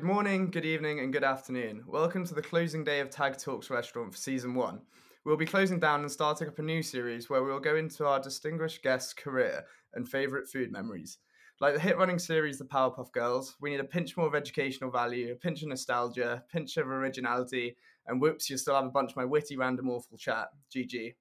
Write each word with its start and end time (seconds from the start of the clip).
Good 0.00 0.06
morning, 0.06 0.50
good 0.50 0.64
evening, 0.64 1.00
and 1.00 1.12
good 1.12 1.24
afternoon. 1.24 1.84
Welcome 1.86 2.24
to 2.24 2.32
the 2.32 2.40
closing 2.40 2.84
day 2.84 3.00
of 3.00 3.10
Tag 3.10 3.36
Talks 3.36 3.68
Restaurant 3.68 4.10
for 4.10 4.16
season 4.16 4.54
one. 4.54 4.80
We'll 5.26 5.36
be 5.36 5.44
closing 5.44 5.78
down 5.78 6.00
and 6.00 6.10
starting 6.10 6.48
up 6.48 6.58
a 6.58 6.62
new 6.62 6.82
series 6.82 7.28
where 7.28 7.44
we 7.44 7.52
will 7.52 7.60
go 7.60 7.76
into 7.76 8.06
our 8.06 8.18
distinguished 8.18 8.82
guest's 8.82 9.12
career 9.12 9.62
and 9.92 10.08
favourite 10.08 10.48
food 10.48 10.72
memories. 10.72 11.18
Like 11.60 11.74
the 11.74 11.80
hit 11.80 11.98
running 11.98 12.18
series 12.18 12.56
The 12.56 12.64
Powerpuff 12.64 13.12
Girls, 13.12 13.56
we 13.60 13.68
need 13.68 13.80
a 13.80 13.84
pinch 13.84 14.16
more 14.16 14.26
of 14.26 14.34
educational 14.34 14.90
value, 14.90 15.32
a 15.32 15.34
pinch 15.34 15.60
of 15.60 15.68
nostalgia, 15.68 16.42
a 16.48 16.50
pinch 16.50 16.78
of 16.78 16.88
originality, 16.88 17.76
and 18.06 18.22
whoops, 18.22 18.48
you 18.48 18.56
still 18.56 18.76
have 18.76 18.86
a 18.86 18.88
bunch 18.88 19.10
of 19.10 19.18
my 19.18 19.26
witty, 19.26 19.58
random, 19.58 19.90
awful 19.90 20.16
chat. 20.16 20.48
GG. 20.74 21.12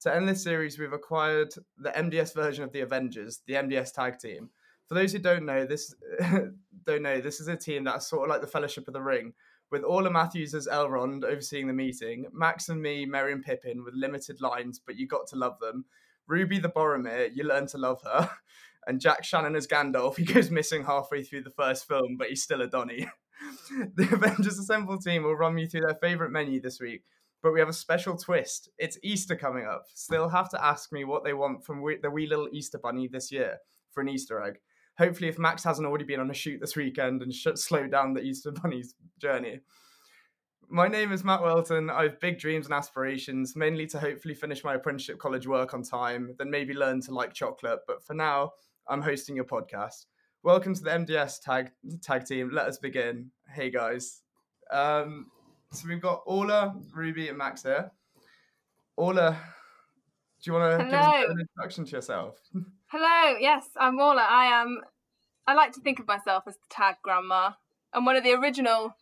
To 0.00 0.14
end 0.14 0.26
this 0.26 0.42
series, 0.42 0.78
we've 0.78 0.94
acquired 0.94 1.52
the 1.76 1.90
MDS 1.90 2.34
version 2.34 2.64
of 2.64 2.72
the 2.72 2.80
Avengers, 2.80 3.42
the 3.46 3.52
MDS 3.52 3.92
tag 3.92 4.18
team. 4.18 4.48
For 4.88 4.94
those 4.94 5.12
who 5.12 5.18
don't 5.18 5.46
know, 5.46 5.64
this 5.64 5.94
don't 6.84 7.02
know, 7.02 7.20
this 7.20 7.40
is 7.40 7.48
a 7.48 7.56
team 7.56 7.84
that's 7.84 8.06
sort 8.06 8.24
of 8.24 8.30
like 8.30 8.40
the 8.40 8.46
Fellowship 8.46 8.86
of 8.86 8.94
the 8.94 9.00
Ring, 9.00 9.32
with 9.70 9.82
Orla 9.82 10.10
Matthews 10.10 10.54
as 10.54 10.68
Elrond 10.68 11.24
overseeing 11.24 11.66
the 11.66 11.72
meeting, 11.72 12.26
Max 12.32 12.68
and 12.68 12.80
me, 12.80 13.06
Merry 13.06 13.32
and 13.32 13.42
Pippin, 13.42 13.82
with 13.82 13.94
limited 13.94 14.40
lines, 14.40 14.80
but 14.84 14.96
you 14.96 15.06
got 15.06 15.26
to 15.28 15.36
love 15.36 15.58
them. 15.58 15.84
Ruby 16.26 16.58
the 16.58 16.68
Boromir, 16.68 17.30
you 17.34 17.44
learn 17.44 17.66
to 17.68 17.78
love 17.78 18.00
her. 18.02 18.30
And 18.86 19.00
Jack 19.00 19.24
Shannon 19.24 19.56
as 19.56 19.66
Gandalf, 19.66 20.16
he 20.18 20.26
goes 20.26 20.50
missing 20.50 20.84
halfway 20.84 21.22
through 21.22 21.44
the 21.44 21.48
first 21.48 21.88
film, 21.88 22.18
but 22.18 22.28
he's 22.28 22.42
still 22.42 22.60
a 22.60 22.66
Donny. 22.66 23.08
the 23.70 24.06
Avengers 24.12 24.58
Assemble 24.58 24.98
team 24.98 25.22
will 25.22 25.34
run 25.34 25.56
you 25.56 25.66
through 25.66 25.80
their 25.80 25.94
favourite 25.94 26.30
menu 26.30 26.60
this 26.60 26.80
week, 26.80 27.02
but 27.42 27.54
we 27.54 27.60
have 27.60 27.70
a 27.70 27.72
special 27.72 28.14
twist. 28.14 28.68
It's 28.76 28.98
Easter 29.02 29.36
coming 29.36 29.64
up, 29.64 29.86
so 29.94 30.12
they'll 30.12 30.28
have 30.28 30.50
to 30.50 30.62
ask 30.62 30.92
me 30.92 31.04
what 31.04 31.24
they 31.24 31.32
want 31.32 31.64
from 31.64 31.82
the 32.02 32.10
wee 32.10 32.26
little 32.26 32.50
Easter 32.52 32.76
bunny 32.76 33.08
this 33.08 33.32
year 33.32 33.56
for 33.90 34.02
an 34.02 34.10
Easter 34.10 34.42
egg 34.42 34.58
hopefully, 34.98 35.28
if 35.28 35.38
Max 35.38 35.64
hasn't 35.64 35.86
already 35.86 36.04
been 36.04 36.20
on 36.20 36.30
a 36.30 36.34
shoot 36.34 36.60
this 36.60 36.76
weekend 36.76 37.22
and 37.22 37.32
sh- 37.32 37.48
slowed 37.54 37.90
down 37.90 38.14
the 38.14 38.22
Easter 38.22 38.52
Bunny's 38.52 38.94
journey. 39.18 39.60
My 40.68 40.88
name 40.88 41.12
is 41.12 41.24
Matt 41.24 41.42
Welton. 41.42 41.90
I 41.90 42.04
have 42.04 42.20
big 42.20 42.38
dreams 42.38 42.66
and 42.66 42.74
aspirations, 42.74 43.54
mainly 43.54 43.86
to 43.88 43.98
hopefully 43.98 44.34
finish 44.34 44.64
my 44.64 44.74
apprenticeship 44.74 45.18
college 45.18 45.46
work 45.46 45.74
on 45.74 45.82
time, 45.82 46.34
then 46.38 46.50
maybe 46.50 46.74
learn 46.74 47.00
to 47.02 47.12
like 47.12 47.34
chocolate. 47.34 47.80
But 47.86 48.02
for 48.02 48.14
now, 48.14 48.52
I'm 48.88 49.02
hosting 49.02 49.36
your 49.36 49.44
podcast. 49.44 50.06
Welcome 50.42 50.74
to 50.74 50.82
the 50.82 50.90
MDS 50.90 51.42
tag 51.42 51.70
tag 52.02 52.26
team. 52.26 52.50
Let 52.52 52.66
us 52.66 52.78
begin. 52.78 53.30
Hey 53.48 53.70
guys. 53.70 54.22
Um, 54.70 55.30
so 55.70 55.86
we've 55.88 56.00
got 56.00 56.22
Orla, 56.26 56.74
Ruby, 56.92 57.28
and 57.28 57.38
Max 57.38 57.62
here. 57.62 57.90
Orla, 58.96 59.38
do 60.42 60.50
you 60.50 60.58
want 60.58 60.80
to 60.80 60.84
give 60.84 61.30
an 61.30 61.40
introduction 61.40 61.84
to 61.84 61.90
yourself? 61.90 62.38
Hello, 62.96 63.36
yes, 63.40 63.64
I'm 63.76 63.98
Orla. 63.98 64.22
I 64.22 64.44
am. 64.44 64.82
I 65.48 65.54
like 65.54 65.72
to 65.72 65.80
think 65.80 65.98
of 65.98 66.06
myself 66.06 66.44
as 66.46 66.54
the 66.54 66.66
tag 66.70 66.94
grandma. 67.02 67.50
I'm 67.92 68.04
one 68.04 68.14
of 68.14 68.22
the 68.22 68.34
original 68.34 68.94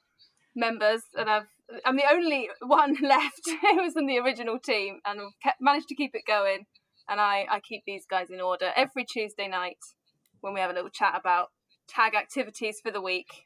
members, 0.56 1.02
and 1.14 1.28
I've. 1.28 1.48
I'm 1.84 1.96
the 1.96 2.10
only 2.10 2.48
one 2.62 2.96
left 3.02 3.42
who 3.60 3.82
was 3.82 3.94
in 3.94 4.06
the 4.06 4.18
original 4.18 4.58
team, 4.58 5.00
and 5.04 5.20
I've 5.20 5.38
kept, 5.42 5.60
managed 5.60 5.88
to 5.88 5.94
keep 5.94 6.14
it 6.14 6.22
going. 6.26 6.64
And 7.06 7.20
I, 7.20 7.44
I 7.50 7.60
keep 7.60 7.82
these 7.86 8.06
guys 8.08 8.30
in 8.30 8.40
order 8.40 8.70
every 8.74 9.04
Tuesday 9.04 9.46
night 9.46 9.76
when 10.40 10.54
we 10.54 10.60
have 10.60 10.70
a 10.70 10.74
little 10.74 10.88
chat 10.88 11.12
about 11.14 11.48
tag 11.86 12.14
activities 12.14 12.80
for 12.82 12.90
the 12.90 13.02
week. 13.02 13.44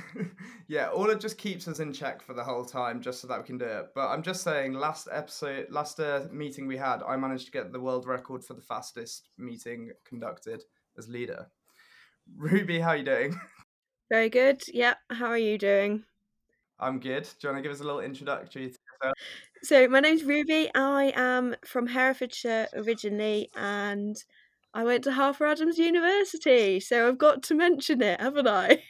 yeah, 0.68 0.88
all 0.88 1.10
it 1.10 1.20
just 1.20 1.38
keeps 1.38 1.68
us 1.68 1.80
in 1.80 1.92
check 1.92 2.22
for 2.22 2.34
the 2.34 2.44
whole 2.44 2.64
time, 2.64 3.00
just 3.00 3.20
so 3.20 3.28
that 3.28 3.38
we 3.38 3.44
can 3.44 3.58
do 3.58 3.64
it. 3.64 3.88
But 3.94 4.08
I'm 4.08 4.22
just 4.22 4.42
saying, 4.42 4.74
last 4.74 5.08
episode, 5.10 5.66
last 5.70 6.00
uh, 6.00 6.26
meeting 6.30 6.66
we 6.66 6.76
had, 6.76 7.02
I 7.02 7.16
managed 7.16 7.46
to 7.46 7.52
get 7.52 7.72
the 7.72 7.80
world 7.80 8.06
record 8.06 8.44
for 8.44 8.54
the 8.54 8.62
fastest 8.62 9.28
meeting 9.38 9.90
conducted 10.04 10.64
as 10.98 11.08
leader. 11.08 11.48
Ruby, 12.36 12.80
how 12.80 12.90
are 12.90 12.96
you 12.96 13.04
doing? 13.04 13.40
Very 14.10 14.30
good. 14.30 14.62
Yeah, 14.68 14.94
how 15.10 15.26
are 15.26 15.38
you 15.38 15.58
doing? 15.58 16.04
I'm 16.78 16.98
good. 16.98 17.24
Do 17.24 17.48
you 17.48 17.52
want 17.52 17.58
to 17.58 17.62
give 17.62 17.72
us 17.72 17.80
a 17.80 17.84
little 17.84 18.00
introductory 18.00 18.48
to 18.48 18.60
yourself? 18.60 19.14
So, 19.62 19.88
my 19.88 20.00
name's 20.00 20.24
Ruby. 20.24 20.70
I 20.74 21.12
am 21.14 21.54
from 21.64 21.86
Herefordshire 21.86 22.68
originally, 22.74 23.50
and 23.54 24.16
I 24.74 24.84
went 24.84 25.04
to 25.04 25.12
Harper 25.12 25.46
Adams 25.46 25.78
University, 25.78 26.80
so 26.80 27.06
I've 27.06 27.18
got 27.18 27.42
to 27.44 27.54
mention 27.54 28.02
it, 28.02 28.20
haven't 28.20 28.48
I? 28.48 28.82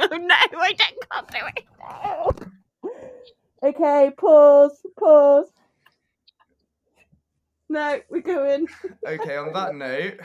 I 0.00 0.72
don't 0.72 0.98
can't 1.10 1.28
do 1.28 1.38
it. 1.56 1.64
No. 1.78 2.32
Okay, 3.60 4.12
pause, 4.16 4.80
pause. 4.96 5.48
No, 7.68 8.00
we're 8.08 8.20
going. 8.20 8.68
Okay, 9.04 9.36
on 9.36 9.52
that 9.52 9.74
note, 9.74 10.20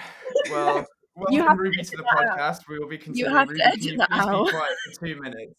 well, 0.52 0.86
welcome 1.16 1.58
Ruby 1.58 1.84
to 1.84 1.98
the 1.98 2.04
podcast. 2.04 2.68
We 2.70 2.78
will 2.78 2.88
be 2.88 3.00
continuing. 3.00 3.32
You 3.32 3.38
have 3.38 3.50
Ruby, 3.50 3.60
to 3.60 3.68
edit 3.68 3.98
that 3.98 4.12
out. 4.12 4.46
Be 4.46 4.52
quiet 4.52 4.74
for 4.86 5.06
two 5.06 5.22
minutes. 5.22 5.54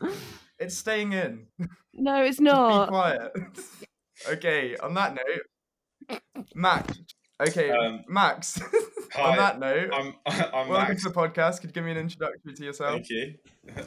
It's 0.58 0.76
staying 0.76 1.14
in. 1.14 1.46
No, 1.94 2.22
it's 2.22 2.38
not. 2.38 2.88
be 2.88 2.90
quiet. 2.90 3.32
okay, 4.28 4.76
on 4.76 4.92
that 4.92 5.16
note, 5.16 6.20
Max. 6.54 7.00
Okay, 7.40 7.70
um, 7.70 8.04
Max. 8.06 8.60
Hi, 9.14 9.30
on 9.30 9.36
that 9.38 9.58
note, 9.58 9.90
I'm, 9.94 10.14
I'm 10.26 10.68
welcome 10.68 10.88
Max. 10.88 11.02
to 11.04 11.08
the 11.08 11.14
podcast. 11.14 11.62
Could 11.62 11.70
you 11.70 11.74
give 11.74 11.84
me 11.84 11.92
an 11.92 11.96
introduction 11.96 12.54
to 12.54 12.64
yourself? 12.64 12.92
Thank 12.92 13.08
you. 13.08 13.34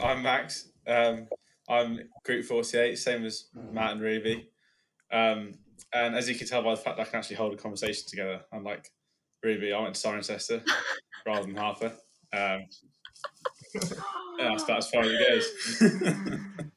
I'm 0.02 0.24
Max. 0.24 0.70
Um, 0.88 1.28
I'm 1.70 2.00
Group 2.26 2.46
48, 2.46 2.98
same 2.98 3.26
as 3.26 3.46
Matt 3.72 3.94
and 3.94 4.02
Ruby. 4.02 4.50
Um, 5.12 5.54
and 5.94 6.16
as 6.16 6.28
you 6.28 6.36
can 6.36 6.48
tell 6.48 6.64
by 6.64 6.72
the 6.72 6.82
fact 6.82 7.00
I 7.00 7.04
can 7.04 7.16
actually 7.18 7.36
hold 7.38 7.54
a 7.54 7.58
conversation 7.58 8.04
together, 8.08 8.42
unlike 8.52 8.90
Ruby, 9.44 9.74
I 9.74 9.82
went 9.82 9.96
to 9.96 10.08
Cirencester 10.08 10.64
rather 11.26 11.46
than 11.46 11.56
Harper. 11.56 11.94
Um, 12.34 12.66
yeah, 13.76 14.50
that's 14.50 14.64
about 14.64 14.80
as 14.80 14.90
far 14.90 15.04
as 15.04 15.12
it 15.12 15.28
goes. 15.30 16.70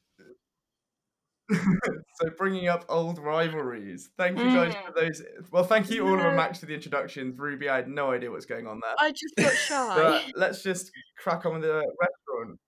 so 2.20 2.30
bringing 2.36 2.68
up 2.68 2.84
old 2.88 3.18
rivalries. 3.18 4.10
Thank 4.18 4.38
you 4.38 4.44
guys 4.44 4.74
mm. 4.74 4.86
for 4.86 4.92
those. 5.00 5.22
Well, 5.50 5.64
thank 5.64 5.90
you 5.90 6.06
all 6.06 6.18
of 6.18 6.34
Max 6.34 6.58
for 6.58 6.66
the 6.66 6.74
introductions. 6.74 7.38
Ruby, 7.38 7.68
I 7.68 7.76
had 7.76 7.88
no 7.88 8.10
idea 8.12 8.30
what's 8.30 8.46
going 8.46 8.66
on 8.66 8.80
there. 8.82 8.94
I 8.98 9.10
just 9.10 9.36
got 9.36 9.54
shy. 9.54 9.94
but 9.96 10.24
let's 10.36 10.62
just 10.62 10.90
crack 11.16 11.46
on 11.46 11.54
with 11.54 11.62
the 11.62 11.84
restaurant. 12.00 12.58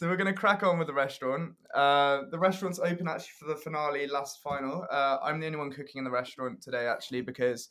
So 0.00 0.08
we're 0.08 0.16
going 0.16 0.26
to 0.26 0.32
crack 0.32 0.62
on 0.62 0.78
with 0.78 0.86
the 0.86 0.94
restaurant. 0.94 1.52
Uh, 1.74 2.22
the 2.30 2.38
restaurant's 2.38 2.78
open 2.78 3.06
actually 3.06 3.34
for 3.38 3.44
the 3.44 3.54
finale, 3.54 4.06
last 4.06 4.40
final. 4.42 4.86
Uh, 4.90 5.18
I'm 5.22 5.38
the 5.38 5.44
only 5.44 5.58
one 5.58 5.70
cooking 5.70 5.98
in 5.98 6.04
the 6.04 6.10
restaurant 6.10 6.62
today 6.62 6.86
actually 6.86 7.20
because 7.20 7.68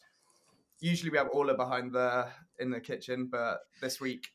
usually 0.80 1.10
we 1.10 1.18
have 1.18 1.30
Orla 1.34 1.56
behind 1.56 1.92
the 1.92 2.28
in 2.60 2.70
the 2.70 2.80
kitchen, 2.80 3.30
but 3.32 3.62
this 3.82 4.00
week 4.00 4.28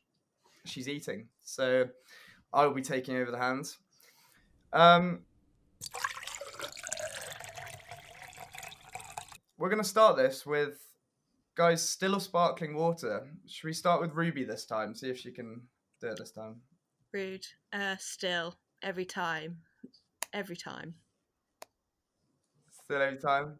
she's 0.65 0.89
eating, 0.89 1.29
so 1.41 1.85
I 2.51 2.65
will 2.65 2.73
be 2.73 2.81
taking 2.81 3.15
over 3.15 3.31
the 3.31 3.37
hands. 3.37 3.77
Um, 4.73 5.21
we're 9.57 9.69
going 9.69 9.81
to 9.81 9.87
start 9.87 10.17
this 10.17 10.45
with 10.45 10.85
guys 11.55 11.87
still 11.87 12.15
of 12.15 12.23
sparkling 12.23 12.75
water. 12.75 13.25
Should 13.47 13.67
we 13.67 13.73
start 13.73 14.01
with 14.01 14.11
Ruby 14.11 14.43
this 14.43 14.65
time? 14.65 14.93
See 14.93 15.09
if 15.09 15.17
she 15.17 15.31
can 15.31 15.61
do 16.01 16.07
it 16.07 16.17
this 16.17 16.31
time. 16.31 16.57
Rude. 17.15 17.47
Uh, 17.71 17.95
still 17.97 18.55
every 18.83 19.05
time, 19.05 19.59
every 20.33 20.57
time. 20.57 20.95
Still 22.83 23.01
every 23.01 23.19
time. 23.19 23.57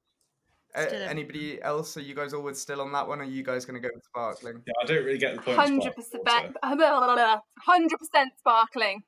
Still 0.75 1.01
a- 1.03 1.05
anybody 1.07 1.61
else? 1.61 1.95
Are 1.95 2.01
you 2.01 2.13
guys 2.13 2.33
always 2.33 2.59
still 2.59 2.81
on 2.81 2.91
that 2.91 3.07
one? 3.07 3.19
Or 3.19 3.23
are 3.23 3.25
you 3.25 3.43
guys 3.43 3.63
going 3.63 3.81
to 3.81 3.87
go 3.87 3.93
with 3.95 4.03
sparkling? 4.03 4.61
Yeah, 4.67 4.73
I 4.83 4.85
don't 4.85 5.05
really 5.05 5.17
get 5.17 5.35
the 5.35 5.41
point. 5.41 5.57
Hundred 5.57 5.95
percent. 5.95 6.21
Hundred 6.63 7.97
percent 7.97 8.33
sparkling. 8.37 9.03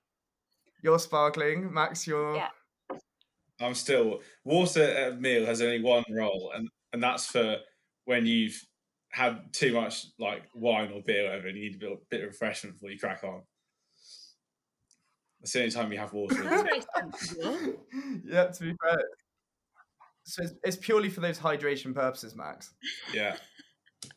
You're 0.81 0.99
sparkling, 0.99 1.73
Max. 1.73 2.07
You're. 2.07 2.37
Yeah. 2.37 2.47
I'm 3.59 3.75
still 3.75 4.21
water 4.45 4.83
at 4.83 5.11
a 5.11 5.15
meal 5.17 5.45
has 5.45 5.61
only 5.61 5.81
one 5.81 6.05
role, 6.09 6.53
and 6.55 6.69
and 6.93 7.03
that's 7.03 7.25
for 7.25 7.57
when 8.05 8.25
you've 8.25 8.61
had 9.11 9.51
too 9.51 9.73
much 9.73 10.05
like 10.19 10.43
wine 10.53 10.93
or 10.93 11.01
beer, 11.05 11.25
or 11.25 11.29
whatever, 11.31 11.47
and 11.47 11.57
you 11.57 11.63
need 11.63 11.75
a 11.75 11.79
bit, 11.79 12.09
bit 12.09 12.21
of 12.21 12.27
refreshment 12.27 12.77
before 12.77 12.91
you 12.91 12.97
crack 12.99 13.25
on. 13.25 13.41
That's 15.39 15.53
the 15.53 15.59
only 15.59 15.71
time 15.71 15.91
you 15.91 15.99
have 15.99 16.13
water. 16.13 16.43
yeah, 18.25 18.47
to 18.47 18.63
be 18.63 18.73
fair. 18.83 19.03
So 20.23 20.43
it's, 20.43 20.53
it's 20.63 20.77
purely 20.77 21.09
for 21.09 21.21
those 21.21 21.39
hydration 21.39 21.93
purposes, 21.93 22.35
Max. 22.35 22.73
Yeah, 23.13 23.37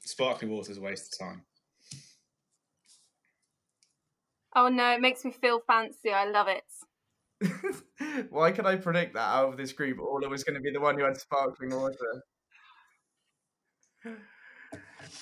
sparkling 0.01 0.51
water 0.51 0.73
is 0.73 0.79
a 0.79 0.81
waste 0.81 1.15
of 1.15 1.27
time. 1.27 1.43
Oh 4.57 4.69
no, 4.69 4.93
it 4.93 5.01
makes 5.01 5.25
me 5.25 5.31
feel 5.31 5.61
fancy. 5.67 6.11
I 6.11 6.29
love 6.29 6.49
it. 6.49 6.65
Why 8.31 8.51
could 8.51 8.67
I 8.67 8.77
predict 8.77 9.15
that 9.15 9.21
out 9.21 9.49
of 9.51 9.57
this 9.57 9.73
group? 9.73 9.99
Orla 9.99 10.29
was 10.29 10.45
going 10.45 10.57
to 10.57 10.61
be 10.61 10.73
the 10.73 10.81
one 10.81 10.99
who 10.99 11.05
had 11.05 11.17
sparkling 11.17 11.71
water. 11.71 12.25
Okay, 14.05 14.17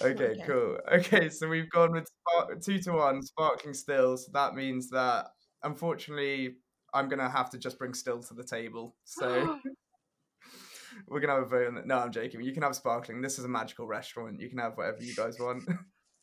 okay, 0.02 0.42
cool. 0.46 0.78
Okay, 0.92 1.28
so 1.28 1.48
we've 1.48 1.70
gone 1.70 1.92
with 1.92 2.06
spark- 2.06 2.62
two 2.62 2.78
to 2.80 2.92
one, 2.92 3.22
sparkling 3.22 3.74
stills. 3.74 4.28
That 4.32 4.54
means 4.54 4.88
that 4.90 5.26
unfortunately, 5.62 6.56
I'm 6.94 7.08
gonna 7.08 7.28
have 7.28 7.50
to 7.50 7.58
just 7.58 7.78
bring 7.78 7.94
still 7.94 8.22
to 8.22 8.34
the 8.34 8.44
table. 8.44 8.96
So 9.05 9.58
we're 11.08 11.20
gonna 11.20 11.34
have 11.34 11.43
a 11.44 11.46
vote 11.46 11.69
on 11.69 11.75
that. 11.76 11.87
No, 11.87 11.99
I'm 11.99 12.12
joking. 12.12 12.43
You 12.43 12.52
can 12.52 12.62
have 12.62 12.76
sparkling. 12.76 13.20
This 13.20 13.38
is 13.38 13.44
a 13.44 13.49
magical 13.49 13.87
restaurant. 13.87 14.40
You 14.40 14.49
can 14.49 14.58
have 14.58 14.76
whatever 14.76 15.02
you 15.02 15.14
guys 15.14 15.38
want. 15.38 15.64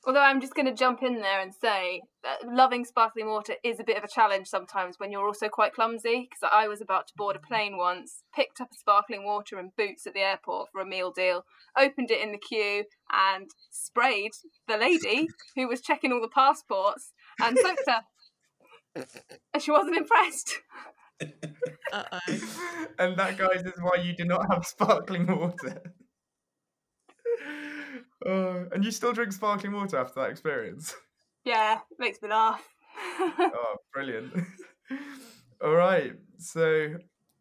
Although 0.07 0.21
I'm 0.21 0.39
just 0.39 0.53
going 0.53 0.67
to 0.67 0.73
jump 0.73 1.01
in 1.01 1.15
there 1.21 1.41
and 1.41 1.51
say 1.51 2.01
that 2.21 2.37
loving 2.47 2.85
sparkling 2.85 3.25
water 3.25 3.55
is 3.63 3.79
a 3.79 3.83
bit 3.83 3.97
of 3.97 4.03
a 4.03 4.07
challenge 4.07 4.47
sometimes 4.47 4.99
when 4.99 5.11
you're 5.11 5.25
also 5.25 5.49
quite 5.49 5.73
clumsy. 5.73 6.29
Because 6.29 6.51
I 6.53 6.67
was 6.67 6.79
about 6.79 7.07
to 7.07 7.13
board 7.17 7.35
a 7.35 7.39
mm. 7.39 7.47
plane 7.47 7.75
once, 7.75 8.21
picked 8.35 8.61
up 8.61 8.69
a 8.71 8.77
sparkling 8.77 9.25
water 9.25 9.57
and 9.57 9.75
boots 9.75 10.05
at 10.05 10.13
the 10.13 10.19
airport 10.19 10.69
for 10.71 10.79
a 10.79 10.85
meal 10.85 11.11
deal, 11.11 11.43
opened 11.75 12.11
it 12.11 12.21
in 12.21 12.31
the 12.31 12.37
queue, 12.37 12.83
and 13.11 13.49
sprayed 13.71 14.33
the 14.67 14.77
lady 14.77 15.27
who 15.55 15.67
was 15.67 15.81
checking 15.81 16.11
all 16.11 16.21
the 16.21 16.27
passports 16.27 17.11
and 17.41 17.57
soaked 17.57 17.81
her. 17.87 18.01
And 18.95 19.61
she 19.61 19.71
wasn't 19.71 19.97
impressed. 19.97 20.59
Uh 21.91 22.03
oh. 22.11 22.19
and 22.99 23.17
that, 23.17 23.37
guys, 23.37 23.63
is 23.63 23.73
why 23.81 24.01
you 24.01 24.15
do 24.15 24.25
not 24.25 24.45
have 24.51 24.65
sparkling 24.65 25.27
water. 25.27 25.81
Oh, 28.25 28.65
and 28.71 28.83
you 28.83 28.89
still 28.89 29.13
drink 29.13 29.33
sparkling 29.33 29.73
water 29.73 29.97
after 29.97 30.21
that 30.21 30.31
experience? 30.31 30.95
Yeah, 31.43 31.79
makes 31.99 32.19
me 32.23 32.29
laugh. 32.29 32.67
oh, 33.19 33.75
brilliant. 33.93 34.33
All 35.63 35.75
right, 35.75 36.13
so 36.39 36.95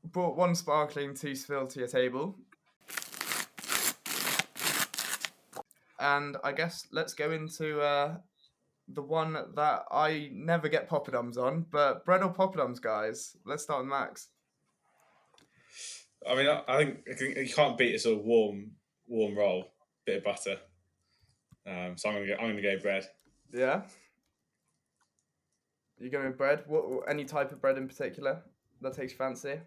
brought 0.04 0.36
one 0.36 0.54
sparkling 0.54 1.14
to 1.14 1.34
spill 1.34 1.66
to 1.68 1.78
your 1.78 1.88
table. 1.88 2.36
And 5.98 6.36
I 6.44 6.52
guess 6.52 6.86
let's 6.92 7.14
go 7.14 7.30
into 7.30 7.80
uh, 7.80 8.16
the 8.88 9.02
one 9.02 9.32
that 9.32 9.84
I 9.90 10.30
never 10.32 10.68
get 10.68 10.88
poppadoms 10.88 11.38
on, 11.38 11.66
but 11.70 12.04
bread 12.04 12.22
or 12.22 12.32
poppadoms, 12.32 12.80
guys. 12.80 13.36
Let's 13.44 13.62
start 13.62 13.80
with 13.80 13.90
Max. 13.90 14.28
I 16.28 16.34
mean, 16.34 16.48
I, 16.48 16.62
I 16.68 16.84
think 17.14 17.36
you 17.36 17.54
can't 17.54 17.76
beat 17.76 17.94
a 17.94 17.98
sort 17.98 18.18
of 18.18 18.24
warm, 18.24 18.72
warm 19.06 19.36
roll, 19.36 19.72
bit 20.06 20.18
of 20.18 20.24
butter. 20.24 20.56
Um, 21.66 21.96
so 21.96 22.08
I'm 22.08 22.16
gonna 22.16 22.26
go. 22.26 22.34
I'm 22.34 22.50
gonna 22.50 22.62
go 22.62 22.78
bread. 22.78 23.06
Yeah. 23.52 23.82
You 25.98 26.10
going 26.10 26.26
with 26.26 26.38
bread? 26.38 26.64
What 26.66 27.08
any 27.08 27.24
type 27.24 27.52
of 27.52 27.60
bread 27.60 27.78
in 27.78 27.88
particular 27.88 28.42
that 28.82 28.94
takes 28.94 29.12
fancy, 29.12 29.60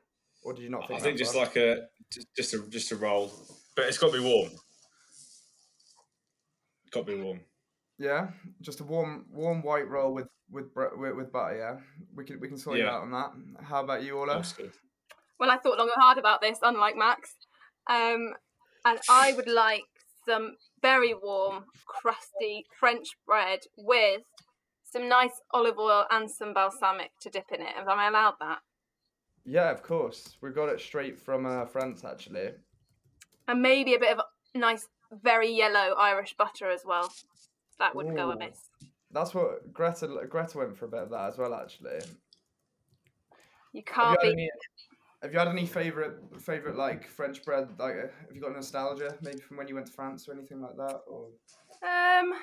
or 0.44 0.54
did 0.54 0.64
you 0.64 0.70
not 0.70 0.88
think? 0.88 1.00
I 1.00 1.04
think 1.04 1.18
just 1.18 1.34
far? 1.34 1.46
like 1.46 1.56
a 1.56 1.88
just, 2.12 2.28
just 2.36 2.54
a 2.54 2.68
just 2.70 2.92
a 2.92 2.96
roll, 2.96 3.32
but 3.76 3.86
it's 3.86 3.98
got 3.98 4.12
to 4.12 4.20
be 4.20 4.24
warm. 4.24 4.50
Got 6.92 7.08
to 7.08 7.16
be 7.16 7.22
warm. 7.22 7.40
Yeah, 8.00 8.28
just 8.62 8.80
a 8.80 8.84
warm, 8.84 9.26
warm 9.32 9.62
white 9.64 9.88
roll 9.88 10.14
with 10.14 10.28
with 10.52 10.66
with, 10.76 11.16
with 11.16 11.32
butter. 11.32 11.58
Yeah, 11.58 11.78
we 12.16 12.24
can 12.26 12.40
we 12.40 12.48
can 12.48 12.58
sort 12.58 12.78
you 12.78 12.86
out 12.86 13.02
on 13.02 13.12
that. 13.12 13.32
How 13.64 13.84
about 13.84 14.04
you, 14.04 14.18
Orla? 14.18 14.36
That's 14.36 14.54
good. 14.54 14.72
well, 15.40 15.50
I 15.50 15.58
thought 15.58 15.78
long 15.78 15.92
and 15.94 16.02
hard 16.02 16.18
about 16.18 16.42
this, 16.42 16.60
unlike 16.62 16.96
Max. 16.96 17.36
Um, 17.90 18.34
and 18.86 19.00
I 19.10 19.34
would 19.34 19.48
like 19.50 19.84
some 20.26 20.56
very 20.82 21.14
warm, 21.14 21.66
crusty 21.86 22.66
French 22.80 23.08
bread 23.26 23.60
with 23.78 24.22
some 24.84 25.10
nice 25.10 25.42
olive 25.52 25.78
oil 25.78 26.06
and 26.12 26.30
some 26.30 26.54
balsamic 26.54 27.12
to 27.22 27.30
dip 27.30 27.52
in 27.54 27.62
it. 27.62 27.74
Am 27.78 27.90
I 27.90 28.08
allowed 28.08 28.36
that? 28.40 28.60
Yeah, 29.46 29.72
of 29.72 29.82
course. 29.84 30.38
We 30.42 30.52
got 30.52 30.70
it 30.70 30.80
straight 30.80 31.18
from 31.20 31.46
uh, 31.46 31.66
France, 31.66 32.04
actually. 32.04 32.52
And 33.48 33.62
maybe 33.62 33.96
a 33.96 34.00
bit 34.00 34.18
of 34.18 34.24
nice, 34.54 34.88
very 35.12 35.50
yellow 35.52 35.96
Irish 35.98 36.36
butter 36.38 36.70
as 36.70 36.82
well. 36.86 37.12
That 37.80 37.96
wouldn't 37.96 38.16
go 38.16 38.32
amiss. 38.32 38.70
That's 39.12 39.34
what 39.34 39.74
Greta 39.74 40.08
Greta 40.30 40.58
went 40.58 40.78
for 40.78 40.86
a 40.86 40.90
bit 40.90 41.04
of 41.04 41.10
that 41.12 41.30
as 41.30 41.38
well, 41.38 41.54
actually. 41.54 42.00
You 43.74 43.84
Have 43.86 44.18
can't 44.18 44.24
you, 44.24 44.30
had 44.30 44.34
any, 44.34 44.50
have 45.22 45.34
you 45.34 45.40
had 45.40 45.48
any 45.48 45.66
favorite 45.66 46.20
favorite 46.40 46.76
like 46.76 47.08
French 47.08 47.44
bread? 47.44 47.70
Like, 47.78 47.96
have 47.96 48.36
you 48.36 48.42
got 48.42 48.54
nostalgia 48.54 49.16
maybe 49.22 49.40
from 49.40 49.58
when 49.58 49.68
you 49.68 49.76
went 49.76 49.88
to 49.88 49.94
France 49.94 50.28
or 50.28 50.34
anything 50.34 50.62
like 50.62 50.76
that? 50.78 51.02
Or 51.08 51.28
Um, 51.84 52.34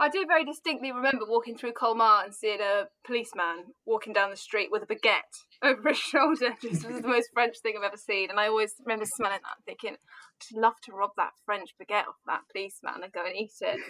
I 0.00 0.08
do 0.08 0.24
very 0.26 0.44
distinctly 0.44 0.90
remember 0.92 1.24
walking 1.26 1.56
through 1.56 1.72
Colmar 1.72 2.24
and 2.24 2.34
seeing 2.34 2.60
a 2.60 2.88
policeman 3.06 3.74
walking 3.86 4.12
down 4.12 4.30
the 4.30 4.36
street 4.36 4.70
with 4.70 4.82
a 4.82 4.86
baguette 4.86 5.20
over 5.62 5.90
his 5.90 5.98
shoulder. 5.98 6.54
Just 6.62 6.86
was 6.86 7.00
the 7.00 7.08
most 7.08 7.30
French 7.32 7.56
thing 7.62 7.74
I've 7.78 7.84
ever 7.84 7.96
seen, 7.96 8.30
and 8.30 8.40
I 8.40 8.48
always 8.48 8.74
remember 8.84 9.06
smelling 9.06 9.38
that, 9.42 9.56
and 9.56 9.64
thinking, 9.64 9.96
"I'd 9.96 10.56
love 10.58 10.74
to 10.84 10.92
rob 10.92 11.10
that 11.16 11.32
French 11.46 11.74
baguette 11.80 12.08
off 12.08 12.16
that 12.26 12.42
policeman 12.52 13.02
and 13.02 13.12
go 13.12 13.24
and 13.24 13.36
eat 13.36 13.52
it." 13.60 13.80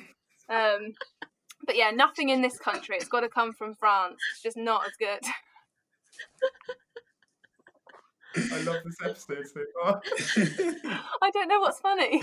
Um, 0.51 0.93
but 1.67 1.77
yeah, 1.77 1.91
nothing 1.91 2.29
in 2.29 2.43
this 2.43 2.59
country. 2.59 2.97
It's 2.97 3.09
got 3.09 3.21
to 3.21 3.29
come 3.29 3.53
from 3.53 3.75
France. 3.75 4.17
It's 4.33 4.43
just 4.43 4.57
not 4.57 4.83
as 4.87 4.93
good. 4.99 5.25
I 8.53 8.63
love 8.63 8.83
this 8.85 8.97
episode 9.05 9.47
so 9.47 9.61
far. 9.81 10.03
I 11.23 11.31
don't 11.31 11.49
know 11.49 11.61
what's 11.61 11.79
funny. 11.79 12.21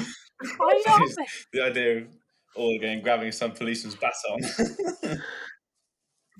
Why 0.58 0.66
are 0.68 0.76
you 0.76 0.84
laughing? 0.86 1.26
the 1.54 1.62
idea 1.62 1.98
of 2.00 2.08
all 2.56 2.76
again 2.76 3.02
grabbing 3.02 3.32
some 3.32 3.52
policeman's 3.52 3.96
baton. 3.96 5.18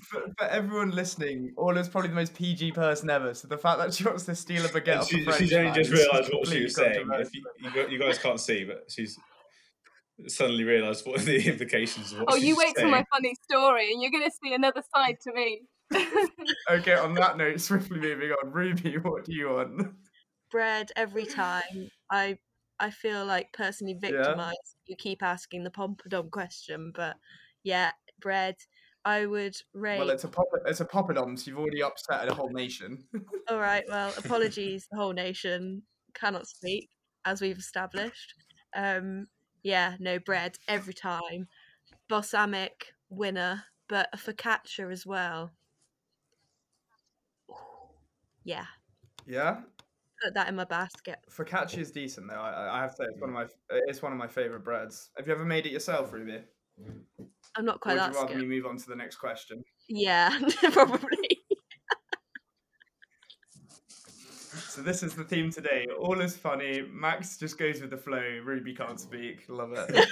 for, 0.02 0.20
for 0.38 0.44
everyone 0.46 0.90
listening, 0.90 1.52
Orla's 1.56 1.88
probably 1.88 2.10
the 2.10 2.14
most 2.14 2.34
PG 2.34 2.72
person 2.72 3.10
ever. 3.10 3.34
So 3.34 3.48
the 3.48 3.58
fact 3.58 3.78
that 3.78 3.94
she 3.94 4.04
wants 4.04 4.24
to 4.26 4.34
steal 4.34 4.64
a 4.64 4.68
baguette 4.68 5.00
off 5.00 5.08
she, 5.08 5.22
a 5.22 5.24
French 5.24 5.38
she's 5.38 5.52
only 5.52 5.72
just 5.72 5.90
realised 5.90 6.32
what 6.32 6.48
she 6.48 6.62
was 6.62 6.74
saying. 6.74 7.08
If 7.12 7.30
you, 7.34 7.88
you, 7.88 7.98
guys 7.98 8.18
can't 8.18 8.40
see, 8.40 8.64
but 8.64 8.84
she's 8.88 9.18
suddenly 10.26 10.64
realised 10.64 11.06
what 11.06 11.20
the 11.20 11.36
implications 11.50 12.12
of 12.12 12.20
what 12.20 12.28
Oh, 12.32 12.36
she's 12.36 12.44
you 12.44 12.56
wait 12.56 12.74
till 12.74 12.82
saying. 12.82 12.90
my 12.90 13.04
funny 13.12 13.34
story, 13.42 13.92
and 13.92 14.02
you're 14.02 14.10
going 14.10 14.24
to 14.24 14.36
see 14.42 14.54
another 14.54 14.82
side 14.94 15.16
to 15.24 15.32
me. 15.32 15.62
Okay, 16.70 16.94
on 16.94 17.14
that 17.14 17.36
note, 17.36 17.60
swiftly 17.60 17.98
moving 17.98 18.30
on. 18.30 18.50
Ruby, 18.50 18.96
what 18.98 19.24
do 19.24 19.34
you 19.34 19.50
want? 19.50 19.94
Bread 20.50 20.90
every 20.96 21.26
time. 21.26 21.90
I 22.10 22.38
I 22.82 22.90
feel 22.90 23.24
like 23.24 23.52
personally 23.52 23.94
victimized. 23.94 24.74
You 24.86 24.96
keep 24.96 25.22
asking 25.22 25.62
the 25.62 25.70
pompadom 25.70 26.32
question, 26.32 26.90
but 26.92 27.16
yeah, 27.62 27.92
bread. 28.20 28.56
I 29.04 29.26
would 29.26 29.56
rate. 29.72 29.98
Well, 30.00 30.10
it's 30.10 30.24
a 30.24 30.28
pop- 30.28 30.48
it's 30.66 30.80
a 30.80 30.84
poppadom, 30.84 31.38
so 31.38 31.48
you've 31.48 31.60
already 31.60 31.80
upset 31.80 32.28
a 32.28 32.34
whole 32.34 32.50
nation. 32.50 33.04
All 33.48 33.60
right. 33.60 33.84
Well, 33.88 34.12
apologies. 34.18 34.88
the 34.90 34.96
whole 34.96 35.12
nation 35.12 35.82
cannot 36.12 36.48
speak, 36.48 36.90
as 37.24 37.40
we've 37.40 37.58
established. 37.58 38.34
Um, 38.74 39.28
yeah, 39.62 39.94
no 40.00 40.18
bread 40.18 40.58
every 40.66 40.94
time. 40.94 41.46
Balsamic 42.08 42.94
winner, 43.10 43.62
but 43.88 44.08
a 44.12 44.16
focaccia 44.16 44.90
as 44.90 45.06
well. 45.06 45.52
Yeah, 48.42 48.66
yeah, 49.24 49.60
put 50.22 50.34
that 50.34 50.48
in 50.48 50.56
my 50.56 50.64
basket. 50.64 51.18
focaccia 51.30 51.78
is 51.78 51.90
decent 51.90 52.30
though. 52.30 52.40
I, 52.40 52.78
I 52.78 52.80
have 52.80 52.90
to 52.92 52.96
say 52.96 53.04
it's 53.10 53.20
one 53.20 53.30
of 53.30 53.36
mm. 53.36 53.48
my 53.70 53.78
it's 53.86 54.02
one 54.02 54.12
of 54.12 54.18
my 54.18 54.28
favorite 54.28 54.64
breads. 54.64 55.10
Have 55.16 55.26
you 55.26 55.32
ever 55.32 55.44
made 55.44 55.66
it 55.66 55.72
yourself, 55.72 56.12
Ruby? 56.12 56.40
I'm 57.56 57.64
not 57.64 57.80
quite. 57.80 57.96
Or 57.96 57.98
quite 57.98 58.00
would 58.00 58.00
that 58.00 58.12
you 58.12 58.20
rather 58.20 58.28
skilled. 58.28 58.48
me 58.48 58.56
move 58.56 58.66
on 58.66 58.76
to 58.78 58.88
the 58.88 58.96
next 58.96 59.16
question? 59.16 59.62
Yeah, 59.88 60.38
probably. 60.72 61.42
So 64.72 64.80
this 64.80 65.02
is 65.02 65.14
the 65.14 65.24
theme 65.24 65.50
today. 65.50 65.86
All 65.98 66.18
is 66.22 66.34
funny. 66.34 66.82
Max 66.90 67.36
just 67.36 67.58
goes 67.58 67.82
with 67.82 67.90
the 67.90 67.98
flow. 67.98 68.40
Ruby 68.42 68.74
can't 68.74 68.98
speak. 68.98 69.44
Love 69.48 69.74
it. 69.74 69.94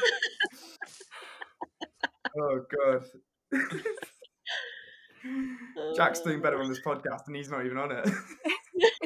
oh 2.39 2.61
god. 2.77 3.07
Jack's 5.97 6.21
doing 6.21 6.43
better 6.43 6.61
on 6.61 6.69
this 6.69 6.81
oh. 6.85 6.91
podcast, 6.91 7.27
and 7.27 7.37
he's 7.37 7.51
not 7.51 7.65
even 7.65 7.79
on 7.79 7.91
it. 7.91 8.07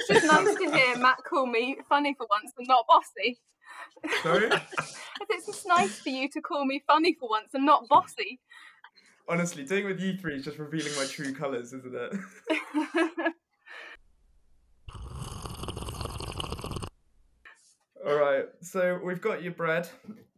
It's 0.08 0.20
just 0.20 0.26
nice 0.26 0.54
to 0.56 0.70
hear 0.70 0.99
Matt 0.99 1.25
call 1.25 1.46
me 1.46 1.78
funny 1.88 2.14
for 2.14 2.26
once 2.28 2.52
and 2.58 2.68
not 2.68 2.84
bossy. 2.87 3.40
Sorry. 4.23 4.50
It's 5.30 5.46
just 5.46 5.66
nice 5.66 5.99
for 5.99 6.11
you 6.11 6.28
to 6.30 6.42
call 6.42 6.66
me 6.66 6.82
funny 6.87 7.16
for 7.18 7.28
once 7.30 7.49
and 7.54 7.64
not 7.64 7.88
bossy. 7.88 8.40
Honestly, 9.28 9.64
doing 9.64 9.87
with 9.87 10.00
you 10.00 10.18
three 10.18 10.37
is 10.37 10.44
just 10.44 10.58
revealing 10.58 10.94
my 10.96 11.06
true 11.06 11.34
colours, 11.34 11.73
isn't 11.73 11.94
it? 11.94 12.12
All 18.06 18.16
right, 18.16 18.44
so 18.61 19.00
we've 19.02 19.23
got 19.23 19.42
your 19.42 19.52
bread. 19.52 19.88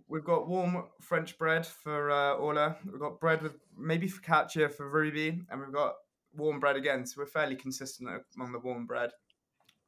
We've 0.06 0.22
got 0.22 0.46
warm 0.46 0.84
French 1.00 1.36
bread 1.36 1.66
for 1.66 2.12
uh, 2.12 2.34
Orla. 2.34 2.76
We've 2.88 3.00
got 3.00 3.18
bread 3.18 3.42
with 3.42 3.56
maybe 3.76 4.08
focaccia 4.08 4.72
for 4.72 4.88
Ruby, 4.88 5.42
and 5.50 5.60
we've 5.60 5.72
got 5.72 5.94
warm 6.36 6.60
bread 6.60 6.76
again. 6.76 7.04
So 7.04 7.22
we're 7.22 7.26
fairly 7.26 7.56
consistent 7.56 8.08
on 8.38 8.52
the 8.52 8.60
warm 8.60 8.86
bread. 8.86 9.10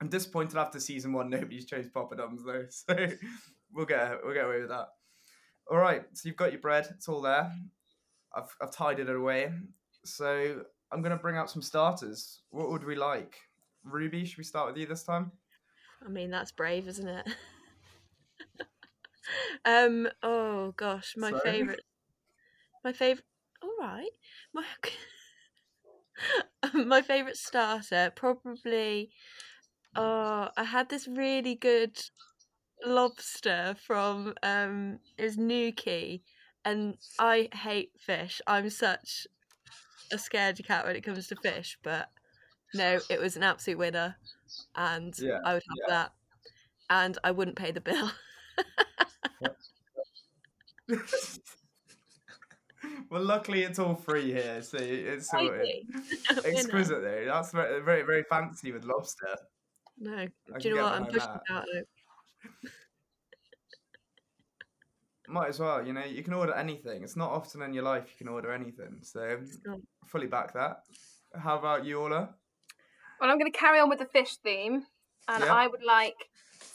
I'm 0.00 0.08
disappointed 0.08 0.56
after 0.56 0.80
season 0.80 1.12
one, 1.12 1.30
nobody's 1.30 1.66
chose 1.66 1.86
poppadoms 1.88 2.44
though, 2.44 2.66
so 2.70 2.94
we'll 3.72 3.86
get 3.86 4.18
we'll 4.24 4.34
get 4.34 4.46
away 4.46 4.60
with 4.60 4.70
that. 4.70 4.88
All 5.70 5.78
right, 5.78 6.04
so 6.12 6.28
you've 6.28 6.36
got 6.36 6.52
your 6.52 6.60
bread. 6.60 6.86
It's 6.90 7.08
all 7.08 7.20
there. 7.20 7.52
I've 8.34 8.54
I've 8.62 8.72
tidied 8.72 9.08
it 9.08 9.16
away. 9.16 9.52
So 10.04 10.62
I'm 10.92 11.02
gonna 11.02 11.16
bring 11.16 11.36
out 11.36 11.50
some 11.50 11.62
starters. 11.62 12.40
What 12.50 12.70
would 12.70 12.84
we 12.84 12.94
like? 12.94 13.36
Ruby, 13.84 14.24
should 14.24 14.38
we 14.38 14.44
start 14.44 14.68
with 14.68 14.76
you 14.76 14.86
this 14.86 15.04
time? 15.04 15.32
I 16.04 16.08
mean, 16.08 16.30
that's 16.30 16.52
brave, 16.52 16.88
isn't 16.88 17.08
it? 17.08 17.28
um. 19.64 20.08
Oh 20.22 20.72
gosh, 20.76 21.14
my 21.16 21.32
favorite. 21.40 21.82
My 22.84 22.92
favorite. 22.92 23.24
All 23.62 23.74
right. 23.80 24.10
My 24.54 24.64
my 26.74 27.02
favorite 27.02 27.36
starter 27.36 28.12
probably. 28.14 29.10
Oh, 29.96 30.50
I 30.56 30.64
had 30.64 30.88
this 30.88 31.08
really 31.08 31.54
good 31.54 32.00
lobster 32.84 33.74
from 33.78 34.34
um 34.42 35.00
is 35.18 35.36
Nuki, 35.38 36.22
and 36.64 36.98
I 37.18 37.48
hate 37.54 37.92
fish. 38.00 38.40
I'm 38.46 38.70
such 38.70 39.26
a 40.12 40.16
scaredy 40.16 40.64
cat 40.66 40.84
when 40.86 40.96
it 40.96 41.02
comes 41.02 41.28
to 41.28 41.36
fish, 41.36 41.78
but 41.82 42.10
no, 42.74 43.02
it 43.10 43.20
was 43.20 43.36
an 43.36 43.44
absolute 43.44 43.78
winner, 43.78 44.18
and 44.76 45.14
Yeah, 45.18 45.40
I 45.44 45.54
would 45.54 45.64
have 45.70 45.80
that, 45.86 46.14
and 46.90 47.18
I 47.24 47.32
wouldn't 47.32 47.58
pay 47.58 47.72
the 47.72 47.82
bill. 47.82 48.12
well, 53.10 53.22
luckily 53.22 53.62
it's 53.62 53.78
all 53.78 53.94
free 53.94 54.32
here, 54.32 54.62
so 54.62 54.78
it's 54.80 55.30
sorted. 55.30 55.70
Exquisite 56.44 57.02
though. 57.02 57.24
That's 57.26 57.52
very, 57.52 57.82
very, 57.82 58.02
very 58.02 58.22
fancy 58.24 58.72
with 58.72 58.84
lobster. 58.84 59.36
No, 60.00 60.16
I 60.54 60.58
do 60.58 60.68
you 60.68 60.76
know 60.76 60.82
what? 60.84 60.92
I'm 60.92 61.04
behind 61.04 61.12
pushing 61.12 61.40
that. 61.48 61.56
out. 61.56 61.64
Might 65.28 65.48
as 65.48 65.60
well, 65.60 65.86
you 65.86 65.92
know. 65.92 66.04
You 66.04 66.22
can 66.22 66.32
order 66.32 66.54
anything. 66.54 67.02
It's 67.02 67.16
not 67.16 67.30
often 67.30 67.62
in 67.62 67.74
your 67.74 67.82
life 67.82 68.04
you 68.10 68.16
can 68.24 68.32
order 68.32 68.52
anything. 68.52 69.00
So 69.02 69.40
fully 70.06 70.26
back 70.26 70.54
that. 70.54 70.78
How 71.34 71.58
about 71.58 71.84
you, 71.84 72.00
Orla? 72.00 72.30
Well, 73.20 73.30
I'm 73.30 73.38
going 73.38 73.50
to 73.50 73.58
carry 73.58 73.78
on 73.80 73.88
with 73.88 73.98
the 73.98 74.06
fish 74.06 74.36
theme, 74.36 74.86
and 75.26 75.44
Yeah. 75.44 75.54
I 75.54 75.66
would 75.66 75.82
like 75.84 76.30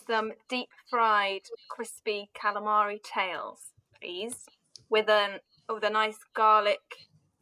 some 0.05 0.33
deep 0.49 0.69
fried, 0.89 1.41
crispy 1.69 2.29
calamari 2.35 3.01
tails, 3.01 3.71
please, 3.99 4.45
with 4.89 5.09
an 5.09 5.39
with 5.69 5.83
a 5.83 5.89
nice 5.89 6.19
garlic 6.35 6.81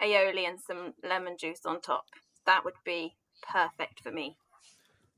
aioli 0.02 0.48
and 0.48 0.60
some 0.60 0.94
lemon 1.04 1.36
juice 1.38 1.66
on 1.66 1.82
top. 1.82 2.06
That 2.46 2.64
would 2.64 2.76
be 2.86 3.18
perfect 3.42 4.02
for 4.02 4.12
me. 4.12 4.38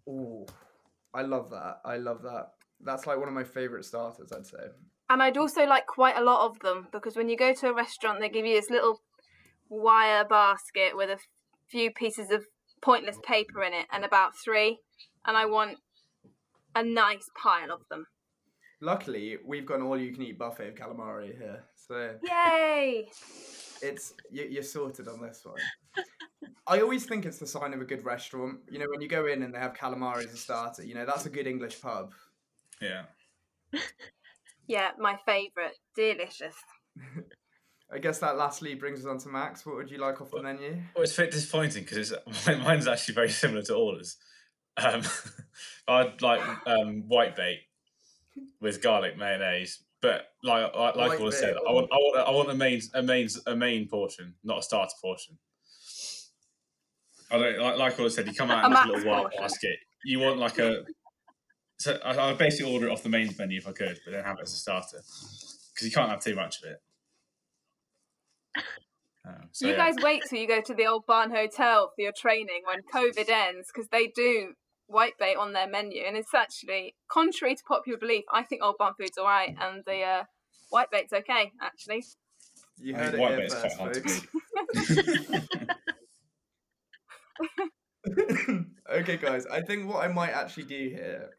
Ooh, 0.08 0.46
I 1.14 1.22
love 1.22 1.50
that. 1.52 1.78
I 1.86 1.98
love 1.98 2.22
that. 2.24 2.52
That's 2.82 3.08
like 3.08 3.18
one 3.18 3.28
of 3.28 3.34
my 3.34 3.44
favorite 3.44 3.86
starters, 3.86 4.32
I'd 4.32 4.46
say. 4.46 4.58
And 5.10 5.22
I'd 5.22 5.38
also 5.38 5.66
like 5.66 5.86
quite 5.86 6.18
a 6.18 6.24
lot 6.24 6.50
of 6.50 6.60
them 6.60 6.88
because 6.92 7.16
when 7.16 7.30
you 7.30 7.38
go 7.38 7.54
to 7.54 7.70
a 7.70 7.74
restaurant, 7.74 8.20
they 8.20 8.30
give 8.30 8.46
you 8.46 8.56
this 8.56 8.70
little 8.70 9.02
wire 9.70 10.26
basket 10.26 10.96
with 10.96 11.10
a 11.10 11.20
few 11.70 11.92
pieces 11.92 12.32
of 12.32 12.46
pointless 12.82 13.18
paper 13.26 13.64
in 13.64 13.74
it 13.74 13.86
and 13.92 14.04
about 14.04 14.32
three. 14.44 14.80
And 15.26 15.38
I 15.38 15.46
want 15.46 15.78
a 16.76 16.84
nice 16.84 17.30
pile 17.42 17.72
of 17.72 17.82
them. 17.90 18.06
Luckily, 18.82 19.38
we've 19.46 19.66
got 19.66 19.80
an 19.80 19.84
all-you-can-eat 19.84 20.38
buffet 20.38 20.70
of 20.70 20.76
calamari 20.76 21.38
here, 21.38 21.64
so 21.76 22.16
Yay! 22.22 23.08
It's 23.84 24.14
you, 24.32 24.48
you're 24.50 24.64
sorted 24.64 25.08
on 25.08 25.22
this 25.22 25.42
one. 25.44 25.60
I 26.66 26.80
always 26.80 27.06
think 27.06 27.26
it's 27.26 27.38
the 27.38 27.48
sign 27.48 27.74
of 27.74 27.82
a 27.82 27.86
good 27.86 28.06
restaurant. 28.06 28.60
You 28.72 28.80
know, 28.80 28.86
when 28.90 29.02
you 29.02 29.08
go 29.08 29.28
in 29.28 29.44
and 29.44 29.54
they 29.54 29.60
have 29.60 29.74
calamari 29.74 30.26
as 30.26 30.34
a 30.34 30.38
starter, 30.38 30.84
you 30.84 30.96
know 30.96 31.06
that's 31.06 31.26
a 31.26 31.30
good 31.30 31.48
English 31.48 31.82
pub. 31.82 32.14
Yeah. 32.82 33.04
Yeah, 34.68 34.92
my 34.98 35.18
favourite. 35.26 35.78
Delicious. 35.96 36.56
I 37.92 38.00
guess 38.00 38.20
that 38.20 38.38
lastly 38.38 38.74
brings 38.76 39.02
us 39.02 39.06
on 39.06 39.20
to 39.20 39.30
Max. 39.30 39.66
What 39.66 39.76
would 39.76 39.92
you 39.92 40.00
like 40.00 40.20
off 40.22 40.32
the 40.32 40.42
menu? 40.42 40.78
Well, 40.96 41.04
it's 41.04 41.18
a 41.18 41.22
bit 41.22 41.32
disappointing 41.32 41.84
because 41.84 42.14
mine's 42.48 42.88
actually 42.88 43.14
very 43.14 43.30
similar 43.30 43.62
to 43.64 43.76
Orla's. 43.76 44.18
Um, 44.78 45.04
I'd 45.88 46.22
like 46.22 46.42
um, 46.66 47.04
white 47.08 47.36
bait 47.36 47.60
with 48.60 48.82
garlic 48.82 49.18
mayonnaise, 49.18 49.83
but 50.04 50.34
like 50.44 50.76
like, 50.76 50.96
like 50.98 51.20
Orla 51.20 51.32
said, 51.32 51.56
I 51.56 51.72
want 51.72 51.88
I 51.90 51.96
want 51.96 52.28
I 52.28 52.32
want 52.32 52.52
a 52.52 52.56
main 52.56 52.82
a 52.94 53.02
main 53.02 53.30
a 53.48 53.56
main 53.56 53.88
portion, 53.88 54.36
not 54.44 54.60
a 54.60 54.62
starter 54.62 54.94
portion. 55.02 55.40
I 57.32 57.38
don't 57.38 57.60
like 57.60 57.78
like 57.78 57.98
Orla 57.98 58.12
said. 58.12 58.28
You 58.28 58.34
come 58.34 58.52
out 58.52 58.66
in 58.66 58.74
a 58.74 58.94
little 58.94 59.10
white 59.10 59.32
basket. 59.38 59.78
You 60.04 60.20
want 60.20 60.40
like 60.40 60.60
a. 60.60 60.84
So 61.80 61.98
I, 62.04 62.16
I 62.16 62.28
would 62.28 62.38
basically 62.38 62.74
order 62.74 62.90
it 62.90 62.92
off 62.92 63.02
the 63.02 63.10
mains 63.10 63.40
menu 63.40 63.58
if 63.58 63.68
I 63.68 63.72
could, 63.72 63.98
but 64.04 64.12
then 64.12 64.26
have 64.26 64.38
it 64.40 64.44
as 64.44 64.54
a 64.54 64.58
starter 64.58 64.98
because 65.74 65.88
you 65.88 65.92
can't 65.92 66.10
have 66.10 66.22
too 66.22 66.36
much 66.36 66.62
of 66.62 66.72
it. 66.72 66.82
Um, 69.26 69.48
so, 69.54 69.68
you 69.68 69.72
yeah. 69.72 69.78
guys 69.78 69.96
wait 70.04 70.22
till 70.30 70.38
you 70.38 70.50
go 70.50 70.60
to 70.60 70.74
the 70.74 70.86
old 70.86 71.06
barn 71.08 71.32
hotel 71.32 71.94
for 71.96 72.02
your 72.02 72.12
training 72.12 72.64
when 72.66 72.82
COVID 72.94 73.30
ends 73.30 73.72
because 73.74 73.88
they 73.90 74.08
do 74.08 74.54
white 74.88 75.14
bait 75.20 75.36
on 75.36 75.54
their 75.54 75.68
menu 75.68 76.04
and 76.06 76.18
it's 76.18 76.34
actually 76.34 76.96
contrary 77.10 77.56
to 77.56 77.64
popular 77.64 77.98
belief. 77.98 78.26
I 78.32 78.44
think 78.44 78.64
old 78.64 78.78
barn 78.78 78.94
food's 78.98 79.18
alright 79.18 79.56
and 79.60 79.84
the 79.86 80.02
uh, 80.02 80.24
white 80.70 80.92
bait's 80.92 81.14
okay 81.14 81.52
actually. 81.62 82.04
You 82.78 82.96
I 82.96 83.00
heard 83.00 83.14
it 83.14 83.20
white 83.20 83.38
here 83.38 83.48
quite 83.48 83.62
first, 83.62 83.78
hard 83.78 83.94
to 83.94 84.02
folks. 84.02 84.28
okay, 88.92 89.18
guys. 89.18 89.46
I 89.48 89.62
think 89.62 89.88
what 89.88 90.04
I 90.04 90.08
might 90.08 90.32
actually 90.32 90.64
do 90.64 90.90
here, 90.90 91.30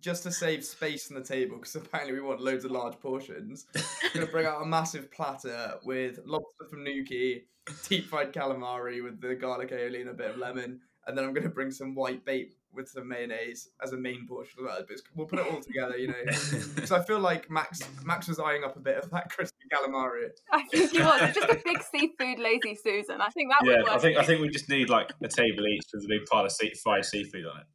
just 0.00 0.22
to 0.24 0.32
save 0.32 0.64
space 0.64 1.10
on 1.10 1.16
the 1.16 1.22
table, 1.22 1.56
because 1.56 1.74
apparently 1.74 2.14
we 2.14 2.20
want 2.20 2.40
loads 2.40 2.64
of 2.64 2.70
large 2.70 2.98
portions, 3.00 3.66
I'm 3.74 4.10
gonna 4.14 4.26
bring 4.26 4.46
out 4.46 4.62
a 4.62 4.66
massive 4.66 5.10
platter 5.10 5.74
with 5.84 6.20
lobster 6.24 6.64
from 6.70 6.84
Nuki, 6.84 7.42
deep 7.88 8.06
fried 8.06 8.32
calamari 8.32 9.02
with 9.02 9.20
the 9.20 9.34
garlic 9.34 9.70
aioli 9.70 10.00
and 10.00 10.10
a 10.10 10.14
bit 10.14 10.30
of 10.30 10.38
lemon, 10.38 10.80
and 11.06 11.16
then 11.16 11.24
I'm 11.24 11.34
gonna 11.34 11.48
bring 11.48 11.70
some 11.70 11.94
white 11.94 12.24
bait 12.24 12.54
with 12.74 12.88
some 12.88 13.08
mayonnaise 13.08 13.70
as 13.82 13.92
a 13.92 13.96
main 13.96 14.26
portion 14.26 14.60
of 14.60 14.66
that. 14.66 14.86
But 14.88 14.98
we'll 15.14 15.26
put 15.26 15.38
it 15.38 15.46
all 15.46 15.60
together, 15.60 15.96
you 15.96 16.08
know. 16.08 16.14
Because 16.74 16.92
I 16.92 17.02
feel 17.02 17.20
like 17.20 17.50
Max 17.50 17.80
Max 18.04 18.28
was 18.28 18.38
eyeing 18.38 18.64
up 18.64 18.76
a 18.76 18.80
bit 18.80 18.98
of 18.98 19.10
that 19.10 19.30
crispy 19.30 19.64
calamari. 19.72 20.28
I 20.52 20.62
think 20.64 20.92
you 20.92 21.04
was 21.04 21.34
just 21.34 21.50
a 21.50 21.60
big 21.64 21.82
seafood 21.82 22.38
lazy 22.38 22.74
Susan. 22.74 23.20
I 23.20 23.28
think 23.30 23.50
that 23.50 23.60
yeah, 23.64 23.76
would 23.76 23.84
work. 23.84 23.92
I 23.92 23.98
think 23.98 24.18
I 24.18 24.24
think 24.24 24.40
we 24.40 24.48
just 24.48 24.68
need 24.68 24.88
like 24.88 25.12
a 25.22 25.28
table 25.28 25.66
each 25.66 25.84
with 25.92 26.04
a 26.04 26.08
big 26.08 26.26
pile 26.26 26.44
of 26.44 26.52
sea- 26.52 26.74
fried 26.82 27.04
seafood 27.04 27.44
on 27.46 27.60
it. 27.60 27.66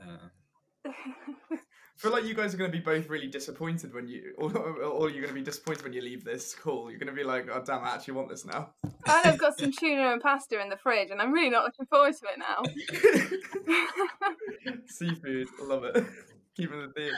Uh, 0.00 0.90
I 1.50 1.58
feel 1.98 2.12
like 2.12 2.24
you 2.24 2.34
guys 2.34 2.54
are 2.54 2.56
going 2.56 2.70
to 2.70 2.76
be 2.76 2.82
both 2.82 3.08
really 3.08 3.26
disappointed 3.26 3.92
when 3.92 4.06
you, 4.06 4.32
or, 4.38 4.56
or 4.56 5.10
you're 5.10 5.20
going 5.20 5.28
to 5.28 5.34
be 5.34 5.42
disappointed 5.42 5.82
when 5.82 5.92
you 5.92 6.00
leave 6.00 6.24
this 6.24 6.54
call. 6.54 6.90
You're 6.90 6.98
going 6.98 7.08
to 7.08 7.12
be 7.12 7.24
like, 7.24 7.48
oh 7.52 7.60
damn, 7.64 7.82
I 7.82 7.94
actually 7.94 8.14
want 8.14 8.28
this 8.28 8.46
now. 8.46 8.70
and 8.84 8.94
I've 9.06 9.38
got 9.38 9.58
some 9.58 9.72
tuna 9.72 10.12
and 10.12 10.22
pasta 10.22 10.60
in 10.60 10.68
the 10.68 10.76
fridge 10.76 11.10
and 11.10 11.20
I'm 11.20 11.32
really 11.32 11.50
not 11.50 11.64
looking 11.64 11.86
forward 11.86 12.14
to 12.14 12.26
it 12.26 12.38
now. 12.38 12.62
Seafood, 14.86 15.48
I 15.60 15.64
love 15.64 15.84
it. 15.84 16.06
Keeping 16.56 16.80
the 16.80 16.92
theme. 16.96 17.12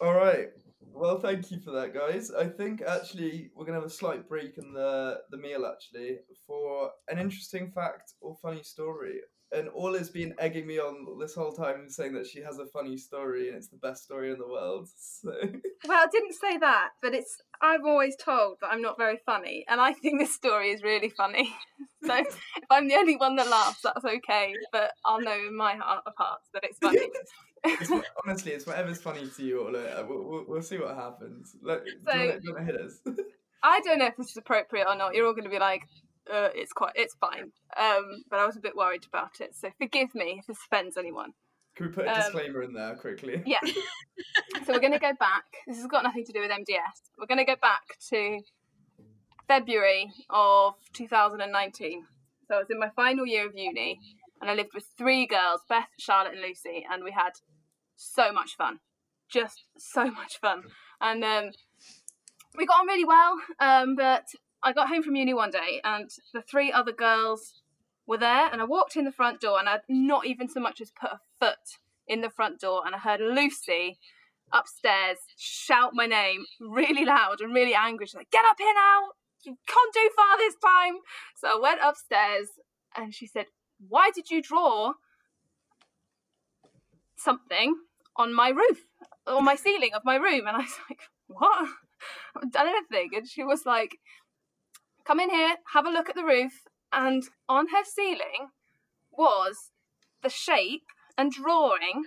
All 0.00 0.14
right. 0.14 0.48
Well, 0.94 1.18
thank 1.18 1.50
you 1.50 1.58
for 1.58 1.70
that, 1.72 1.94
guys. 1.94 2.30
I 2.30 2.46
think 2.46 2.82
actually 2.82 3.50
we're 3.56 3.64
gonna 3.64 3.78
have 3.78 3.86
a 3.86 3.90
slight 3.90 4.28
break 4.28 4.58
in 4.58 4.72
the 4.74 5.20
the 5.30 5.38
meal 5.38 5.64
actually 5.64 6.18
for 6.46 6.90
an 7.08 7.18
interesting 7.18 7.70
fact 7.70 8.12
or 8.20 8.36
funny 8.42 8.62
story. 8.62 9.20
And 9.54 9.68
Orla's 9.74 10.08
been 10.10 10.34
egging 10.38 10.66
me 10.66 10.78
on 10.78 11.18
this 11.18 11.34
whole 11.34 11.52
time, 11.52 11.80
and 11.80 11.92
saying 11.92 12.14
that 12.14 12.26
she 12.26 12.40
has 12.40 12.58
a 12.58 12.66
funny 12.66 12.96
story 12.96 13.48
and 13.48 13.56
it's 13.56 13.68
the 13.68 13.76
best 13.76 14.04
story 14.04 14.32
in 14.32 14.38
the 14.38 14.48
world. 14.48 14.88
So 15.22 15.30
Well, 15.30 16.02
I 16.02 16.06
didn't 16.10 16.34
say 16.34 16.56
that, 16.58 16.90
but 17.00 17.14
it's 17.14 17.40
I'm 17.60 17.86
always 17.86 18.16
told 18.16 18.56
that 18.60 18.68
I'm 18.72 18.82
not 18.82 18.98
very 18.98 19.18
funny, 19.24 19.64
and 19.68 19.80
I 19.80 19.92
think 19.92 20.18
this 20.18 20.34
story 20.34 20.70
is 20.70 20.82
really 20.82 21.10
funny. 21.10 21.54
So 22.04 22.16
if 22.16 22.36
I'm 22.68 22.88
the 22.88 22.96
only 22.96 23.14
one 23.16 23.36
that 23.36 23.46
laughs, 23.46 23.82
that's 23.82 24.04
okay. 24.04 24.54
But 24.72 24.90
I'll 25.04 25.20
know 25.20 25.38
in 25.46 25.56
my 25.56 25.76
heart 25.76 26.02
of 26.04 26.14
hearts 26.16 26.48
that 26.52 26.64
it's 26.64 26.78
funny. 26.78 27.08
it's, 27.64 27.92
honestly, 28.26 28.50
it's 28.50 28.66
whatever's 28.66 29.00
funny 29.00 29.28
to 29.36 29.42
you, 29.44 29.62
Orla. 29.62 29.84
Uh, 29.84 30.04
We'll, 30.08 30.24
we'll, 30.24 30.44
we'll 30.48 30.62
see 30.62 30.78
what 30.78 30.96
happens. 30.96 31.54
Let, 31.62 31.82
so, 32.04 32.12
do 32.12 32.40
you 32.42 32.54
want 32.54 32.66
to 32.66 32.72
hit 32.72 32.80
us? 32.80 32.98
I 33.62 33.80
don't 33.80 33.98
know 33.98 34.06
if 34.06 34.16
this 34.16 34.30
is 34.30 34.36
appropriate 34.36 34.86
or 34.88 34.96
not. 34.96 35.14
You're 35.14 35.26
all 35.26 35.32
going 35.32 35.44
to 35.44 35.50
be 35.50 35.60
like, 35.60 35.82
uh, 36.30 36.48
"It's 36.54 36.72
quite, 36.72 36.92
it's 36.94 37.14
fine." 37.14 37.52
Um, 37.78 38.24
but 38.30 38.38
I 38.38 38.46
was 38.46 38.56
a 38.56 38.60
bit 38.60 38.76
worried 38.76 39.04
about 39.06 39.40
it, 39.40 39.54
so 39.54 39.70
forgive 39.78 40.14
me 40.14 40.36
if 40.38 40.46
this 40.46 40.58
offends 40.66 40.96
anyone. 40.96 41.32
Can 41.74 41.86
we 41.86 41.92
put 41.92 42.04
a 42.04 42.10
Um, 42.10 42.16
disclaimer 42.16 42.62
in 42.62 42.74
there 42.74 42.94
quickly? 42.96 43.42
Yeah. 43.46 43.60
so 44.66 44.72
we're 44.72 44.80
going 44.80 44.92
to 44.92 44.98
go 44.98 45.12
back. 45.18 45.44
This 45.66 45.78
has 45.78 45.86
got 45.86 46.02
nothing 46.02 46.24
to 46.26 46.32
do 46.32 46.40
with 46.40 46.50
MDS. 46.50 47.10
We're 47.18 47.26
going 47.26 47.38
to 47.38 47.46
go 47.46 47.56
back 47.60 47.82
to 48.10 48.40
February 49.48 50.10
of 50.30 50.74
2019. 50.94 52.04
So 52.46 52.54
I 52.56 52.58
was 52.58 52.70
in 52.70 52.78
my 52.78 52.90
final 52.94 53.26
year 53.26 53.46
of 53.46 53.52
uni, 53.56 53.98
and 54.40 54.50
I 54.50 54.54
lived 54.54 54.70
with 54.74 54.84
three 54.98 55.26
girls, 55.26 55.62
Beth, 55.68 55.88
Charlotte, 55.98 56.34
and 56.34 56.42
Lucy, 56.42 56.84
and 56.90 57.02
we 57.04 57.12
had 57.12 57.32
so 57.96 58.32
much 58.32 58.56
fun, 58.56 58.80
just 59.30 59.64
so 59.78 60.10
much 60.10 60.38
fun. 60.40 60.64
And 61.00 61.24
um, 61.24 61.50
we 62.56 62.66
got 62.66 62.80
on 62.80 62.86
really 62.86 63.04
well. 63.04 63.36
Um, 63.60 63.96
but 63.96 64.26
I 64.62 64.72
got 64.72 64.88
home 64.88 65.02
from 65.02 65.16
uni 65.16 65.34
one 65.34 65.50
day, 65.50 65.80
and 65.84 66.10
the 66.32 66.42
three 66.42 66.70
other 66.70 66.92
girls 66.92 67.62
were 68.06 68.18
there, 68.18 68.48
and 68.50 68.60
I 68.60 68.64
walked 68.64 68.96
in 68.96 69.04
the 69.04 69.12
front 69.12 69.40
door, 69.40 69.58
and 69.58 69.68
I'd 69.68 69.80
not 69.88 70.26
even 70.26 70.48
so 70.48 70.60
much 70.60 70.80
as 70.80 70.90
put 70.90 71.10
a 71.10 71.20
foot 71.40 71.78
in 72.06 72.20
the 72.20 72.30
front 72.30 72.60
door, 72.60 72.82
and 72.86 72.94
I 72.94 72.98
heard 72.98 73.20
Lucy 73.20 73.98
upstairs 74.52 75.18
shout 75.36 75.92
my 75.94 76.06
name 76.06 76.44
really 76.60 77.04
loud 77.04 77.40
and 77.40 77.54
really 77.54 77.74
angry. 77.74 78.06
She's 78.06 78.14
like, 78.14 78.30
"Get 78.30 78.44
up 78.44 78.56
here 78.58 78.74
now! 78.74 79.12
You 79.42 79.56
can't 79.66 79.94
do 79.94 80.10
far 80.14 80.36
this 80.36 80.54
time." 80.56 80.98
So 81.36 81.48
I 81.48 81.60
went 81.60 81.80
upstairs, 81.82 82.48
and 82.94 83.14
she 83.14 83.26
said, 83.26 83.46
"Why 83.88 84.10
did 84.14 84.30
you 84.30 84.42
draw 84.42 84.94
something 87.16 87.76
on 88.16 88.34
my 88.34 88.50
roof, 88.50 88.86
or 89.26 89.42
my 89.42 89.56
ceiling 89.56 89.90
of 89.94 90.04
my 90.04 90.16
room?" 90.16 90.46
And 90.46 90.56
I 90.56 90.60
was 90.60 90.78
like, 90.88 91.00
"What? 91.26 91.68
I 91.68 91.68
haven't 92.34 92.52
done 92.52 92.68
anything." 92.68 93.10
And 93.14 93.28
she 93.28 93.42
was 93.44 93.64
like, 93.64 93.98
"Come 95.04 95.20
in 95.20 95.30
here, 95.30 95.56
have 95.72 95.86
a 95.86 95.90
look 95.90 96.08
at 96.08 96.16
the 96.16 96.24
roof." 96.24 96.64
And 96.92 97.22
on 97.48 97.68
her 97.68 97.84
ceiling 97.84 98.50
was 99.10 99.70
the 100.22 100.28
shape 100.28 100.86
and 101.16 101.32
drawing 101.32 102.04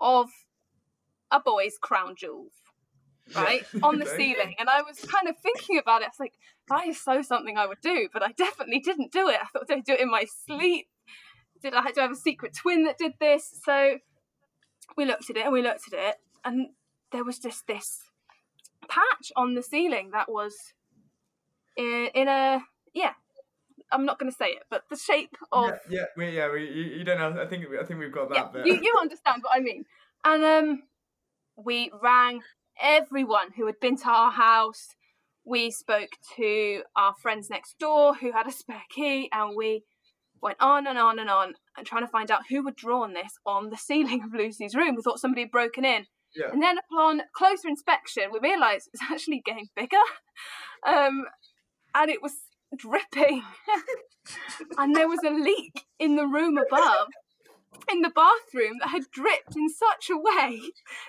of 0.00 0.30
a 1.30 1.40
boy's 1.40 1.78
crown 1.80 2.14
jewels. 2.16 2.52
right 3.34 3.66
on 3.82 3.98
the 3.98 4.06
ceiling 4.16 4.54
and 4.60 4.68
i 4.68 4.80
was 4.82 5.00
kind 5.00 5.28
of 5.28 5.36
thinking 5.38 5.78
about 5.78 6.00
it 6.00 6.04
i 6.04 6.08
was 6.08 6.20
like 6.20 6.34
that 6.68 6.86
is 6.86 7.02
so 7.02 7.22
something 7.22 7.56
i 7.56 7.66
would 7.66 7.80
do 7.82 8.08
but 8.12 8.22
i 8.22 8.30
definitely 8.32 8.78
didn't 8.78 9.10
do 9.10 9.28
it 9.28 9.38
i 9.42 9.46
thought 9.46 9.66
did 9.66 9.78
i 9.78 9.80
do 9.80 9.94
it 9.94 10.00
in 10.00 10.10
my 10.10 10.24
sleep 10.46 10.86
did 11.60 11.74
i 11.74 11.90
do 11.90 11.98
I 11.98 12.02
have 12.02 12.12
a 12.12 12.16
secret 12.16 12.54
twin 12.54 12.84
that 12.84 12.98
did 12.98 13.14
this 13.18 13.60
so 13.64 13.98
we 14.96 15.04
looked 15.04 15.28
at 15.28 15.36
it 15.36 15.44
and 15.44 15.52
we 15.52 15.62
looked 15.62 15.92
at 15.92 15.98
it 15.98 16.16
and 16.44 16.68
there 17.10 17.24
was 17.24 17.40
just 17.40 17.66
this 17.66 18.02
patch 18.88 19.32
on 19.34 19.54
the 19.54 19.62
ceiling 19.62 20.10
that 20.12 20.30
was 20.30 20.54
in, 21.76 22.08
in 22.14 22.28
a 22.28 22.60
yeah 22.94 23.12
i'm 23.92 24.04
not 24.04 24.18
going 24.18 24.30
to 24.30 24.36
say 24.36 24.46
it 24.46 24.62
but 24.70 24.82
the 24.90 24.96
shape 24.96 25.36
of 25.52 25.70
Yeah, 25.70 25.76
yeah, 25.88 26.04
we, 26.16 26.30
yeah. 26.30 26.50
We, 26.50 26.60
you, 26.64 26.98
you 26.98 27.04
don't 27.04 27.18
know. 27.18 27.40
I 27.40 27.46
think 27.46 27.64
I 27.80 27.84
think 27.84 28.00
we've 28.00 28.12
got 28.12 28.28
yeah, 28.32 28.42
that 28.42 28.52
bit. 28.52 28.66
you, 28.66 28.74
you 28.74 28.94
understand 29.00 29.42
what 29.42 29.56
I 29.56 29.60
mean. 29.60 29.84
And 30.24 30.44
um, 30.44 30.82
we 31.56 31.90
rang 32.02 32.40
everyone 32.80 33.52
who 33.56 33.66
had 33.66 33.80
been 33.80 33.96
to 33.98 34.08
our 34.08 34.32
house. 34.32 34.96
We 35.44 35.70
spoke 35.70 36.10
to 36.36 36.82
our 36.96 37.14
friends 37.14 37.48
next 37.48 37.78
door 37.78 38.14
who 38.16 38.32
had 38.32 38.46
a 38.48 38.52
spare 38.52 38.82
key, 38.90 39.28
and 39.32 39.56
we 39.56 39.84
went 40.42 40.58
on 40.60 40.86
and 40.86 40.98
on 40.98 41.18
and 41.18 41.30
on 41.30 41.54
and 41.76 41.86
trying 41.86 42.04
to 42.04 42.10
find 42.10 42.30
out 42.30 42.42
who 42.50 42.64
had 42.64 42.76
drawn 42.76 43.14
this 43.14 43.38
on 43.46 43.70
the 43.70 43.76
ceiling 43.76 44.22
of 44.24 44.34
Lucy's 44.34 44.74
room. 44.74 44.96
We 44.96 45.02
thought 45.02 45.20
somebody 45.20 45.42
had 45.42 45.50
broken 45.50 45.84
in. 45.84 46.06
Yeah. 46.34 46.50
And 46.52 46.62
then 46.62 46.76
upon 46.78 47.22
closer 47.34 47.68
inspection, 47.68 48.24
we 48.32 48.40
realised 48.40 48.88
it 48.88 48.98
was 49.00 49.10
actually 49.10 49.42
getting 49.44 49.68
bigger. 49.76 49.96
Um, 50.86 51.24
and 51.96 52.10
it 52.10 52.22
was 52.22 52.34
dripping. 52.76 53.42
and 54.78 54.94
there 54.94 55.08
was 55.08 55.20
a 55.24 55.30
leak 55.30 55.86
in 55.98 56.16
the 56.16 56.26
room 56.26 56.58
above 56.58 57.08
in 57.90 58.02
the 58.02 58.10
bathroom 58.10 58.78
that 58.80 58.90
had 58.90 59.10
dripped 59.12 59.56
in 59.56 59.68
such 59.68 60.10
a 60.10 60.16
way 60.16 60.60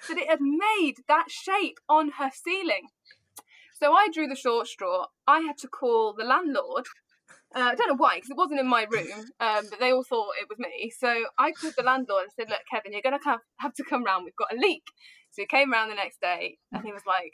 that 0.08 0.18
it 0.18 0.30
had 0.30 0.42
made 0.42 0.96
that 1.08 1.26
shape 1.30 1.80
on 1.90 2.12
her 2.20 2.30
ceiling. 2.34 2.90
So 3.80 3.94
I 3.94 4.08
drew 4.14 4.28
the 4.28 4.36
short 4.36 4.68
straw. 4.68 5.08
I 5.28 5.42
had 5.42 5.58
to 5.60 5.68
call 5.68 6.14
the 6.14 6.24
landlord. 6.24 6.86
Uh, 7.56 7.60
I 7.60 7.76
don't 7.76 7.90
know 7.90 7.96
why, 7.96 8.16
because 8.16 8.30
it 8.30 8.38
wasn't 8.38 8.60
in 8.60 8.68
my 8.68 8.86
room, 8.90 9.08
um, 9.40 9.66
but 9.70 9.80
they 9.80 9.92
all 9.92 10.04
thought 10.04 10.34
it 10.40 10.50
was 10.50 10.60
me. 10.60 10.92
So 10.98 11.26
I 11.38 11.52
called 11.52 11.74
the 11.78 11.84
landlord 11.84 12.24
and 12.24 12.32
said, 12.36 12.50
"Look, 12.50 12.62
Kevin, 12.70 12.92
you're 12.92 13.02
going 13.02 13.18
to 13.18 13.24
have, 13.24 13.40
have 13.60 13.74
to 13.76 13.84
come 13.84 14.04
round. 14.04 14.26
We've 14.26 14.36
got 14.36 14.54
a 14.54 14.60
leak." 14.60 14.84
So 15.32 15.44
he 15.44 15.46
came 15.46 15.72
round 15.72 15.92
the 15.92 15.96
next 15.96 16.20
day, 16.20 16.58
and 16.74 16.84
he 16.84 16.92
was 16.92 17.04
like, 17.06 17.34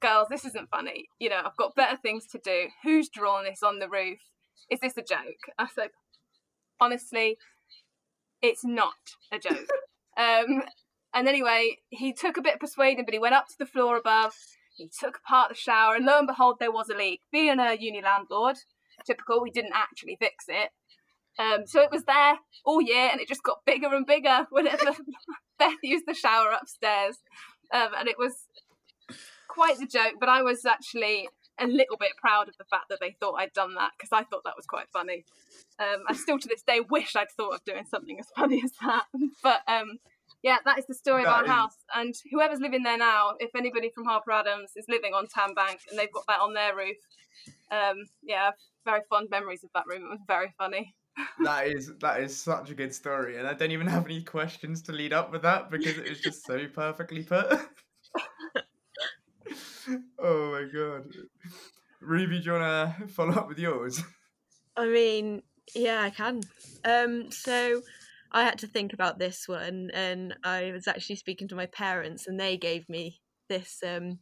"Girls, 0.00 0.28
this 0.28 0.44
isn't 0.44 0.70
funny. 0.70 1.08
You 1.18 1.30
know, 1.30 1.42
I've 1.44 1.56
got 1.56 1.74
better 1.74 1.96
things 1.96 2.26
to 2.28 2.38
do. 2.38 2.68
Who's 2.82 3.08
drawn 3.08 3.44
this 3.44 3.62
on 3.62 3.78
the 3.78 3.88
roof? 3.88 4.18
Is 4.70 4.80
this 4.80 4.96
a 4.96 5.02
joke?" 5.02 5.52
I 5.58 5.66
said, 5.74 5.90
"Honestly, 6.80 7.36
it's 8.42 8.64
not 8.64 8.94
a 9.32 9.38
joke. 9.38 9.68
Um, 10.16 10.64
and 11.14 11.28
anyway, 11.28 11.78
he 11.88 12.12
took 12.12 12.36
a 12.36 12.42
bit 12.42 12.54
of 12.54 12.60
persuading, 12.60 13.04
but 13.06 13.14
he 13.14 13.20
went 13.20 13.34
up 13.34 13.46
to 13.48 13.58
the 13.58 13.64
floor 13.64 13.96
above. 13.96 14.34
He 14.76 14.88
took 14.88 15.18
apart 15.18 15.48
the 15.48 15.54
shower, 15.54 15.94
and 15.94 16.04
lo 16.04 16.18
and 16.18 16.26
behold, 16.26 16.56
there 16.58 16.72
was 16.72 16.90
a 16.90 16.96
leak. 16.96 17.20
Being 17.32 17.58
a 17.58 17.74
uni 17.78 18.02
landlord, 18.02 18.56
typical, 19.06 19.40
we 19.40 19.50
didn't 19.50 19.72
actually 19.74 20.16
fix 20.20 20.44
it. 20.48 20.70
Um, 21.38 21.66
so 21.66 21.80
it 21.80 21.90
was 21.90 22.04
there 22.04 22.38
all 22.64 22.82
year, 22.82 23.08
and 23.10 23.20
it 23.20 23.28
just 23.28 23.42
got 23.42 23.64
bigger 23.64 23.94
and 23.94 24.04
bigger 24.04 24.46
whenever 24.50 24.92
Beth 25.58 25.74
used 25.82 26.04
the 26.06 26.12
shower 26.12 26.50
upstairs. 26.50 27.18
Um, 27.72 27.90
and 27.98 28.08
it 28.08 28.18
was 28.18 28.34
quite 29.60 29.78
the 29.78 29.86
joke, 29.86 30.14
but 30.18 30.30
I 30.30 30.42
was 30.42 30.64
actually 30.64 31.28
a 31.58 31.66
little 31.66 31.98
bit 31.98 32.12
proud 32.16 32.48
of 32.48 32.56
the 32.56 32.64
fact 32.64 32.84
that 32.88 32.98
they 33.00 33.14
thought 33.20 33.34
I'd 33.34 33.52
done 33.52 33.74
that 33.74 33.90
because 33.96 34.08
I 34.10 34.24
thought 34.24 34.44
that 34.44 34.56
was 34.56 34.64
quite 34.64 34.86
funny. 34.90 35.24
Um, 35.78 36.04
I 36.08 36.14
still 36.14 36.38
to 36.38 36.48
this 36.48 36.62
day 36.62 36.80
wish 36.80 37.14
I'd 37.14 37.30
thought 37.36 37.54
of 37.54 37.64
doing 37.64 37.84
something 37.84 38.18
as 38.18 38.26
funny 38.34 38.62
as 38.64 38.72
that. 38.80 39.04
But 39.42 39.60
um, 39.68 39.98
yeah, 40.42 40.56
that 40.64 40.78
is 40.78 40.86
the 40.86 40.94
story 40.94 41.24
of 41.24 41.28
our 41.28 41.44
is- 41.44 41.50
house. 41.50 41.76
And 41.94 42.14
whoever's 42.32 42.60
living 42.60 42.82
there 42.82 42.96
now, 42.96 43.34
if 43.38 43.54
anybody 43.54 43.90
from 43.94 44.06
Harper 44.06 44.32
Adams 44.32 44.70
is 44.76 44.86
living 44.88 45.12
on 45.12 45.26
Tan 45.26 45.52
Bank 45.52 45.80
and 45.90 45.98
they've 45.98 46.12
got 46.12 46.24
that 46.28 46.40
on 46.40 46.54
their 46.54 46.74
roof, 46.74 46.96
um, 47.70 48.06
yeah, 48.22 48.52
very 48.86 49.00
fond 49.10 49.28
memories 49.30 49.62
of 49.62 49.70
that 49.74 49.84
room. 49.86 50.04
It 50.04 50.10
was 50.10 50.20
very 50.26 50.54
funny. 50.56 50.94
that 51.44 51.66
is 51.66 51.92
that 52.00 52.20
is 52.20 52.40
such 52.40 52.70
a 52.70 52.74
good 52.74 52.94
story, 52.94 53.36
and 53.36 53.46
I 53.46 53.52
don't 53.52 53.72
even 53.72 53.88
have 53.88 54.06
any 54.06 54.22
questions 54.22 54.80
to 54.82 54.92
lead 54.92 55.12
up 55.12 55.32
with 55.32 55.42
that 55.42 55.70
because 55.70 55.98
it 55.98 56.06
is 56.06 56.20
just 56.20 56.46
so 56.46 56.66
perfectly 56.72 57.24
put. 57.24 57.60
oh 60.22 60.52
my 60.52 60.66
god, 60.72 61.12
Ruby, 62.00 62.38
do 62.38 62.44
you 62.46 62.52
wanna 62.52 62.96
follow 63.08 63.32
up 63.32 63.48
with 63.48 63.58
yours? 63.58 64.02
I 64.76 64.86
mean, 64.86 65.42
yeah, 65.74 66.02
I 66.02 66.10
can. 66.10 66.40
Um, 66.84 67.30
so 67.30 67.82
I 68.32 68.44
had 68.44 68.58
to 68.60 68.66
think 68.66 68.92
about 68.92 69.18
this 69.18 69.48
one, 69.48 69.90
and 69.92 70.34
I 70.44 70.72
was 70.72 70.86
actually 70.86 71.16
speaking 71.16 71.48
to 71.48 71.54
my 71.54 71.66
parents, 71.66 72.26
and 72.26 72.38
they 72.38 72.56
gave 72.56 72.88
me 72.88 73.20
this 73.48 73.80
um, 73.86 74.18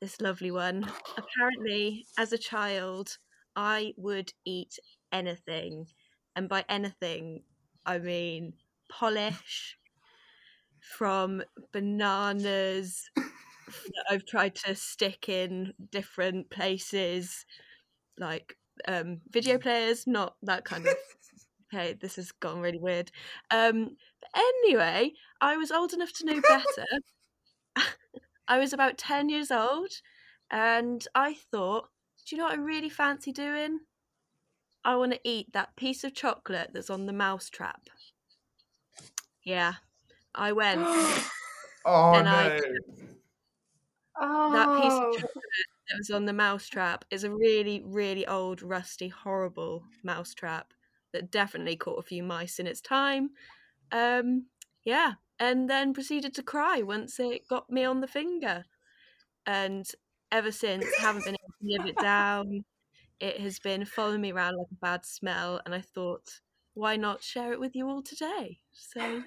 this 0.00 0.20
lovely 0.20 0.50
one. 0.50 0.90
Apparently, 1.16 2.06
as 2.18 2.32
a 2.32 2.38
child, 2.38 3.18
I 3.54 3.94
would 3.96 4.32
eat 4.44 4.78
anything, 5.12 5.86
and 6.34 6.48
by 6.48 6.64
anything, 6.68 7.42
I 7.84 7.98
mean 7.98 8.54
polish 8.88 9.76
from 10.80 11.42
bananas 11.72 13.10
I've 14.10 14.26
tried 14.26 14.54
to 14.56 14.74
stick 14.74 15.28
in 15.28 15.74
different 15.90 16.50
places, 16.50 17.46
like 18.18 18.58
um, 18.88 19.22
video 19.30 19.58
players, 19.58 20.06
not 20.06 20.36
that 20.42 20.64
kind 20.64 20.86
of. 20.86 20.96
Okay, 21.74 21.94
this 21.94 22.16
has 22.16 22.32
gone 22.32 22.60
really 22.60 22.78
weird. 22.78 23.10
Um, 23.50 23.96
but 24.20 24.30
anyway, 24.36 25.12
I 25.40 25.56
was 25.56 25.72
old 25.72 25.92
enough 25.94 26.12
to 26.14 26.26
know 26.26 26.40
better. 26.40 26.86
I 28.48 28.58
was 28.58 28.72
about 28.72 28.98
10 28.98 29.28
years 29.28 29.50
old, 29.50 29.92
and 30.50 31.06
I 31.14 31.34
thought, 31.34 31.90
do 32.26 32.34
you 32.34 32.40
know 32.40 32.46
what 32.48 32.58
I 32.58 32.62
really 32.62 32.88
fancy 32.90 33.32
doing? 33.32 33.80
I 34.86 34.96
want 34.96 35.12
to 35.12 35.20
eat 35.22 35.52
that 35.52 35.76
piece 35.76 36.02
of 36.02 36.14
chocolate 36.14 36.70
that's 36.72 36.88
on 36.88 37.04
the 37.04 37.12
mouse 37.12 37.50
trap. 37.50 37.90
Yeah, 39.42 39.74
I 40.34 40.52
went. 40.52 40.88
Oh 41.84 42.18
And 42.18 42.28
no, 42.28 42.30
I- 42.30 42.60
Oh, 44.18 44.52
that 44.52 44.72
piece 44.72 45.00
of 45.00 45.10
chocolate 45.10 45.32
that 45.88 45.98
was 45.98 46.10
on 46.10 46.26
the 46.26 46.32
mousetrap 46.32 47.04
is 47.10 47.24
a 47.24 47.34
really, 47.34 47.82
really 47.84 48.26
old, 48.26 48.62
rusty, 48.62 49.08
horrible 49.08 49.84
mousetrap 50.02 50.72
that 51.12 51.30
definitely 51.30 51.76
caught 51.76 51.98
a 51.98 52.02
few 52.02 52.22
mice 52.22 52.58
in 52.58 52.66
its 52.66 52.80
time. 52.80 53.30
Um, 53.92 54.48
yeah, 54.84 55.14
and 55.40 55.70
then 55.70 55.94
proceeded 55.94 56.34
to 56.36 56.42
cry 56.42 56.82
once 56.82 57.20
it 57.20 57.48
got 57.48 57.70
me 57.70 57.84
on 57.84 58.00
the 58.00 58.08
finger, 58.08 58.64
and 59.46 59.90
ever 60.32 60.52
since 60.52 60.96
haven't 60.96 61.24
been 61.24 61.36
able 61.36 61.54
to 61.60 61.78
live 61.78 61.86
it 61.86 61.98
down. 61.98 62.64
It 63.20 63.40
has 63.40 63.60
been 63.60 63.84
following 63.86 64.20
me 64.22 64.32
around 64.32 64.56
like 64.58 64.68
a 64.72 64.76
bad 64.76 65.06
smell, 65.06 65.60
and 65.66 65.74
I 65.74 65.80
thought, 65.82 66.40
why 66.74 66.96
not 66.96 67.22
share 67.22 67.52
it 67.52 67.60
with 67.60 67.76
you 67.76 67.88
all 67.88 68.02
today? 68.02 68.60
So 68.72 69.24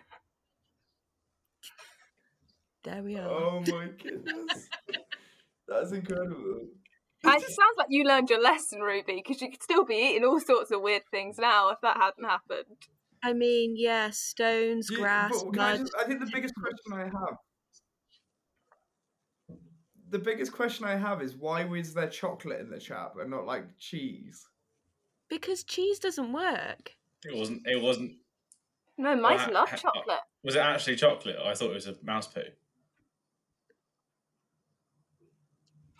there 2.84 3.04
we 3.04 3.18
are. 3.18 3.28
oh 3.30 3.64
my 3.68 3.88
goodness, 4.02 4.68
that's 5.68 5.92
incredible. 5.92 6.68
it 7.24 7.42
sounds 7.42 7.78
like 7.78 7.88
you 7.90 8.04
learned 8.06 8.30
your 8.30 8.42
lesson, 8.42 8.80
Ruby, 8.82 9.22
because 9.24 9.42
you 9.42 9.50
could 9.52 9.62
still 9.64 9.86
be 9.86 9.96
eating 9.96 10.24
all 10.26 10.40
sorts 10.40 10.72
of 10.72 10.82
weird 10.82 11.04
things 11.12 11.38
now 11.38 11.70
if 11.70 11.80
that 11.82 11.98
hadn't 11.98 12.24
happened. 12.26 12.78
I 13.22 13.34
mean, 13.34 13.76
yeah, 13.78 14.12
stones, 14.12 14.90
You- 14.90 15.00
grass, 15.00 15.32
but 15.44 15.52
can 15.54 15.60
I, 15.62 15.72
mud. 15.72 15.80
just- 15.82 15.96
I 16.00 16.06
think 16.06 16.20
the 16.22 16.32
biggest 16.34 16.54
question 16.56 16.94
I 16.94 17.04
have, 17.04 17.36
the 20.10 20.20
biggest 20.20 20.52
question 20.54 20.86
I 20.86 20.96
have 20.96 21.22
is 21.22 21.36
why 21.36 21.66
was 21.66 21.94
there 21.94 22.10
chocolate 22.10 22.62
in 22.62 22.70
the 22.70 22.80
trap 22.80 23.14
and 23.20 23.30
not 23.30 23.46
like 23.46 23.66
cheese? 23.78 24.46
Because 25.30 25.64
cheese 25.64 26.00
doesn't 26.00 26.34
work. 26.34 26.96
It 27.26 27.36
wasn't. 27.36 27.62
It 27.66 27.82
wasn't. 27.82 28.14
No, 28.98 29.16
mice 29.16 29.42
ha- 29.42 29.52
love 29.52 29.70
ha- 29.70 29.78
chocolate. 29.78 30.20
Was 30.44 30.56
it 30.56 30.60
actually 30.60 30.96
chocolate? 30.96 31.36
Or 31.40 31.48
I 31.52 31.54
thought 31.54 31.70
it 31.72 31.76
was 31.76 31.88
a 31.88 31.96
mouse 32.02 32.28
poo. 32.28 32.42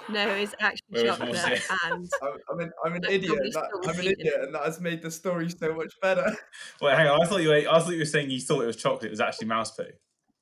No, 0.08 0.28
it's 0.30 0.56
actually 0.60 1.04
Where 1.04 1.06
chocolate. 1.08 1.28
Morse? 1.36 1.68
And 1.84 2.10
I'm, 2.24 2.38
I'm 2.52 2.60
an, 2.62 2.72
I'm 2.86 2.94
an 2.96 3.04
idiot. 3.10 3.38
That, 3.54 3.70
I'm 3.84 4.00
an 4.00 4.06
idiot, 4.06 4.34
and 4.42 4.56
that 4.56 4.64
has 4.64 4.80
made 4.80 5.02
the 5.02 5.12
story 5.12 5.50
so 5.50 5.74
much 5.76 5.94
better. 6.02 6.26
Wait, 6.82 6.96
hang 6.96 7.08
on. 7.08 7.22
I 7.22 7.28
thought 7.28 7.42
you. 7.42 7.50
Were, 7.50 7.56
I 7.70 7.80
thought 7.80 7.92
you 7.92 8.00
were 8.00 8.06
saying 8.06 8.30
you 8.32 8.40
thought 8.40 8.62
it 8.64 8.68
was 8.68 8.76
chocolate. 8.78 9.06
It 9.06 9.12
was 9.12 9.20
actually 9.20 9.48
mouse 9.48 9.72
poo. 9.72 9.84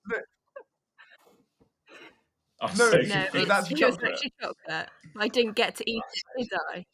No. 0.09 0.17
I'm 2.61 2.69
No, 2.77 2.89
so 2.91 2.97
it's- 2.97 3.09
no, 3.09 3.21
it 3.21 3.33
was 3.33 3.41
it's 3.43 3.51
actually 3.51 3.75
just 3.75 3.99
chocolate. 3.99 4.13
actually 4.13 4.33
chocolate. 4.41 4.89
I 5.19 5.27
didn't 5.27 5.53
get 5.55 5.75
to 5.75 5.89
eat 5.89 6.03
it, 6.37 6.49
did 6.49 6.59
I? 6.73 6.85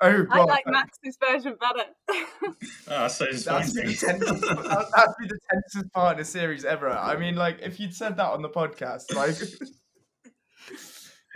Oh 0.00 0.24
god, 0.24 0.38
I 0.40 0.44
like 0.44 0.66
Max's 0.66 1.16
version 1.24 1.56
better. 1.60 1.88
Oh, 2.10 2.54
that's 2.88 3.14
so 3.16 3.24
That's 3.26 3.44
the 3.44 3.50
spicy. 3.94 4.06
tensest, 4.06 4.40
that- 4.42 4.88
that'd 4.94 5.14
be 5.20 5.26
the 5.28 5.38
tensest 5.50 5.92
part 5.92 6.12
of 6.12 6.18
the 6.18 6.24
series 6.24 6.64
ever. 6.64 6.90
I 6.90 7.16
mean, 7.16 7.36
like, 7.36 7.60
if 7.62 7.78
you'd 7.80 7.94
said 7.94 8.16
that 8.18 8.30
on 8.32 8.42
the 8.42 8.48
podcast, 8.50 9.14
like, 9.14 9.36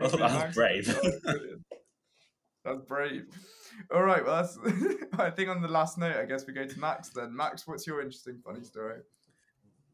I 0.01 0.09
thought 0.09 0.21
that 0.21 0.47
was 0.47 0.55
brave. 0.55 0.87
That's 2.65 2.81
brave. 2.87 3.27
All 3.95 4.03
right, 4.03 4.25
well, 4.25 4.37
that's. 4.37 4.59
I 5.19 5.31
think 5.31 5.49
on 5.49 5.63
the 5.63 5.69
last 5.69 5.99
note, 5.99 6.17
I 6.17 6.25
guess 6.25 6.47
we 6.47 6.53
go 6.53 6.67
to 6.67 6.81
Max 6.81 7.09
then. 7.11 7.35
Max, 7.35 7.67
what's 7.67 7.87
your 7.87 8.01
interesting, 8.01 8.41
funny 8.45 8.63
story? 8.63 9.01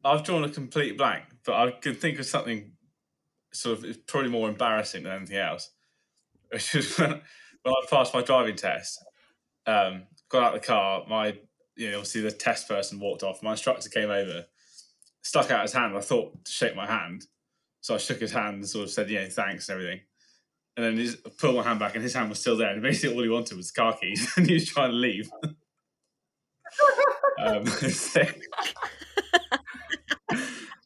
I've 0.04 0.22
drawn 0.22 0.44
a 0.44 0.48
complete 0.48 0.98
blank, 0.98 1.24
but 1.46 1.54
I 1.54 1.70
can 1.70 1.94
think 1.94 2.18
of 2.18 2.26
something 2.26 2.72
sort 3.52 3.84
of 3.84 4.06
probably 4.06 4.30
more 4.30 4.48
embarrassing 4.48 5.04
than 5.04 5.12
anything 5.12 5.36
else. 5.36 5.70
Which 6.50 6.74
was 6.74 6.98
when, 6.98 7.10
when 7.62 7.74
I 7.74 7.86
passed 7.88 8.12
my 8.12 8.22
driving 8.22 8.56
test, 8.56 9.04
um, 9.66 10.04
got 10.28 10.42
out 10.42 10.54
of 10.54 10.60
the 10.60 10.66
car, 10.66 11.04
my 11.08 11.38
you 11.76 11.90
know, 11.90 11.98
obviously 11.98 12.20
the 12.20 12.30
test 12.30 12.68
person 12.68 13.00
walked 13.00 13.22
off. 13.22 13.42
My 13.42 13.52
instructor 13.52 13.88
came 13.88 14.10
over, 14.10 14.44
stuck 15.22 15.50
out 15.50 15.62
his 15.62 15.72
hand. 15.72 15.96
I 15.96 16.00
thought 16.00 16.44
to 16.44 16.52
shake 16.52 16.76
my 16.76 16.86
hand, 16.86 17.26
so 17.84 17.94
I 17.94 17.98
shook 17.98 18.18
his 18.18 18.32
hand 18.32 18.54
and 18.54 18.66
sort 18.66 18.84
of 18.84 18.90
said, 18.90 19.10
"Yeah, 19.10 19.28
thanks 19.28 19.68
and 19.68 19.78
everything." 19.78 20.00
And 20.74 20.86
then 20.86 20.96
he 20.96 21.04
just 21.04 21.36
pulled 21.36 21.54
my 21.56 21.62
hand 21.62 21.78
back, 21.78 21.94
and 21.94 22.02
his 22.02 22.14
hand 22.14 22.30
was 22.30 22.40
still 22.40 22.56
there. 22.56 22.70
And 22.70 22.80
basically, 22.80 23.14
all 23.14 23.22
he 23.22 23.28
wanted 23.28 23.58
was 23.58 23.70
car 23.70 23.94
keys, 23.94 24.26
and 24.38 24.46
he 24.46 24.54
was 24.54 24.64
trying 24.66 24.88
to 24.92 24.96
leave. 24.96 25.30
um, 27.38 27.66
so- 27.66 28.22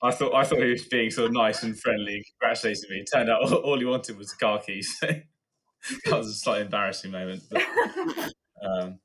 I 0.03 0.11
thought 0.11 0.35
I 0.35 0.43
thought 0.43 0.59
he 0.59 0.71
was 0.71 0.87
being 0.87 1.13
sort 1.13 1.29
of 1.29 1.35
nice 1.35 1.63
and 1.63 1.79
friendly, 1.79 2.15
and 2.17 2.25
congratulating 2.41 2.91
me. 2.91 2.97
It 2.97 3.09
Turned 3.15 3.31
out 3.31 3.43
all, 3.43 3.55
all 3.55 3.79
he 3.79 3.85
wanted 3.85 4.19
was 4.19 4.31
the 4.31 4.37
car 4.45 4.59
keys. 4.61 4.99
that 5.01 5.23
was 6.11 6.27
a 6.27 6.35
slightly 6.35 6.65
embarrassing 6.65 7.13
moment. 7.13 7.45
But, 7.49 7.63
um, 8.65 8.99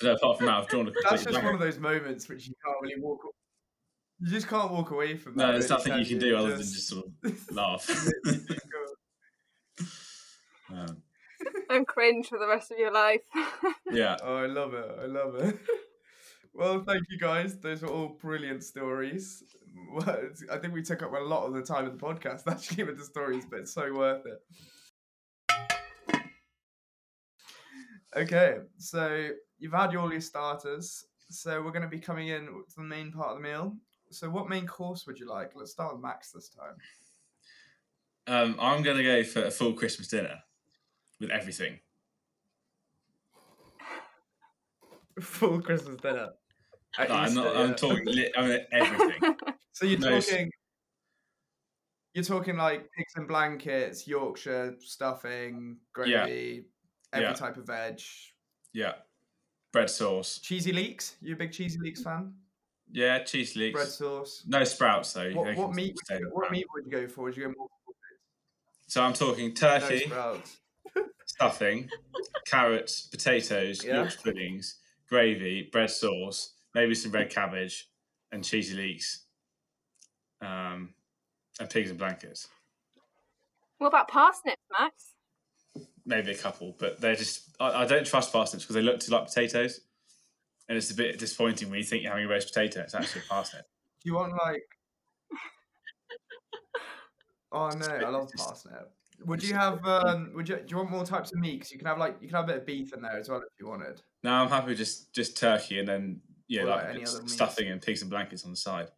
but 0.00 0.12
apart 0.14 0.36
from 0.38 0.46
that, 0.46 0.58
I've 0.58 0.68
drawn 0.68 0.82
a 0.86 0.92
complete 0.92 1.06
That's 1.10 1.24
just 1.24 1.30
blank. 1.32 1.44
one 1.44 1.54
of 1.54 1.60
those 1.60 1.80
moments 1.80 2.28
which 2.28 2.46
you 2.46 2.54
can't 2.64 2.76
really 2.82 3.00
walk. 3.00 3.18
You 4.20 4.30
just 4.30 4.48
can't 4.48 4.70
walk 4.72 4.90
away 4.90 5.16
from. 5.16 5.36
That. 5.36 5.46
No, 5.46 5.52
there's 5.52 5.70
nothing 5.70 5.98
you 5.98 6.04
can 6.04 6.18
do 6.18 6.36
other 6.36 6.50
than 6.50 6.58
just 6.58 6.88
sort 6.88 7.06
of 7.24 7.50
laugh. 7.52 7.88
um, 10.70 11.02
and 11.70 11.86
cringe 11.86 12.26
for 12.28 12.38
the 12.38 12.48
rest 12.48 12.72
of 12.72 12.78
your 12.78 12.92
life. 12.92 13.20
yeah, 13.90 14.16
Oh, 14.22 14.36
I 14.36 14.46
love 14.46 14.74
it. 14.74 14.98
I 15.00 15.06
love 15.06 15.36
it. 15.36 15.58
Well, 16.52 16.82
thank 16.82 17.04
you 17.10 17.18
guys. 17.18 17.56
Those 17.58 17.82
were 17.82 17.90
all 17.90 18.18
brilliant 18.20 18.64
stories. 18.64 19.44
I 20.50 20.56
think 20.58 20.74
we 20.74 20.82
took 20.82 21.02
up 21.04 21.12
a 21.12 21.20
lot 21.20 21.46
of 21.46 21.54
the 21.54 21.62
time 21.62 21.86
of 21.86 21.96
the 21.96 22.04
podcast 22.04 22.42
actually 22.48 22.82
with 22.84 22.98
the 22.98 23.04
stories, 23.04 23.44
but 23.48 23.60
it's 23.60 23.72
so 23.72 23.92
worth 23.94 24.24
it. 24.26 24.42
Okay, 28.16 28.56
so 28.78 29.28
you've 29.58 29.72
had 29.72 29.94
all 29.94 30.10
your 30.10 30.20
starters. 30.20 31.04
So 31.30 31.62
we're 31.62 31.72
going 31.72 31.82
to 31.82 31.88
be 31.88 32.00
coming 32.00 32.28
in 32.28 32.46
to 32.46 32.76
the 32.76 32.82
main 32.82 33.12
part 33.12 33.28
of 33.28 33.36
the 33.36 33.42
meal. 33.42 33.76
So 34.10 34.30
what 34.30 34.48
main 34.48 34.66
course 34.66 35.06
would 35.06 35.18
you 35.18 35.28
like? 35.28 35.52
Let's 35.54 35.72
start 35.72 35.92
with 35.94 36.02
Max 36.02 36.32
this 36.32 36.48
time. 36.48 36.76
um, 38.26 38.56
I'm 38.60 38.82
going 38.82 38.96
to 38.96 39.02
go 39.02 39.22
for 39.24 39.44
a 39.44 39.50
full 39.50 39.74
Christmas 39.74 40.08
dinner 40.08 40.38
with 41.20 41.30
everything. 41.30 41.78
Full 45.20 45.60
Christmas 45.60 46.00
dinner. 46.00 46.28
No, 46.98 47.04
I'm 47.04 47.34
not. 47.34 47.46
Easter, 47.46 47.58
I'm 47.58 47.74
talking. 47.74 48.04
Li- 48.06 48.32
I 48.36 48.46
mean 48.46 48.60
everything. 48.72 49.34
So 49.72 49.84
you're 49.84 49.98
No, 49.98 50.20
talking, 50.20 50.50
you're 52.14 52.24
talking 52.24 52.56
like 52.56 52.88
pigs 52.96 53.12
and 53.16 53.26
blankets, 53.26 54.06
Yorkshire 54.06 54.76
stuffing, 54.80 55.76
gravy, 55.92 56.66
every 57.12 57.28
Yeah. 57.28 57.32
type 57.34 57.56
of 57.56 57.66
veg, 57.66 58.00
Yeah, 58.72 58.94
bread 59.72 59.90
sauce. 59.90 60.38
cheesy 60.38 60.72
leeks. 60.72 61.16
You 61.20 61.34
a 61.34 61.36
big 61.36 61.52
cheesy 61.52 61.78
leeks 61.80 62.02
fan? 62.02 62.34
Yeah, 62.90 63.22
cheese 63.22 63.54
leeks. 63.56 63.74
Bread 63.74 63.88
sauce. 63.88 64.42
No 64.46 64.64
sprouts 64.64 65.12
though. 65.12 65.30
What, 65.32 65.56
what 65.56 65.74
meat? 65.74 65.96
Would 66.10 66.20
you, 66.20 66.30
what 66.32 66.50
meat 66.50 66.66
would 66.74 66.84
you 66.86 66.90
go 66.90 67.06
for? 67.08 67.22
Would 67.24 67.36
you 67.36 67.44
go 67.48 67.54
more 67.56 67.68
So 68.86 69.02
I'm 69.02 69.12
talking 69.12 69.48
no 69.48 69.54
turkey, 69.54 70.00
sprouts? 70.06 70.56
stuffing, 71.26 71.88
carrots, 72.46 73.02
potatoes, 73.02 73.84
Yeah. 73.84 73.96
Yorkshire 73.96 74.18
puddings, 74.24 74.76
gravy, 75.08 75.68
bread 75.70 75.90
sauce, 75.90 76.54
maybe 76.74 76.94
some 76.94 77.12
red 77.12 77.30
cabbage, 77.30 77.88
and 78.32 78.42
cheesy 78.44 78.74
leeks, 78.76 79.24
um, 80.40 80.94
and 81.60 81.68
pigs 81.70 81.90
and 81.90 81.98
blankets. 81.98 82.48
what 83.78 83.88
about 83.88 84.08
parsnips, 84.08 84.62
Max? 84.78 85.12
Maybe 86.06 86.30
a 86.32 86.36
couple, 86.36 86.74
but 86.78 87.00
they're 87.00 87.16
just. 87.16 87.54
I, 87.60 87.82
I 87.82 87.86
don't 87.86 88.06
trust 88.06 88.32
parsnips 88.32 88.64
because 88.64 88.74
they 88.74 88.82
look 88.82 88.98
too 89.00 89.12
like 89.12 89.26
potatoes, 89.26 89.80
and 90.68 90.76
it's 90.78 90.90
a 90.90 90.94
bit 90.94 91.18
disappointing 91.18 91.70
when 91.70 91.78
you 91.78 91.84
think 91.84 92.02
you're 92.02 92.12
having 92.12 92.26
a 92.26 92.28
roast 92.28 92.48
potato. 92.52 92.80
It's 92.82 92.94
actually 92.94 93.22
a 93.22 93.24
parsnip. 93.32 93.62
Do 94.02 94.10
you 94.10 94.14
want 94.14 94.32
like? 94.32 94.62
Oh 97.50 97.70
no, 97.70 97.86
I 97.86 98.08
love 98.08 98.30
parsnip. 98.36 98.90
Would 99.24 99.42
you 99.42 99.54
have? 99.54 99.84
Um, 99.86 100.32
would 100.34 100.48
you? 100.48 100.56
Do 100.56 100.64
you 100.68 100.76
want 100.76 100.90
more 100.90 101.04
types 101.04 101.32
of 101.32 101.38
meat? 101.38 101.60
'Cause 101.62 101.72
you 101.72 101.78
can 101.78 101.86
have 101.88 101.98
like 101.98 102.16
you 102.20 102.28
can 102.28 102.36
have 102.36 102.44
a 102.44 102.48
bit 102.52 102.56
of 102.58 102.66
beef 102.66 102.92
in 102.92 103.02
there 103.02 103.18
as 103.18 103.28
well 103.28 103.38
if 103.40 103.48
you 103.58 103.66
wanted. 103.66 104.00
No, 104.22 104.32
I'm 104.32 104.48
happy 104.48 104.68
with 104.68 104.78
just 104.78 105.12
just 105.12 105.36
turkey 105.36 105.78
and 105.80 105.88
then 105.88 106.20
yeah, 106.46 106.62
Or, 106.62 106.66
like, 106.66 106.84
like 106.84 106.94
any 106.94 107.02
s- 107.02 107.14
other 107.16 107.28
stuffing 107.28 107.68
and 107.68 107.82
pigs 107.82 108.00
and 108.02 108.10
blankets 108.10 108.44
on 108.44 108.50
the 108.50 108.56
side. 108.56 108.90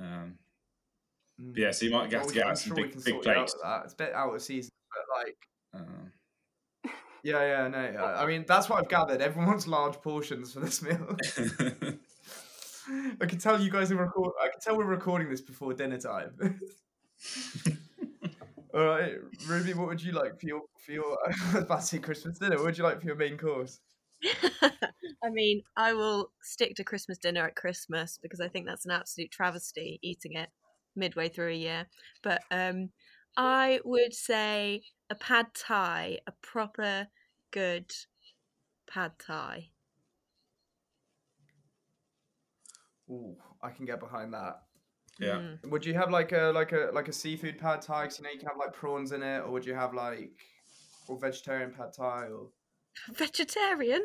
Um, 0.00 0.38
Mm. 1.40 1.54
yeah, 1.56 1.70
so 1.70 1.84
you 1.84 1.92
might 1.92 2.08
get 2.08 2.20
Well, 2.20 2.28
to 2.28 2.34
get 2.34 2.46
out 2.46 2.58
some 2.58 2.68
sure 2.74 2.76
big 2.86 3.04
big 3.04 3.20
plates. 3.22 3.54
It's 3.84 3.92
a 3.92 3.96
bit 3.96 4.14
out 4.14 4.34
of 4.34 4.40
season, 4.42 4.72
but 4.90 5.18
like, 5.18 5.48
Um, 5.74 6.10
yeah, 7.26 7.42
yeah, 7.42 7.68
no. 7.68 7.90
yeah. 7.92 8.04
I 8.04 8.24
mean, 8.26 8.44
that's 8.46 8.68
what 8.68 8.78
I've 8.78 8.88
gathered. 8.88 9.20
Everyone 9.20 9.48
wants 9.48 9.66
large 9.66 10.00
portions 10.00 10.52
for 10.52 10.60
this 10.60 10.80
meal. 10.80 11.16
I 13.20 13.26
can 13.26 13.38
tell 13.40 13.60
you 13.60 13.68
guys 13.68 13.90
are 13.90 13.96
record. 13.96 14.32
I 14.40 14.46
can 14.48 14.60
tell 14.60 14.76
we're 14.78 14.84
recording 14.84 15.28
this 15.28 15.40
before 15.40 15.74
dinner 15.74 15.98
time. 15.98 16.30
All 18.74 18.84
right, 18.84 19.14
Ruby, 19.48 19.74
what 19.74 19.88
would 19.88 20.00
you 20.00 20.12
like 20.12 20.38
for 20.38 20.46
your 20.46 20.62
for 20.78 20.92
your 20.92 21.18
I 21.26 21.54
was 21.54 21.64
about 21.64 21.80
to 21.80 21.86
say 21.86 21.98
Christmas 21.98 22.38
dinner? 22.38 22.56
What 22.56 22.66
would 22.66 22.78
you 22.78 22.84
like 22.84 23.00
for 23.00 23.06
your 23.06 23.16
main 23.16 23.36
course? 23.36 23.80
I 25.24 25.28
mean, 25.28 25.62
I 25.76 25.94
will 25.94 26.30
stick 26.42 26.76
to 26.76 26.84
Christmas 26.84 27.18
dinner 27.18 27.44
at 27.44 27.56
Christmas 27.56 28.20
because 28.22 28.40
I 28.40 28.46
think 28.46 28.66
that's 28.66 28.84
an 28.84 28.92
absolute 28.92 29.32
travesty 29.32 29.98
eating 30.00 30.34
it 30.34 30.50
midway 30.94 31.28
through 31.28 31.48
a 31.48 31.56
year. 31.56 31.86
But 32.22 32.42
um, 32.52 32.90
I 33.36 33.80
would 33.84 34.14
say 34.14 34.82
a 35.10 35.14
pad 35.14 35.46
thai, 35.54 36.18
a 36.26 36.32
proper 36.42 37.08
good 37.50 37.92
pad 38.86 39.12
thai. 39.18 39.70
Ooh, 43.10 43.36
I 43.62 43.70
can 43.70 43.84
get 43.86 44.00
behind 44.00 44.32
that. 44.34 44.62
yeah, 45.20 45.38
Mm. 45.38 45.70
Would 45.70 45.86
you 45.86 45.94
have 45.94 46.10
like 46.10 46.32
a 46.32 46.50
like 46.54 46.72
a 46.72 46.90
like 46.92 47.08
a 47.08 47.12
seafood 47.12 47.58
pad 47.58 47.80
thai? 47.82 48.04
'Cause, 48.04 48.18
you 48.18 48.24
know 48.24 48.30
you 48.30 48.38
can 48.38 48.48
have 48.48 48.58
like 48.58 48.72
prawns 48.74 49.12
in 49.12 49.22
it, 49.22 49.40
or 49.40 49.50
would 49.50 49.64
you 49.64 49.74
have 49.74 49.94
like 49.94 50.32
or 51.08 51.18
vegetarian 51.18 51.72
pad 51.72 51.92
thai 51.96 52.26
or 52.28 52.50
Vegetarian? 53.14 54.04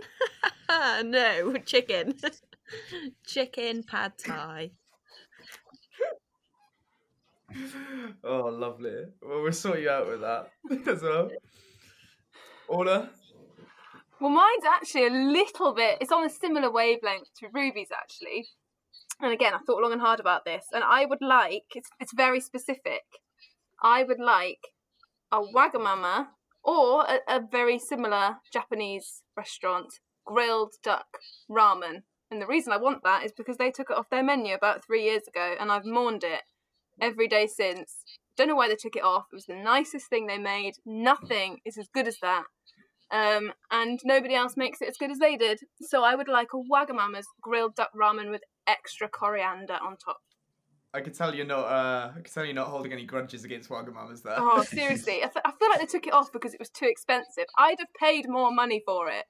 no, 0.69 1.57
chicken. 1.65 2.15
chicken 3.25 3.83
pad 3.83 4.17
thai. 4.17 4.71
oh, 8.23 8.43
lovely. 8.45 9.05
Well, 9.21 9.41
we'll 9.43 9.51
sort 9.51 9.79
you 9.79 9.89
out 9.89 10.07
with 10.07 10.21
that 10.21 10.51
as 10.87 11.01
well. 11.01 11.29
Order. 12.69 13.09
Well, 14.21 14.29
mine's 14.29 14.65
actually 14.71 15.07
a 15.07 15.09
little 15.09 15.73
bit. 15.73 15.97
It's 15.99 16.11
on 16.11 16.23
a 16.23 16.29
similar 16.29 16.71
wavelength 16.71 17.29
to 17.39 17.47
Ruby's 17.51 17.89
actually. 17.91 18.49
And 19.19 19.33
again, 19.33 19.55
I 19.55 19.57
thought 19.57 19.81
long 19.81 19.93
and 19.93 20.01
hard 20.01 20.19
about 20.19 20.45
this, 20.45 20.65
and 20.71 20.83
I 20.83 21.05
would 21.07 21.23
like. 21.23 21.63
It's 21.73 21.89
it's 21.99 22.13
very 22.13 22.39
specific. 22.39 23.01
I 23.81 24.03
would 24.03 24.19
like 24.19 24.59
a 25.31 25.41
Wagamama 25.41 26.27
or 26.63 27.03
a, 27.05 27.17
a 27.27 27.41
very 27.51 27.79
similar 27.79 28.35
Japanese 28.53 29.23
restaurant 29.35 29.95
grilled 30.23 30.73
duck 30.83 31.17
ramen. 31.49 32.03
And 32.29 32.39
the 32.39 32.47
reason 32.47 32.71
I 32.71 32.77
want 32.77 33.03
that 33.03 33.25
is 33.25 33.31
because 33.35 33.57
they 33.57 33.71
took 33.71 33.89
it 33.89 33.97
off 33.97 34.11
their 34.11 34.23
menu 34.23 34.53
about 34.53 34.85
three 34.85 35.03
years 35.03 35.23
ago, 35.27 35.55
and 35.59 35.71
I've 35.71 35.85
mourned 35.85 36.23
it 36.23 36.43
every 37.01 37.27
day 37.27 37.47
since. 37.47 38.03
Don't 38.37 38.49
know 38.49 38.55
why 38.55 38.67
they 38.67 38.75
took 38.75 38.95
it 38.95 39.03
off. 39.03 39.25
It 39.31 39.35
was 39.35 39.47
the 39.47 39.55
nicest 39.55 40.09
thing 40.11 40.27
they 40.27 40.37
made. 40.37 40.75
Nothing 40.85 41.57
is 41.65 41.79
as 41.79 41.89
good 41.91 42.07
as 42.07 42.17
that 42.21 42.45
um, 43.11 43.51
and 43.69 43.99
nobody 44.05 44.35
else 44.35 44.55
makes 44.55 44.81
it 44.81 44.89
as 44.89 44.97
good 44.97 45.11
as 45.11 45.19
they 45.19 45.35
did. 45.35 45.59
So 45.81 46.03
I 46.03 46.15
would 46.15 46.27
like 46.27 46.49
a 46.53 46.57
Wagamama's 46.57 47.27
grilled 47.41 47.75
duck 47.75 47.91
ramen 47.99 48.31
with 48.31 48.41
extra 48.67 49.09
coriander 49.09 49.77
on 49.81 49.97
top. 49.97 50.19
I 50.93 51.01
can 51.01 51.13
tell 51.13 51.33
you're 51.33 51.45
not. 51.45 51.65
Uh, 51.65 52.11
I 52.11 52.21
can 52.21 52.33
tell 52.33 52.45
you're 52.45 52.53
not 52.53 52.67
holding 52.67 52.91
any 52.91 53.05
grudges 53.05 53.45
against 53.45 53.69
Wagamamas 53.69 54.23
there. 54.23 54.35
Oh, 54.37 54.61
seriously, 54.67 55.23
I, 55.23 55.27
th- 55.27 55.45
I 55.45 55.51
feel 55.57 55.69
like 55.69 55.79
they 55.79 55.85
took 55.85 56.07
it 56.07 56.13
off 56.13 56.31
because 56.31 56.53
it 56.53 56.59
was 56.59 56.69
too 56.69 56.87
expensive. 56.87 57.45
I'd 57.57 57.79
have 57.79 57.93
paid 57.99 58.27
more 58.27 58.51
money 58.51 58.81
for 58.85 59.07
it. 59.07 59.25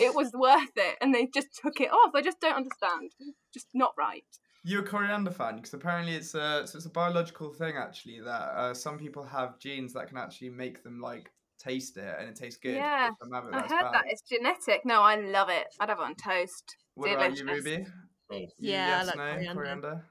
It 0.00 0.14
was 0.14 0.32
worth 0.32 0.72
it, 0.76 0.96
and 1.00 1.14
they 1.14 1.28
just 1.32 1.48
took 1.62 1.80
it 1.80 1.92
off. 1.92 2.12
I 2.14 2.22
just 2.22 2.40
don't 2.40 2.56
understand. 2.56 3.12
Just 3.52 3.66
not 3.74 3.92
right. 3.96 4.24
You're 4.64 4.82
a 4.82 4.86
coriander 4.86 5.30
fan 5.30 5.56
because 5.56 5.74
apparently 5.74 6.14
it's 6.14 6.34
a 6.34 6.66
so 6.66 6.78
it's 6.78 6.86
a 6.86 6.90
biological 6.90 7.52
thing 7.52 7.74
actually 7.76 8.20
that 8.20 8.42
uh, 8.56 8.74
some 8.74 8.98
people 8.98 9.22
have 9.22 9.58
genes 9.58 9.92
that 9.92 10.08
can 10.08 10.16
actually 10.16 10.48
make 10.48 10.82
them 10.82 11.00
like 11.00 11.30
taste 11.64 11.96
it 11.96 12.14
and 12.18 12.28
it 12.28 12.36
tastes 12.36 12.58
good. 12.60 12.74
Yeah, 12.76 13.10
Some 13.22 13.32
have 13.32 13.44
it, 13.46 13.54
I 13.54 13.60
heard 13.60 13.68
bad. 13.68 13.94
that 13.94 14.04
it's 14.08 14.22
genetic. 14.22 14.82
No, 14.84 15.00
I 15.02 15.16
love 15.16 15.48
it. 15.48 15.66
I'd 15.80 15.88
have 15.88 15.98
it 15.98 16.02
on 16.04 16.14
toast. 16.14 16.76
What 16.94 17.12
about 17.12 17.36
you. 17.36 17.46
Ruby? 17.46 17.86
You 18.30 18.48
Yeah, 18.58 19.00
I 19.02 19.04
yes, 19.04 19.06
like 19.06 19.16
no, 19.16 19.22
coriander. 19.24 19.54
coriander. 19.54 20.04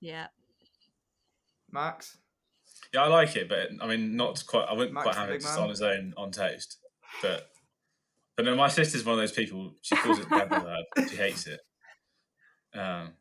Yeah. 0.00 0.26
Max. 1.72 2.16
yeah, 2.92 3.02
I 3.04 3.06
like 3.08 3.36
it, 3.36 3.48
but 3.48 3.68
I 3.80 3.86
mean, 3.86 4.16
not 4.16 4.42
quite. 4.46 4.64
I 4.68 4.72
wouldn't 4.72 4.92
Max 4.94 5.04
quite 5.04 5.16
have 5.16 5.30
it 5.30 5.40
just 5.40 5.54
man? 5.54 5.64
on 5.64 5.70
its 5.70 5.80
own 5.82 6.14
on 6.16 6.30
toast, 6.32 6.78
but 7.22 7.46
but 8.36 8.44
no, 8.46 8.56
my 8.56 8.68
sister's 8.68 9.04
one 9.04 9.14
of 9.14 9.20
those 9.20 9.32
people. 9.32 9.74
She 9.82 9.94
calls 9.96 10.18
it 10.18 10.28
devil 10.28 10.58
herb. 10.96 11.08
She 11.08 11.16
hates 11.16 11.46
it. 11.46 11.60
Um, 12.74 13.12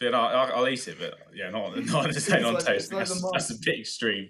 But 0.00 0.10
no, 0.10 0.20
I'll, 0.20 0.56
I'll 0.58 0.68
eat 0.68 0.86
it, 0.88 0.96
but 0.98 1.14
yeah, 1.34 1.50
not 1.50 1.76
not 1.86 2.06
necessarily 2.06 2.44
on 2.46 2.54
like- 2.54 2.64
toast. 2.66 2.92
it's 2.92 2.92
like 2.92 3.06
that's, 3.08 3.30
that's 3.32 3.50
a 3.50 3.54
bit 3.64 3.80
extreme. 3.80 4.28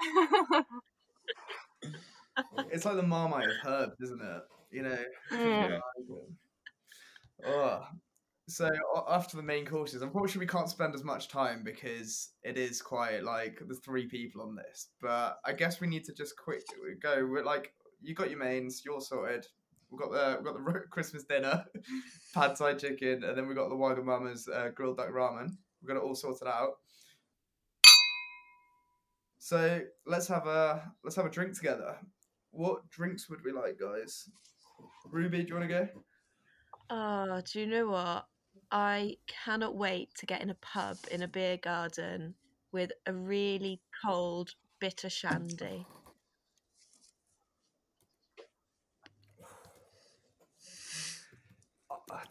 It's 2.70 2.84
like 2.84 2.96
the 2.96 3.02
Marmite 3.02 3.48
of 3.48 3.66
herbs, 3.66 4.00
isn't 4.00 4.22
it? 4.22 4.42
You 4.70 4.82
know. 4.82 4.98
Mm. 5.32 5.80
Yeah. 7.40 7.46
Oh. 7.46 7.82
So 8.48 8.68
after 9.08 9.36
the 9.36 9.42
main 9.42 9.64
courses, 9.64 10.02
unfortunately, 10.02 10.40
we 10.40 10.46
can't 10.46 10.68
spend 10.68 10.94
as 10.94 11.04
much 11.04 11.28
time 11.28 11.62
because 11.64 12.30
it 12.42 12.58
is 12.58 12.82
quite 12.82 13.22
like 13.22 13.58
there's 13.64 13.80
three 13.80 14.06
people 14.06 14.42
on 14.42 14.56
this. 14.56 14.88
But 15.00 15.38
I 15.44 15.52
guess 15.52 15.80
we 15.80 15.86
need 15.86 16.04
to 16.04 16.12
just 16.12 16.36
quick 16.36 16.62
go. 17.00 17.26
We're 17.26 17.44
like, 17.44 17.72
you 18.00 18.14
got 18.14 18.30
your 18.30 18.38
mains, 18.38 18.82
you're 18.84 19.00
sorted. 19.00 19.46
We've 19.90 20.00
got 20.00 20.10
the 20.10 20.36
we've 20.36 20.44
got 20.44 20.54
the 20.54 20.80
Christmas 20.90 21.24
dinner, 21.24 21.64
pad 22.34 22.56
thai 22.56 22.74
chicken, 22.74 23.24
and 23.24 23.36
then 23.36 23.46
we've 23.46 23.56
got 23.56 23.68
the 23.68 23.76
Wagamama's 23.76 24.48
uh, 24.48 24.70
grilled 24.74 24.96
duck 24.96 25.10
ramen. 25.10 25.50
We've 25.80 25.88
got 25.88 25.96
it 25.96 26.02
all 26.02 26.14
sorted 26.14 26.48
out. 26.48 26.72
So 29.44 29.80
let's 30.06 30.28
have 30.28 30.46
a 30.46 30.92
let's 31.02 31.16
have 31.16 31.26
a 31.26 31.28
drink 31.28 31.56
together. 31.56 31.96
What 32.52 32.88
drinks 32.90 33.28
would 33.28 33.42
we 33.44 33.50
like, 33.50 33.76
guys? 33.76 34.28
Ruby, 35.10 35.42
do 35.42 35.48
you 35.48 35.54
want 35.56 35.68
to 35.68 35.74
go? 35.74 35.88
Oh, 36.90 37.40
do 37.44 37.58
you 37.58 37.66
know 37.66 37.88
what? 37.88 38.26
I 38.70 39.16
cannot 39.26 39.74
wait 39.74 40.14
to 40.18 40.26
get 40.26 40.42
in 40.42 40.50
a 40.50 40.54
pub 40.54 40.96
in 41.10 41.22
a 41.22 41.28
beer 41.28 41.56
garden 41.56 42.34
with 42.70 42.92
a 43.06 43.12
really 43.12 43.80
cold, 44.04 44.50
bitter 44.78 45.10
shandy. 45.10 45.86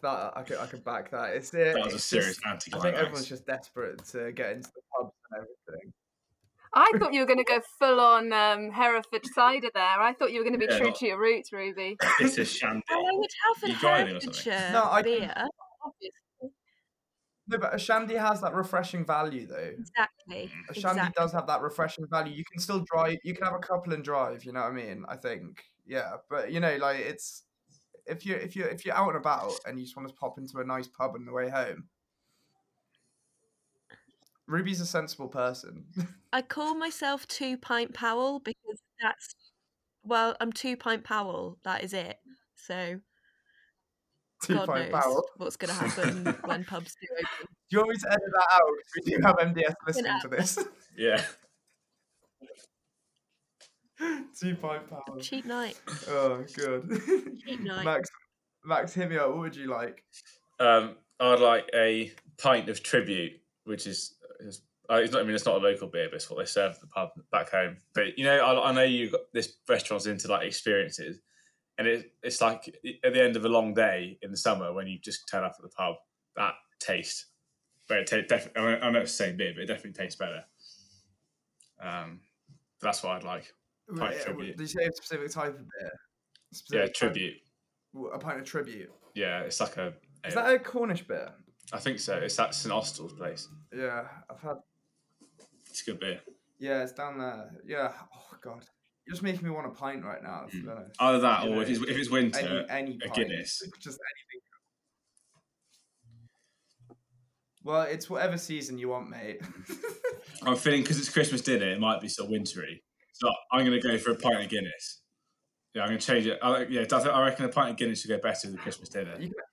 That 0.02 0.32
I 0.36 0.42
could 0.42 0.58
I 0.58 0.66
could 0.66 0.84
back 0.84 1.10
that. 1.10 1.34
It's 1.34 1.52
it, 1.54 1.74
That 1.74 1.84
was 1.84 1.92
a 1.92 1.96
it's 1.96 2.04
serious 2.04 2.36
just- 2.36 2.46
I 2.46 2.50
anti-climax. 2.52 2.82
think 2.84 2.96
everyone's 3.04 3.28
just 3.28 3.46
desperate 3.46 4.04
to 4.06 4.32
get 4.32 4.52
into 4.52 4.70
the 4.74 4.80
pubs 4.96 5.12
and 5.30 5.42
everything. 5.68 5.92
I 6.74 6.90
thought 6.98 7.12
you 7.12 7.20
were 7.20 7.26
going 7.26 7.38
to 7.38 7.44
go 7.44 7.60
full 7.78 8.00
on 8.00 8.32
um, 8.32 8.70
Hereford 8.70 9.26
cider 9.34 9.68
there. 9.74 9.82
I 10.00 10.14
thought 10.14 10.32
you 10.32 10.38
were 10.38 10.44
going 10.44 10.58
to 10.58 10.66
be 10.66 10.66
Yeah, 10.70 10.78
true 10.78 10.86
not- 10.88 10.96
to 10.96 11.06
your 11.06 11.18
roots, 11.20 11.52
Ruby. 11.52 11.96
bitter 12.18 12.44
shandy. 12.44 12.82
Well, 12.90 13.00
I 13.06 13.12
would 13.16 13.30
have 13.60 13.68
You 13.70 13.76
a 13.76 13.78
driving? 13.78 14.12
Herefordshire 14.14 14.70
No, 14.72 14.84
I 14.84 15.02
beer. 15.02 15.34
Obviously. 15.84 16.18
No, 17.48 17.58
but 17.58 17.74
a 17.74 17.78
shandy 17.78 18.14
has 18.14 18.40
that 18.40 18.54
refreshing 18.54 19.04
value 19.04 19.46
though. 19.46 19.56
Exactly. 19.78 20.50
A 20.70 20.74
shandy 20.74 21.00
exactly. 21.00 21.12
does 21.16 21.32
have 21.32 21.46
that 21.48 21.60
refreshing 21.60 22.06
value. 22.08 22.32
You 22.34 22.44
can 22.50 22.60
still 22.60 22.84
drive. 22.90 23.18
You 23.24 23.34
can 23.34 23.44
have 23.44 23.54
a 23.54 23.58
couple 23.58 23.92
and 23.92 24.02
drive. 24.02 24.44
You 24.44 24.52
know 24.52 24.60
what 24.60 24.72
I 24.72 24.74
mean? 24.74 25.04
I 25.08 25.16
think. 25.16 25.62
Yeah, 25.84 26.12
but 26.30 26.52
you 26.52 26.60
know, 26.60 26.76
like 26.76 27.00
it's 27.00 27.42
if 28.06 28.24
you 28.24 28.36
if 28.36 28.54
you 28.54 28.64
if 28.64 28.86
you're 28.86 28.94
out 28.94 29.08
and 29.08 29.16
about 29.16 29.52
and 29.66 29.78
you 29.78 29.84
just 29.84 29.96
want 29.96 30.08
to 30.08 30.14
pop 30.14 30.38
into 30.38 30.58
a 30.58 30.64
nice 30.64 30.86
pub 30.86 31.12
on 31.16 31.24
the 31.26 31.32
way 31.32 31.50
home. 31.50 31.88
Ruby's 34.52 34.80
a 34.80 34.86
sensible 34.86 35.28
person. 35.28 35.84
I 36.32 36.42
call 36.42 36.74
myself 36.74 37.26
Two 37.26 37.56
Pint 37.56 37.94
Powell 37.94 38.38
because 38.38 38.80
that's 39.00 39.34
well, 40.04 40.36
I'm 40.40 40.52
Two 40.52 40.76
Pint 40.76 41.04
Powell. 41.04 41.58
That 41.64 41.82
is 41.82 41.94
it. 41.94 42.18
So 42.56 43.00
Two 44.44 44.54
God 44.54 44.66
pint 44.68 44.90
knows 44.90 45.02
barrel. 45.02 45.24
what's 45.38 45.56
going 45.56 45.68
to 45.74 45.80
happen 45.80 46.36
when 46.44 46.64
pubs 46.64 46.94
do 47.00 47.06
open. 47.12 47.46
Do 47.46 47.56
you 47.70 47.78
want 47.78 47.90
me 47.90 47.96
to 47.96 48.08
edit 48.08 48.30
that 48.32 48.46
out? 48.52 48.62
We 48.96 49.12
do 49.12 49.20
have 49.24 49.36
MDS 49.36 49.74
listening 49.86 50.20
to 50.22 50.28
this. 50.28 50.58
Yeah. 50.94 51.22
Two 54.38 54.54
pint 54.56 54.86
power. 54.90 55.18
Cheap 55.20 55.46
night. 55.46 55.80
Oh, 56.06 56.44
good. 56.54 57.00
Cheap 57.46 57.60
night. 57.60 57.82
Max, 57.86 58.10
Max, 58.62 58.92
hit 58.92 59.08
me 59.08 59.16
up. 59.16 59.28
What 59.30 59.38
would 59.38 59.56
you 59.56 59.68
like? 59.68 60.04
Um, 60.60 60.96
I'd 61.18 61.40
like 61.40 61.70
a 61.74 62.12
pint 62.36 62.68
of 62.68 62.82
tribute, 62.82 63.40
which 63.64 63.86
is, 63.86 64.16
is 64.42 64.62
uh, 64.90 64.96
it's 64.96 65.12
not. 65.12 65.22
I 65.22 65.24
mean, 65.24 65.34
it's 65.34 65.46
not 65.46 65.56
a 65.56 65.64
local 65.64 65.88
beer, 65.88 66.08
but 66.10 66.16
it's 66.16 66.28
what 66.28 66.38
they 66.38 66.44
serve 66.44 66.74
at 66.74 66.80
the 66.80 66.86
pub 66.88 67.10
back 67.30 67.50
home. 67.50 67.76
But 67.94 68.18
you 68.18 68.24
know, 68.24 68.38
I, 68.38 68.70
I 68.70 68.72
know 68.72 68.82
you 68.82 69.10
got 69.10 69.20
this 69.32 69.54
restaurant's 69.68 70.06
into 70.06 70.28
like 70.28 70.46
experiences, 70.46 71.20
and 71.78 71.86
it, 71.86 72.12
it's 72.22 72.40
like 72.40 72.74
at 73.04 73.12
the 73.14 73.22
end 73.22 73.36
of 73.36 73.44
a 73.44 73.48
long 73.48 73.74
day 73.74 74.18
in 74.22 74.30
the 74.30 74.36
summer 74.36 74.72
when 74.72 74.86
you 74.86 74.98
just 74.98 75.28
turn 75.30 75.44
up 75.44 75.54
at 75.56 75.62
the 75.62 75.68
pub. 75.70 75.94
That 76.36 76.54
taste, 76.80 77.26
but 77.88 77.98
it 77.98 78.06
ta- 78.08 78.26
definitely. 78.28 78.62
I, 78.62 78.66
mean, 78.74 78.82
I 78.82 78.90
know 78.90 79.00
it's 79.00 79.16
the 79.16 79.24
same 79.24 79.36
beer, 79.36 79.52
but 79.54 79.62
it 79.62 79.66
definitely 79.66 79.92
tastes 79.92 80.16
better. 80.18 80.44
Um, 81.80 82.20
that's 82.80 83.02
what 83.02 83.12
I'd 83.12 83.24
like. 83.24 83.52
Pint 83.96 84.20
tribute. 84.20 84.56
Did 84.56 84.60
you 84.60 84.66
say 84.66 84.84
a 84.84 84.92
specific 84.92 85.30
type 85.30 85.48
of 85.48 85.58
beer? 85.58 85.66
Yeah, 85.82 85.88
Specific 86.52 86.86
type- 86.86 86.94
tribute. 86.94 87.34
a 88.14 88.18
pint 88.18 88.40
of 88.40 88.44
tribute. 88.46 88.90
Yeah, 89.14 89.40
it's 89.40 89.60
like 89.60 89.76
a. 89.76 89.92
Is 90.26 90.34
that 90.34 90.52
a 90.52 90.58
Cornish 90.58 91.02
beer? 91.06 91.32
I 91.72 91.78
think 91.78 91.98
so. 92.00 92.16
It's 92.16 92.38
at 92.38 92.54
St 92.54 92.72
Austell's 92.72 93.12
place. 93.12 93.48
Yeah, 93.74 94.04
I've 94.30 94.40
had. 94.40 94.56
It's 95.68 95.82
good 95.82 96.00
beer. 96.00 96.20
Yeah, 96.58 96.82
it's 96.82 96.92
down 96.92 97.18
there. 97.18 97.50
Yeah. 97.66 97.92
Oh 98.14 98.36
God, 98.42 98.64
you're 99.06 99.14
just 99.14 99.22
making 99.22 99.44
me 99.44 99.50
want 99.50 99.66
a 99.66 99.70
pint 99.70 100.04
right 100.04 100.22
now. 100.22 100.46
Mm. 100.54 100.90
Either 100.98 101.18
that, 101.20 101.44
You 101.44 101.50
or 101.50 101.54
know, 101.56 101.60
if 101.62 101.68
it's 101.70 101.80
if 101.80 101.96
it's 101.96 102.10
winter, 102.10 102.66
any 102.68 102.90
any 102.90 102.96
a 102.96 103.08
pint, 103.08 103.14
Guinness. 103.14 103.62
just 103.80 103.98
anything. 103.98 104.42
Well, 107.64 107.82
it's 107.82 108.10
whatever 108.10 108.38
season 108.38 108.78
you 108.78 108.88
want, 108.88 109.08
mate. 109.08 109.40
I'm 110.42 110.56
feeling 110.56 110.82
because 110.82 110.98
it's 110.98 111.08
Christmas 111.08 111.42
dinner, 111.42 111.70
it 111.70 111.80
might 111.80 112.00
be 112.00 112.08
sort 112.08 112.26
of 112.26 112.32
wintry. 112.32 112.82
So 113.12 113.28
I'm 113.52 113.64
going 113.64 113.80
to 113.80 113.88
go 113.88 113.98
for 113.98 114.10
a 114.10 114.16
pint 114.16 114.42
of 114.42 114.48
Guinness. 114.48 115.00
Yeah, 115.74 115.82
I'm 115.82 115.88
going 115.88 116.00
to 116.00 116.06
change 116.06 116.26
it. 116.26 116.38
I, 116.42 116.64
yeah, 116.64 116.84
I, 116.90 117.24
reckon 117.24 117.44
a 117.44 117.48
pint 117.48 117.70
of 117.70 117.76
Guinness 117.76 118.04
would 118.04 118.16
go 118.16 118.20
better 118.20 118.48
with 118.48 118.56
the 118.56 118.62
Christmas 118.62 118.88
dinner. 118.88 119.12
You 119.18 119.28
can- 119.28 119.51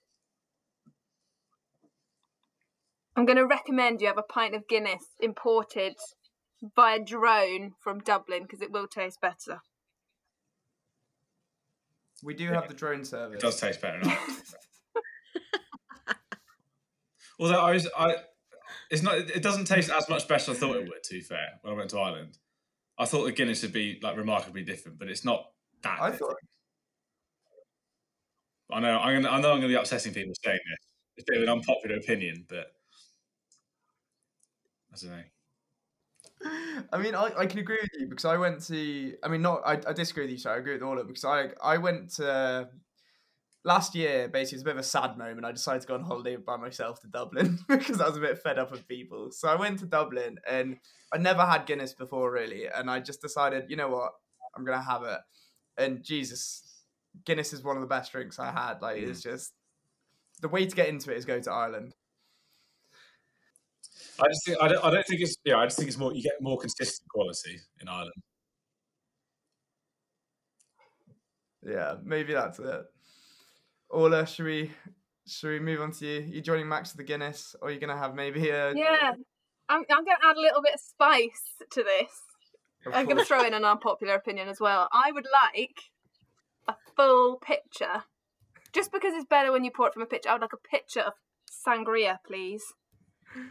I'm 3.19 3.25
going 3.25 3.37
to 3.37 3.45
recommend 3.45 3.99
you 3.99 4.07
have 4.07 4.17
a 4.17 4.23
pint 4.23 4.55
of 4.55 4.65
Guinness 4.69 5.03
imported 5.19 5.95
by 6.73 6.93
a 6.93 7.03
drone 7.03 7.73
from 7.83 7.99
Dublin 7.99 8.43
because 8.43 8.61
it 8.61 8.71
will 8.71 8.87
taste 8.87 9.19
better. 9.19 9.59
we 12.23 12.33
do 12.33 12.47
have 12.47 12.69
the 12.69 12.73
drone 12.73 13.03
service. 13.03 13.35
It 13.35 13.41
does 13.41 13.59
taste 13.59 13.81
better. 13.81 13.99
Now. 13.99 14.17
Although 17.41 17.59
I 17.59 17.73
was, 17.73 17.89
I, 17.97 18.15
it's 18.89 19.03
not. 19.03 19.17
It 19.17 19.43
doesn't 19.43 19.65
taste 19.65 19.91
as 19.91 20.07
much 20.07 20.25
better 20.25 20.51
as 20.51 20.57
I 20.57 20.59
thought 20.59 20.77
it 20.77 20.87
would. 20.87 21.03
To 21.03 21.13
be 21.13 21.19
fair, 21.19 21.59
when 21.61 21.73
I 21.73 21.75
went 21.75 21.89
to 21.89 21.99
Ireland, 21.99 22.37
I 22.97 23.03
thought 23.03 23.25
the 23.25 23.33
Guinness 23.33 23.63
would 23.63 23.73
be 23.73 23.99
like 24.01 24.15
remarkably 24.15 24.63
different, 24.63 24.97
but 24.97 25.09
it's 25.09 25.25
not 25.25 25.43
that. 25.83 25.99
I 26.01 26.11
different. 26.11 26.31
thought. 28.69 28.77
I 28.77 28.79
know. 28.79 28.97
I'm 28.97 29.21
gonna. 29.21 29.35
I 29.35 29.41
know. 29.41 29.51
I'm 29.51 29.57
gonna 29.57 29.67
be 29.67 29.75
upsetting 29.75 30.13
people 30.13 30.33
saying 30.41 30.59
this. 30.69 30.87
It's 31.17 31.25
a 31.29 31.33
bit 31.33 31.41
of 31.41 31.49
an 31.49 31.49
unpopular 31.49 31.97
opinion, 31.97 32.45
but 32.47 32.67
I 35.03 35.07
don't 35.07 35.17
know. 35.17 35.23
I 36.93 36.97
mean, 36.97 37.15
I, 37.15 37.31
I 37.39 37.45
can 37.45 37.59
agree 37.59 37.79
with 37.81 37.91
you 37.99 38.07
because 38.07 38.25
I 38.25 38.37
went 38.37 38.63
to. 38.67 39.13
I 39.23 39.27
mean, 39.27 39.41
not. 39.41 39.61
I, 39.65 39.73
I 39.87 39.93
disagree 39.93 40.23
with 40.23 40.31
you. 40.31 40.37
Sorry, 40.37 40.55
I 40.55 40.59
agree 40.59 40.73
with 40.73 40.83
all 40.83 40.93
of 40.93 40.99
it 40.99 41.07
because 41.07 41.25
I 41.25 41.49
I 41.61 41.77
went 41.77 42.11
to 42.15 42.69
last 43.65 43.95
year. 43.95 44.27
Basically, 44.27 44.57
it's 44.57 44.63
a 44.63 44.65
bit 44.65 44.75
of 44.75 44.79
a 44.79 44.83
sad 44.83 45.17
moment. 45.17 45.45
I 45.45 45.51
decided 45.51 45.81
to 45.81 45.87
go 45.87 45.95
on 45.95 46.03
holiday 46.03 46.37
by 46.37 46.57
myself 46.57 47.01
to 47.01 47.07
Dublin 47.07 47.59
because 47.67 47.99
I 47.99 48.07
was 48.07 48.17
a 48.17 48.21
bit 48.21 48.41
fed 48.41 48.59
up 48.59 48.71
with 48.71 48.87
people. 48.87 49.31
So 49.31 49.49
I 49.49 49.55
went 49.55 49.79
to 49.79 49.85
Dublin 49.85 50.39
and 50.49 50.77
I 51.13 51.17
never 51.17 51.45
had 51.45 51.65
Guinness 51.65 51.93
before 51.93 52.31
really, 52.31 52.67
and 52.67 52.89
I 52.89 52.99
just 52.99 53.21
decided, 53.21 53.65
you 53.69 53.75
know 53.75 53.89
what, 53.89 54.11
I'm 54.55 54.65
gonna 54.65 54.81
have 54.81 55.03
it. 55.03 55.19
And 55.77 56.03
Jesus, 56.03 56.83
Guinness 57.25 57.53
is 57.53 57.63
one 57.63 57.75
of 57.75 57.81
the 57.81 57.87
best 57.87 58.11
drinks 58.11 58.39
I 58.39 58.51
had. 58.51 58.81
Like 58.81 58.97
it's 58.97 59.19
mm. 59.19 59.31
just 59.31 59.53
the 60.41 60.49
way 60.49 60.65
to 60.65 60.75
get 60.75 60.87
into 60.87 61.11
it 61.11 61.17
is 61.17 61.25
go 61.25 61.39
to 61.39 61.51
Ireland. 61.51 61.95
I 64.21 64.27
just 64.27 64.45
think 64.45 64.57
I 64.61 64.67
don't, 64.67 64.83
I 64.83 64.89
don't 64.91 65.05
think 65.05 65.21
it's 65.21 65.35
yeah. 65.43 65.57
I 65.57 65.65
just 65.65 65.77
think 65.77 65.87
it's 65.87 65.97
more 65.97 66.13
you 66.13 66.21
get 66.21 66.41
more 66.41 66.57
consistent 66.57 67.07
quality 67.09 67.59
in 67.81 67.87
Ireland. 67.87 68.13
Yeah, 71.65 71.95
maybe 72.03 72.33
that's 72.33 72.59
it. 72.59 72.85
Orla, 73.89 74.25
should 74.25 74.45
we 74.45 74.71
should 75.27 75.49
we 75.49 75.59
move 75.59 75.81
on 75.81 75.91
to 75.93 76.05
you? 76.05 76.21
You 76.21 76.41
joining 76.41 76.67
Max 76.67 76.91
with 76.91 76.97
the 76.97 77.03
Guinness, 77.03 77.55
or 77.61 77.69
are 77.69 77.71
you 77.71 77.79
gonna 77.79 77.97
have 77.97 78.15
maybe 78.15 78.49
a? 78.49 78.73
Yeah, 78.73 79.13
I'm, 79.69 79.83
I'm 79.89 80.03
going 80.03 80.17
to 80.17 80.27
add 80.27 80.35
a 80.35 80.41
little 80.41 80.61
bit 80.61 80.73
of 80.73 80.79
spice 80.79 81.63
to 81.69 81.83
this. 81.83 82.11
of 82.85 82.93
I'm 82.93 83.05
going 83.05 83.17
to 83.17 83.25
throw 83.25 83.43
in 83.43 83.53
an 83.53 83.63
unpopular 83.63 84.15
opinion 84.15 84.49
as 84.49 84.59
well. 84.59 84.89
I 84.91 85.11
would 85.11 85.27
like 85.31 85.91
a 86.67 86.75
full 86.95 87.37
picture, 87.37 88.03
just 88.73 88.91
because 88.91 89.13
it's 89.13 89.25
better 89.25 89.51
when 89.51 89.63
you 89.63 89.71
pour 89.71 89.87
it 89.87 89.93
from 89.93 90.01
a 90.01 90.07
picture. 90.07 90.29
I 90.29 90.33
would 90.33 90.41
like 90.41 90.53
a 90.53 90.67
picture 90.67 91.01
of 91.01 91.13
sangria, 91.47 92.17
please. 92.25 92.73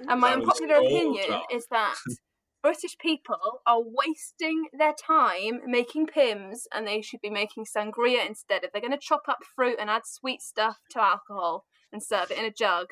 And 0.08 0.20
my 0.20 0.32
unpopular 0.32 0.76
opinion 0.76 1.26
drop. 1.28 1.46
is 1.52 1.66
that 1.70 1.94
British 2.62 2.98
people 2.98 3.60
are 3.66 3.80
wasting 3.80 4.66
their 4.76 4.92
time 4.94 5.60
making 5.66 6.06
Pimm's, 6.06 6.66
and 6.74 6.86
they 6.86 7.00
should 7.00 7.20
be 7.20 7.30
making 7.30 7.64
sangria 7.64 8.26
instead. 8.26 8.64
If 8.64 8.72
they're 8.72 8.80
going 8.82 8.92
to 8.92 8.98
chop 8.98 9.22
up 9.28 9.38
fruit 9.54 9.76
and 9.80 9.88
add 9.88 10.02
sweet 10.04 10.42
stuff 10.42 10.78
to 10.90 11.02
alcohol 11.02 11.64
and 11.92 12.02
serve 12.02 12.30
it 12.30 12.38
in 12.38 12.44
a 12.44 12.50
jug, 12.50 12.88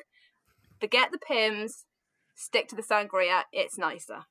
forget 0.79 1.11
the 1.11 1.19
Pimm's. 1.19 1.85
Stick 2.39 2.67
to 2.67 2.75
the 2.75 2.83
sangria. 2.83 3.41
It's 3.51 3.79
nicer. 3.79 4.25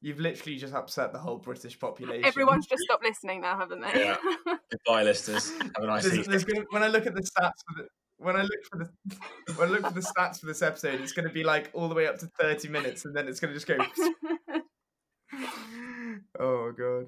You've 0.00 0.20
literally 0.20 0.56
just 0.56 0.72
upset 0.72 1.12
the 1.12 1.18
whole 1.18 1.36
British 1.36 1.78
population. 1.78 2.24
Everyone's 2.24 2.66
just 2.66 2.82
stopped 2.82 3.04
listening 3.04 3.42
now, 3.42 3.58
haven't 3.58 3.82
they? 3.82 4.04
Yeah. 4.04 4.16
Goodbye, 4.70 5.02
listeners. 5.02 5.50
Have 5.58 5.70
a 5.80 5.86
nice 5.86 6.04
There's, 6.04 6.14
evening. 6.14 6.30
there's 6.30 6.44
gonna, 6.44 6.64
when 6.70 6.82
I 6.82 6.88
look 6.88 7.06
at 7.06 7.14
the 7.14 7.20
stats 7.20 7.60
for 7.66 7.82
the 7.82 7.88
when 8.20 8.36
I 8.36 8.42
look 8.42 8.64
for 8.70 8.78
the 8.78 8.88
when 9.56 9.68
I 9.68 9.72
look 9.72 9.82
for 9.82 9.94
the 9.94 10.00
stats 10.00 10.40
for 10.40 10.46
this 10.46 10.62
episode, 10.62 11.00
it's 11.00 11.12
going 11.12 11.26
to 11.26 11.32
be 11.32 11.42
like 11.42 11.70
all 11.72 11.88
the 11.88 11.94
way 11.94 12.06
up 12.06 12.18
to 12.18 12.26
thirty 12.38 12.68
minutes, 12.68 13.04
and 13.04 13.16
then 13.16 13.26
it's 13.26 13.40
going 13.40 13.52
to 13.52 13.58
just 13.58 13.66
go. 13.66 13.78
oh 16.38 16.72
god. 16.72 17.06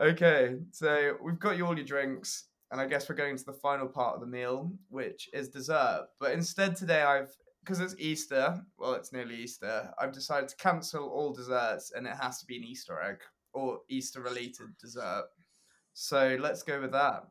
Okay, 0.00 0.56
so 0.72 1.16
we've 1.22 1.38
got 1.38 1.58
you 1.58 1.66
all 1.66 1.76
your 1.76 1.84
drinks, 1.84 2.44
and 2.70 2.80
I 2.80 2.86
guess 2.86 3.08
we're 3.08 3.14
going 3.14 3.36
to 3.36 3.44
the 3.44 3.52
final 3.52 3.86
part 3.86 4.14
of 4.14 4.20
the 4.20 4.26
meal, 4.26 4.72
which 4.88 5.28
is 5.34 5.48
dessert. 5.48 6.06
But 6.18 6.32
instead 6.32 6.76
today, 6.76 7.02
I've 7.02 7.34
because 7.64 7.80
it's 7.80 7.94
Easter. 7.98 8.62
Well, 8.78 8.94
it's 8.94 9.12
nearly 9.12 9.36
Easter. 9.36 9.90
I've 9.98 10.12
decided 10.12 10.48
to 10.50 10.56
cancel 10.56 11.08
all 11.08 11.32
desserts, 11.32 11.92
and 11.94 12.06
it 12.06 12.16
has 12.20 12.38
to 12.40 12.46
be 12.46 12.56
an 12.56 12.64
Easter 12.64 13.00
egg 13.00 13.18
or 13.52 13.80
Easter 13.88 14.20
related 14.20 14.76
dessert. 14.80 15.24
So 15.94 16.36
let's 16.40 16.62
go 16.62 16.80
with 16.80 16.92
that. 16.92 17.24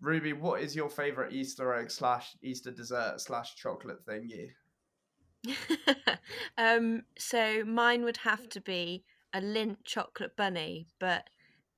Ruby, 0.00 0.32
what 0.32 0.60
is 0.60 0.76
your 0.76 0.90
favorite 0.90 1.32
Easter 1.32 1.74
egg 1.74 1.90
slash 1.90 2.36
Easter 2.42 2.70
dessert 2.70 3.20
slash 3.20 3.56
chocolate 3.56 4.04
thingy? 4.06 4.50
um, 6.58 7.02
so 7.18 7.64
mine 7.64 8.04
would 8.04 8.18
have 8.18 8.48
to 8.50 8.60
be 8.60 9.04
a 9.32 9.40
Lindt 9.40 9.78
chocolate 9.84 10.36
bunny, 10.36 10.88
but 10.98 11.28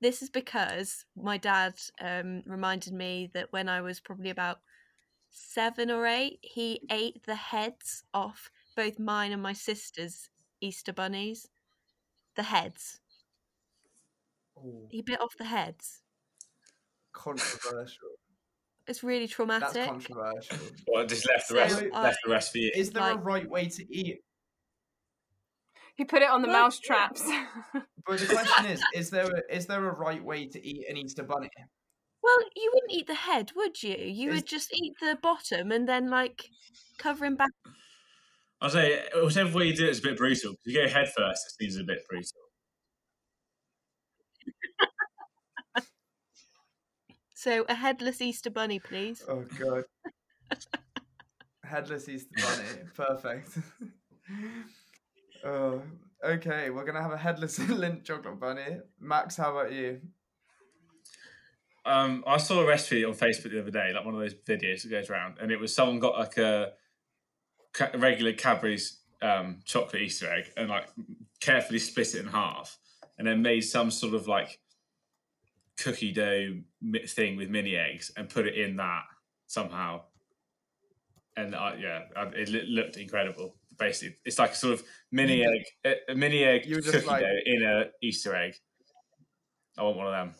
this 0.01 0.21
is 0.21 0.29
because 0.29 1.05
my 1.15 1.37
dad 1.37 1.75
um, 2.01 2.43
reminded 2.45 2.93
me 2.93 3.29
that 3.33 3.51
when 3.51 3.67
I 3.67 3.81
was 3.81 3.99
probably 3.99 4.29
about 4.29 4.59
seven 5.29 5.91
or 5.91 6.05
eight, 6.05 6.39
he 6.41 6.81
ate 6.89 7.25
the 7.25 7.35
heads 7.35 8.03
off 8.13 8.49
both 8.75 8.99
mine 8.99 9.31
and 9.31 9.41
my 9.41 9.53
sister's 9.53 10.29
Easter 10.61 10.93
bunnies. 10.93 11.47
The 12.35 12.43
heads. 12.43 12.99
Ooh, 14.65 14.87
He 14.89 15.01
bit 15.01 15.19
off 15.21 15.35
the 15.37 15.45
heads. 15.45 16.01
controversial. 17.13 18.09
It's 18.87 19.03
really 19.03 19.27
traumatic. 19.27 19.73
That's 19.73 19.87
controversial. 19.87 20.57
Well, 20.87 21.05
just 21.05 21.27
left 21.27 21.47
the 21.49 21.53
So 21.53 21.59
rest. 21.59 21.83
I- 21.93 22.01
left 22.03 22.17
the 22.25 22.31
rest 22.31 22.51
for 22.51 22.57
you. 22.57 22.71
Is 22.75 22.91
there 22.91 23.11
a 23.11 23.17
right 23.17 23.47
way 23.49 23.67
to 23.67 23.95
eat? 23.95 24.17
he 25.95 26.05
put 26.05 26.21
it 26.21 26.29
on 26.29 26.41
the 26.41 26.47
Well, 26.47 26.63
mouse 26.63 26.79
traps. 26.79 27.21
But 28.07 28.19
the 28.19 28.25
question 28.27 28.65
is: 28.65 28.81
Is 28.95 29.09
there 29.11 29.25
a, 29.27 29.55
is 29.55 29.67
there 29.67 29.87
a 29.87 29.93
right 29.93 30.23
way 30.23 30.47
to 30.47 30.65
eat 30.67 30.85
an 30.89 30.97
Easter 30.97 31.21
bunny? 31.23 31.49
Well, 32.23 32.37
you 32.55 32.71
wouldn't 32.73 32.91
eat 32.91 33.05
the 33.07 33.13
head, 33.13 33.51
would 33.55 33.83
you? 33.83 33.95
You 33.97 34.29
Is- 34.29 34.35
would 34.35 34.45
just 34.47 34.73
eat 34.73 34.93
the 34.99 35.17
bottom 35.21 35.71
and 35.71 35.87
then 35.87 36.09
like 36.09 36.49
cover 36.97 37.25
him 37.25 37.35
back. 37.35 37.51
I'll 38.61 38.69
say 38.71 39.03
whichever 39.21 39.55
way 39.57 39.65
you 39.67 39.75
do 39.75 39.85
it 39.85 39.89
is 39.89 39.99
a 39.99 40.01
bit 40.01 40.17
brutal. 40.17 40.53
If 40.65 40.73
you 40.73 40.81
go 40.81 40.87
head 40.91 41.07
first, 41.15 41.45
it 41.47 41.53
seems 41.63 41.77
a 41.77 41.83
bit 41.83 41.99
brutal. 42.09 42.41
So 47.39 47.63
a 47.69 47.73
headless 47.73 48.19
Easter 48.19 48.49
bunny, 48.49 48.79
please. 48.79 49.23
Oh 49.25 49.45
god. 49.57 49.85
Headless 51.63 52.09
Easter 52.09 52.35
bunny. 52.35 52.83
Perfect. 52.93 53.57
oh, 55.45 55.81
okay. 56.21 56.69
We're 56.69 56.83
gonna 56.83 57.01
have 57.01 57.13
a 57.13 57.17
headless 57.17 57.57
Lindt 57.59 58.03
chocolate 58.03 58.41
bunny. 58.41 58.79
Max, 58.99 59.37
how 59.37 59.57
about 59.57 59.71
you? 59.71 60.01
Um, 61.85 62.25
I 62.27 62.35
saw 62.35 62.59
a 62.59 62.67
recipe 62.67 63.05
on 63.05 63.13
Facebook 63.13 63.51
the 63.51 63.61
other 63.61 63.71
day, 63.71 63.93
like 63.95 64.03
one 64.03 64.15
of 64.15 64.19
those 64.19 64.33
videos 64.33 64.81
that 64.81 64.89
goes 64.89 65.09
around, 65.09 65.37
and 65.39 65.49
it 65.49 65.61
was 65.61 65.73
someone 65.73 65.99
got 65.99 66.19
like 66.19 66.37
a 66.37 66.73
ca- 67.71 67.91
regular 67.95 68.33
Cadbury's 68.33 68.99
um, 69.21 69.61
chocolate 69.63 70.01
Easter 70.01 70.29
egg 70.29 70.51
and 70.57 70.67
like 70.67 70.89
carefully 71.39 71.79
split 71.79 72.15
it 72.15 72.19
in 72.19 72.27
half, 72.27 72.77
and 73.17 73.25
then 73.25 73.41
made 73.41 73.61
some 73.61 73.91
sort 73.91 74.13
of 74.13 74.27
like 74.27 74.59
cookie 75.81 76.11
dough 76.11 76.55
thing 77.07 77.37
with 77.37 77.49
mini 77.49 77.75
eggs 77.75 78.11
and 78.17 78.29
put 78.29 78.45
it 78.47 78.55
in 78.57 78.75
that 78.77 79.03
somehow. 79.47 80.01
And 81.37 81.55
I 81.55 81.75
yeah, 81.79 81.99
I, 82.15 82.23
it 82.35 82.49
looked 82.69 82.97
incredible. 82.97 83.55
Basically, 83.77 84.17
it's 84.25 84.37
like 84.39 84.51
a 84.51 84.55
sort 84.55 84.73
of 84.73 84.83
mini 85.11 85.45
egg, 85.45 85.95
a, 86.09 86.15
mini 86.15 86.43
egg 86.43 86.65
You 86.65 86.81
cookie 86.81 87.05
like- 87.05 87.21
dough 87.21 87.37
in 87.45 87.63
a 87.63 87.85
Easter 88.01 88.35
egg. 88.35 88.53
I 89.77 89.83
want 89.83 89.97
one 89.97 90.07
of 90.07 90.13
them. 90.13 90.35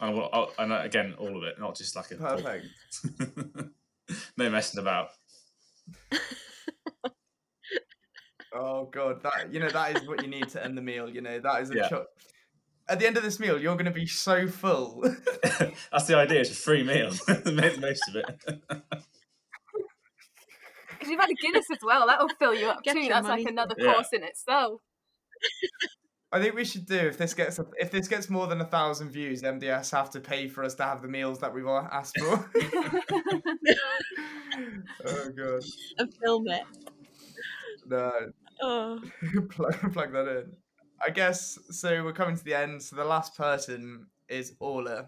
And, 0.00 0.10
I 0.10 0.12
want, 0.14 0.34
I'll- 0.34 0.52
and 0.58 0.72
uh, 0.72 0.80
again, 0.82 1.14
all 1.18 1.36
of 1.36 1.44
it, 1.44 1.60
not 1.60 1.76
just 1.76 1.94
like 1.94 2.10
a 2.10 2.16
Perfect. 2.16 2.66
no 4.36 4.50
messing 4.50 4.80
about. 4.80 5.10
Oh 8.52 8.86
god, 8.92 9.22
that 9.22 9.52
you 9.52 9.60
know 9.60 9.68
that 9.70 9.96
is 9.96 10.08
what 10.08 10.22
you 10.22 10.28
need 10.28 10.48
to 10.48 10.64
end 10.64 10.76
the 10.76 10.82
meal. 10.82 11.08
You 11.08 11.20
know 11.20 11.38
that 11.38 11.62
is 11.62 11.70
a 11.70 11.76
Yeah. 11.76 11.88
At 12.90 12.98
the 12.98 13.06
end 13.06 13.16
of 13.16 13.22
this 13.22 13.38
meal, 13.40 13.58
you're 13.60 13.76
gonna 13.76 13.90
be 13.92 14.06
so 14.06 14.46
full. 14.48 15.02
That's 15.92 16.06
the 16.06 16.16
idea. 16.16 16.40
It's 16.40 16.50
a 16.50 16.54
free 16.54 16.82
meal. 16.82 17.10
Make 17.28 17.44
the 17.44 17.78
most 17.80 18.02
of 18.08 18.16
it. 18.16 18.26
Because 20.90 21.08
you've 21.08 21.20
had 21.20 21.30
a 21.30 21.34
Guinness 21.34 21.66
as 21.70 21.78
well, 21.82 22.06
that'll 22.08 22.28
fill 22.38 22.54
you 22.54 22.66
up 22.68 22.82
Get 22.82 22.94
too. 22.94 23.00
your 23.00 23.10
That's 23.14 23.28
like 23.28 23.46
another. 23.46 23.74
Yeah. 23.78 23.94
course 23.94 24.08
in 24.12 24.22
itself. 24.24 24.80
I 26.32 26.40
think 26.40 26.54
we 26.54 26.64
should 26.64 26.84
do 26.86 26.96
if 26.96 27.16
this 27.16 27.32
gets 27.34 27.58
if 27.78 27.90
this 27.90 28.06
gets 28.08 28.28
more 28.30 28.46
than 28.46 28.60
a 28.60 28.64
thousand 28.64 29.10
views, 29.10 29.42
MDS 29.42 29.90
have 29.92 30.10
to 30.10 30.20
pay 30.20 30.46
for 30.48 30.62
us 30.62 30.74
to 30.76 30.82
have 30.84 31.00
the 31.02 31.08
meals 31.08 31.38
that 31.40 31.52
we've 31.54 31.66
all 31.66 31.88
asked 31.90 32.18
for. 32.18 32.50
oh 35.06 35.28
god, 35.36 35.62
And 35.98 36.14
film 36.22 36.48
it. 36.48 36.62
no, 37.86 38.12
Oh. 38.62 39.00
plug, 39.50 39.92
plug 39.92 40.12
that 40.12 40.28
in. 40.28 40.56
I 41.04 41.10
guess 41.10 41.58
so. 41.70 42.04
We're 42.04 42.12
coming 42.12 42.36
to 42.36 42.44
the 42.44 42.54
end. 42.54 42.82
So 42.82 42.96
the 42.96 43.04
last 43.04 43.36
person 43.36 44.06
is 44.28 44.54
Orla. 44.60 45.06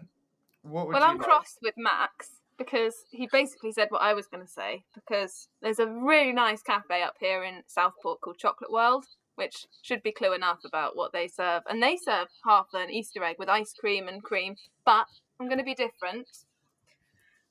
What 0.63 0.87
would 0.87 0.95
you 0.95 1.01
well, 1.01 1.09
I'm 1.09 1.17
like? 1.17 1.27
cross 1.27 1.57
with 1.61 1.75
Max 1.77 2.31
because 2.57 2.95
he 3.11 3.27
basically 3.31 3.71
said 3.71 3.87
what 3.89 4.01
I 4.01 4.13
was 4.13 4.27
going 4.27 4.43
to 4.43 4.51
say. 4.51 4.83
Because 4.95 5.47
there's 5.61 5.79
a 5.79 5.87
really 5.87 6.31
nice 6.31 6.61
cafe 6.61 7.03
up 7.03 7.15
here 7.19 7.43
in 7.43 7.63
Southport 7.67 8.21
called 8.21 8.37
Chocolate 8.37 8.71
World, 8.71 9.05
which 9.35 9.67
should 9.81 10.01
be 10.03 10.11
clue 10.11 10.33
enough 10.33 10.59
about 10.65 10.95
what 10.95 11.13
they 11.13 11.27
serve. 11.27 11.63
And 11.69 11.81
they 11.81 11.97
serve 11.97 12.27
half 12.45 12.67
an 12.73 12.89
Easter 12.89 13.23
egg 13.23 13.35
with 13.37 13.49
ice 13.49 13.73
cream 13.73 14.07
and 14.07 14.23
cream. 14.23 14.55
But 14.85 15.07
I'm 15.39 15.47
going 15.47 15.59
to 15.59 15.63
be 15.63 15.75
different. 15.75 16.27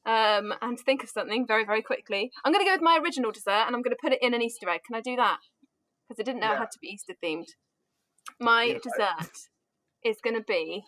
Um, 0.05 0.53
and 0.61 0.79
think 0.81 1.05
of 1.05 1.11
something 1.11 1.47
very, 1.47 1.65
very 1.65 1.83
quickly. 1.83 2.33
I'm 2.45 2.53
going 2.53 2.65
to 2.65 2.69
go 2.69 2.75
with 2.75 2.83
my 2.83 2.99
original 3.01 3.31
dessert 3.31 3.67
and 3.67 3.77
I'm 3.77 3.83
going 3.83 3.95
to 3.95 4.03
put 4.03 4.13
it 4.13 4.19
in 4.21 4.35
an 4.35 4.43
Easter 4.43 4.69
egg. 4.69 4.81
Can 4.85 4.97
I 4.97 5.01
do 5.01 5.15
that? 5.15 5.39
Because 6.09 6.21
I 6.21 6.25
didn't 6.25 6.41
know 6.41 6.55
it 6.55 6.59
had 6.59 6.73
to 6.73 6.79
be 6.81 6.89
Easter 6.89 7.15
themed. 7.23 7.47
My 8.41 8.65
Yeah, 8.65 8.75
I- 8.75 8.79
dessert 8.79 9.33
is 10.05 10.21
going 10.21 10.37
to 10.37 10.43
be 10.43 10.85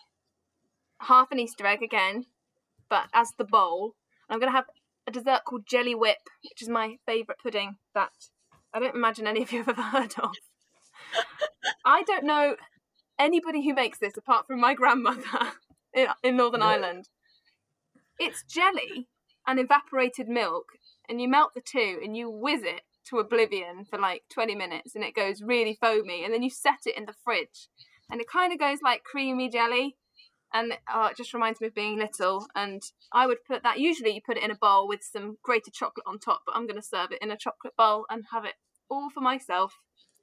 half 1.01 1.31
an 1.31 1.39
Easter 1.39 1.65
egg 1.65 1.81
again, 1.83 2.25
but 2.89 3.07
as 3.13 3.31
the 3.37 3.43
bowl. 3.45 3.95
I'm 4.29 4.39
going 4.39 4.51
to 4.51 4.55
have 4.57 4.65
a 5.07 5.11
dessert 5.11 5.41
called 5.45 5.67
Jelly 5.67 5.93
Whip, 5.93 6.17
which 6.43 6.61
is 6.61 6.69
my 6.69 6.97
favourite 7.05 7.39
pudding 7.39 7.77
that 7.93 8.11
I 8.73 8.79
don't 8.79 8.95
imagine 8.95 9.27
any 9.27 9.43
of 9.43 9.51
you 9.51 9.59
have 9.59 9.69
ever 9.69 9.81
heard 9.97 10.13
of. 10.17 10.31
I 11.85 12.03
don't 12.03 12.25
know 12.25 12.55
anybody 13.19 13.63
who 13.63 13.73
makes 13.73 13.99
this 13.99 14.17
apart 14.17 14.47
from 14.47 14.59
my 14.59 14.73
grandmother 14.73 15.21
in, 15.93 16.07
in 16.23 16.37
Northern? 16.37 16.61
Ireland. 16.63 17.09
It's 18.19 18.43
jelly 18.43 19.07
and 19.45 19.59
evaporated 19.59 20.27
milk, 20.27 20.69
and 21.07 21.21
you 21.21 21.27
melt 21.27 21.53
the 21.53 21.61
two 21.61 21.99
and 22.03 22.17
you 22.17 22.29
whiz 22.29 22.63
it 22.63 22.81
to 23.09 23.19
oblivion 23.19 23.85
for 23.85 23.99
like 23.99 24.23
20 24.33 24.55
minutes, 24.55 24.95
and 24.95 25.03
it 25.03 25.15
goes 25.15 25.41
really 25.41 25.77
foamy, 25.79 26.23
and 26.23 26.33
then 26.33 26.43
you 26.43 26.49
set 26.49 26.79
it 26.85 26.97
in 26.97 27.05
the 27.05 27.15
fridge, 27.23 27.67
and 28.09 28.21
it 28.21 28.27
kind 28.29 28.53
of 28.53 28.59
goes 28.59 28.79
like 28.81 29.03
creamy 29.03 29.49
jelly 29.49 29.95
and 30.55 30.73
oh, 30.93 31.07
it 31.07 31.17
just 31.17 31.33
reminds 31.33 31.59
me 31.59 31.67
of 31.67 31.75
being 31.75 31.99
little. 31.99 32.47
And 32.55 32.81
I 33.11 33.27
would 33.27 33.43
put 33.45 33.61
that. 33.63 33.79
Usually, 33.79 34.11
you 34.11 34.21
put 34.25 34.37
it 34.37 34.43
in 34.43 34.51
a 34.51 34.55
bowl 34.55 34.87
with 34.87 35.03
some 35.03 35.37
grated 35.43 35.73
chocolate 35.73 36.05
on 36.07 36.17
top, 36.17 36.41
but 36.45 36.55
I'm 36.55 36.65
going 36.65 36.81
to 36.81 36.87
serve 36.87 37.11
it 37.11 37.21
in 37.21 37.29
a 37.29 37.37
chocolate 37.37 37.75
bowl 37.77 38.05
and 38.09 38.23
have 38.31 38.45
it 38.45 38.53
all 38.89 39.09
for 39.09 39.19
myself. 39.19 39.73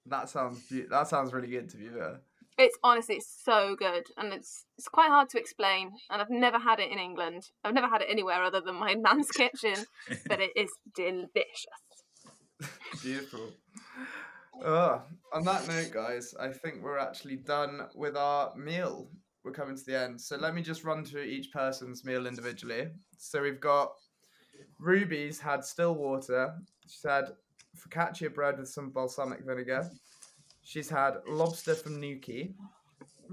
That 0.07 0.31
sounds 0.31 0.65
that 0.91 1.09
sounds 1.09 1.33
really 1.33 1.49
good 1.49 1.69
to 1.71 1.77
be 1.77 1.89
fair. 1.89 2.21
It's 2.59 2.79
honestly 2.83 3.17
it's 3.17 3.43
so 3.45 3.77
good, 3.79 4.07
and 4.17 4.33
it's 4.33 4.65
it's 4.79 4.89
quite 4.89 5.09
hard 5.09 5.29
to 5.31 5.39
explain. 5.39 5.93
And 6.11 6.23
I've 6.23 6.31
never 6.31 6.59
had 6.59 6.81
it 6.81 6.91
in 6.91 6.99
England. 6.99 7.51
I've 7.63 7.75
never 7.75 7.89
had 7.89 8.01
it 8.01 8.09
anywhere 8.11 8.43
other 8.43 8.63
than 8.63 8.77
my 8.77 8.95
nan's 8.99 9.31
kitchen, 9.31 9.85
but 10.27 10.41
it 10.41 10.53
is 10.57 10.71
delicious. 10.95 11.92
Beautiful. 13.03 13.51
Oh, 14.65 15.03
on 15.33 15.45
that 15.45 15.67
note, 15.67 15.91
guys, 15.93 16.35
I 16.39 16.49
think 16.49 16.83
we're 16.83 16.99
actually 16.99 17.37
done 17.37 17.89
with 17.95 18.17
our 18.17 18.55
meal. 18.57 19.09
We're 19.45 19.53
coming 19.53 19.77
to 19.77 19.85
the 19.85 19.99
end. 19.99 20.21
So 20.21 20.37
let 20.37 20.55
me 20.55 20.63
just 20.63 20.85
run 20.85 21.05
through 21.05 21.23
each 21.23 21.51
person's 21.53 22.05
meal 22.05 22.27
individually. 22.27 22.89
So 23.19 23.43
we've 23.43 23.61
got 23.61 23.93
Ruby's 24.79 25.41
had 25.41 25.65
still 25.65 25.95
water. 25.95 26.55
She's 26.87 27.03
had 27.05 27.25
focaccia 27.77 28.33
bread 28.33 28.59
with 28.59 28.69
some 28.69 28.91
balsamic 28.91 29.41
vinegar. 29.45 29.91
She's 30.63 30.89
had 30.89 31.15
lobster 31.27 31.75
from 31.75 32.01
Nuki. 32.01 32.55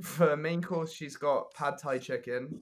For 0.02 0.36
main 0.36 0.62
course, 0.62 0.92
she's 0.92 1.16
got 1.16 1.54
pad 1.54 1.76
thai 1.78 2.00
chicken. 2.00 2.62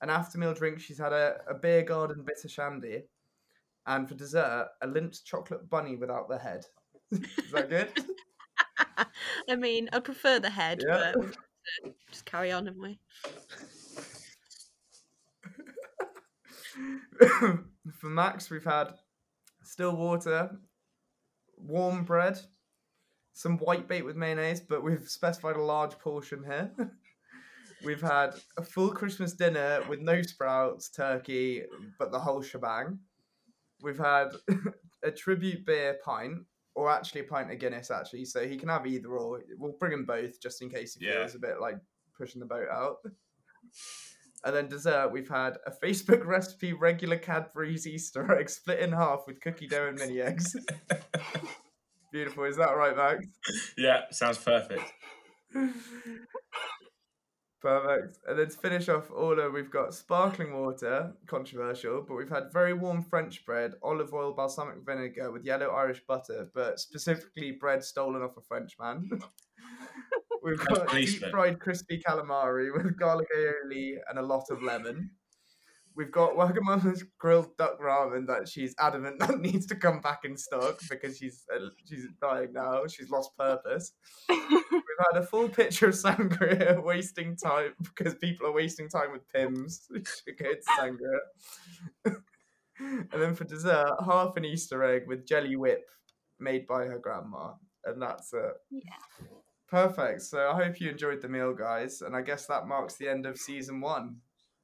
An 0.00 0.10
after 0.10 0.38
meal 0.38 0.54
drink, 0.54 0.80
she's 0.80 0.98
had 0.98 1.12
a, 1.12 1.38
a 1.48 1.54
beer 1.54 1.82
garden 1.82 2.24
bitter 2.24 2.48
shandy. 2.48 3.02
And 3.88 4.06
for 4.06 4.14
dessert, 4.14 4.68
a 4.82 4.86
Lindt 4.86 5.24
chocolate 5.24 5.68
bunny 5.70 5.96
without 5.96 6.28
the 6.28 6.38
head. 6.38 6.64
Is 7.10 7.50
that 7.52 7.70
good? 7.70 7.88
I 9.48 9.56
mean, 9.56 9.88
I 9.94 10.00
prefer 10.00 10.38
the 10.38 10.50
head, 10.50 10.82
Yeah. 10.86 11.14
but 11.14 11.94
just 12.10 12.26
carry 12.26 12.52
on, 12.52 12.66
haven't 12.66 12.82
we? 12.82 12.98
For 17.98 18.08
Max, 18.10 18.50
we've 18.50 18.62
had 18.64 18.92
still 19.64 19.96
water, 19.96 20.50
warm 21.56 22.04
bread, 22.04 22.38
some 23.32 23.56
white 23.58 23.88
bait 23.88 24.02
with 24.02 24.16
mayonnaise, 24.16 24.60
but 24.60 24.84
we've 24.84 25.08
specified 25.08 25.56
a 25.56 25.62
large 25.62 25.98
portion 25.98 26.44
here. 26.44 26.70
we've 27.84 28.02
had 28.02 28.34
a 28.58 28.62
full 28.62 28.90
Christmas 28.90 29.32
dinner 29.32 29.80
with 29.88 30.00
no 30.00 30.20
sprouts, 30.20 30.90
turkey, 30.90 31.62
but 31.98 32.12
the 32.12 32.18
whole 32.18 32.42
shebang. 32.42 32.98
We've 33.82 33.98
had 33.98 34.28
a 35.04 35.10
tribute 35.10 35.64
beer 35.66 35.98
pint, 36.04 36.38
or 36.74 36.90
actually 36.90 37.22
a 37.22 37.24
pint 37.24 37.50
of 37.52 37.58
Guinness, 37.58 37.90
actually. 37.90 38.24
So 38.24 38.46
he 38.46 38.56
can 38.56 38.68
have 38.68 38.86
either 38.86 39.10
or. 39.10 39.42
We'll 39.56 39.76
bring 39.78 39.92
them 39.92 40.04
both 40.04 40.40
just 40.40 40.62
in 40.62 40.70
case 40.70 40.94
he 40.94 41.06
Yeah. 41.06 41.18
feels 41.20 41.34
a 41.34 41.38
bit 41.38 41.60
like 41.60 41.76
pushing 42.16 42.40
the 42.40 42.46
boat 42.46 42.68
out. 42.72 42.96
And 44.44 44.54
then 44.54 44.68
dessert, 44.68 45.10
we've 45.12 45.28
had 45.28 45.56
a 45.66 45.70
Facebook 45.72 46.24
recipe 46.26 46.72
regular 46.72 47.16
Cadbury's 47.18 47.86
Easter 47.86 48.38
egg 48.38 48.48
split 48.48 48.78
in 48.80 48.92
half 48.92 49.24
with 49.26 49.40
cookie 49.40 49.66
dough 49.66 49.88
and 49.88 49.98
mini 49.98 50.20
eggs. 50.20 50.54
Beautiful, 52.12 52.44
is 52.44 52.56
that 52.56 52.76
right, 52.76 52.96
Max? 52.96 53.26
Yeah, 53.76 54.02
sounds 54.12 54.38
perfect. 54.38 54.84
Perfect. 57.60 58.18
And 58.26 58.38
then 58.38 58.48
to 58.48 58.56
finish 58.56 58.88
off 58.88 59.10
order, 59.10 59.50
we've 59.50 59.70
got 59.70 59.92
sparkling 59.92 60.60
water, 60.60 61.12
controversial, 61.26 62.04
but 62.06 62.14
we've 62.14 62.30
had 62.30 62.52
very 62.52 62.72
warm 62.72 63.02
French 63.02 63.44
bread, 63.44 63.72
olive 63.82 64.14
oil, 64.14 64.32
balsamic 64.32 64.86
vinegar 64.86 65.32
with 65.32 65.44
yellow 65.44 65.70
Irish 65.70 66.00
butter, 66.06 66.50
but 66.54 66.78
specifically 66.78 67.50
bread 67.50 67.82
stolen 67.82 68.22
off 68.22 68.36
a 68.36 68.40
Frenchman. 68.42 69.10
we've 70.42 70.64
got 70.66 70.88
deep 70.92 71.24
fried 71.30 71.58
crispy 71.58 72.00
calamari 72.00 72.72
with 72.72 72.96
garlic 72.96 73.28
aioli 73.36 73.96
and 74.08 74.20
a 74.20 74.22
lot 74.22 74.44
of 74.50 74.62
lemon. 74.62 75.10
We've 75.98 76.12
got 76.12 76.36
Wagamama's 76.36 77.02
grilled 77.18 77.56
duck 77.56 77.80
ramen 77.80 78.28
that 78.28 78.48
she's 78.48 78.72
adamant 78.78 79.18
that 79.18 79.40
needs 79.40 79.66
to 79.66 79.74
come 79.74 80.00
back 80.00 80.20
in 80.24 80.36
stock 80.36 80.78
because 80.88 81.18
she's 81.18 81.44
uh, 81.52 81.70
she's 81.88 82.06
dying 82.22 82.52
now. 82.52 82.86
She's 82.86 83.10
lost 83.10 83.36
purpose. 83.36 83.94
We've 84.28 84.40
had 85.12 85.20
a 85.20 85.26
full 85.26 85.48
picture 85.48 85.88
of 85.88 85.94
sangria 85.94 86.80
wasting 86.84 87.36
time 87.36 87.72
because 87.82 88.14
people 88.14 88.46
are 88.46 88.52
wasting 88.52 88.88
time 88.88 89.10
with 89.10 89.28
Pimm's. 89.32 89.88
Should 89.92 90.38
go 90.38 90.52
to 90.52 90.60
sangria. 90.78 92.16
and 92.78 93.20
then 93.20 93.34
for 93.34 93.42
dessert, 93.42 93.90
half 94.06 94.36
an 94.36 94.44
Easter 94.44 94.84
egg 94.84 95.02
with 95.08 95.26
jelly 95.26 95.56
whip 95.56 95.84
made 96.38 96.68
by 96.68 96.84
her 96.84 97.00
grandma. 97.00 97.54
And 97.84 98.00
that's 98.00 98.32
it. 98.32 98.52
Yeah. 98.70 99.26
Perfect. 99.68 100.22
So 100.22 100.48
I 100.48 100.54
hope 100.54 100.80
you 100.80 100.90
enjoyed 100.90 101.22
the 101.22 101.28
meal, 101.28 101.54
guys. 101.54 102.02
And 102.02 102.14
I 102.14 102.22
guess 102.22 102.46
that 102.46 102.68
marks 102.68 102.94
the 102.94 103.08
end 103.08 103.26
of 103.26 103.36
season 103.36 103.80
one. 103.80 104.18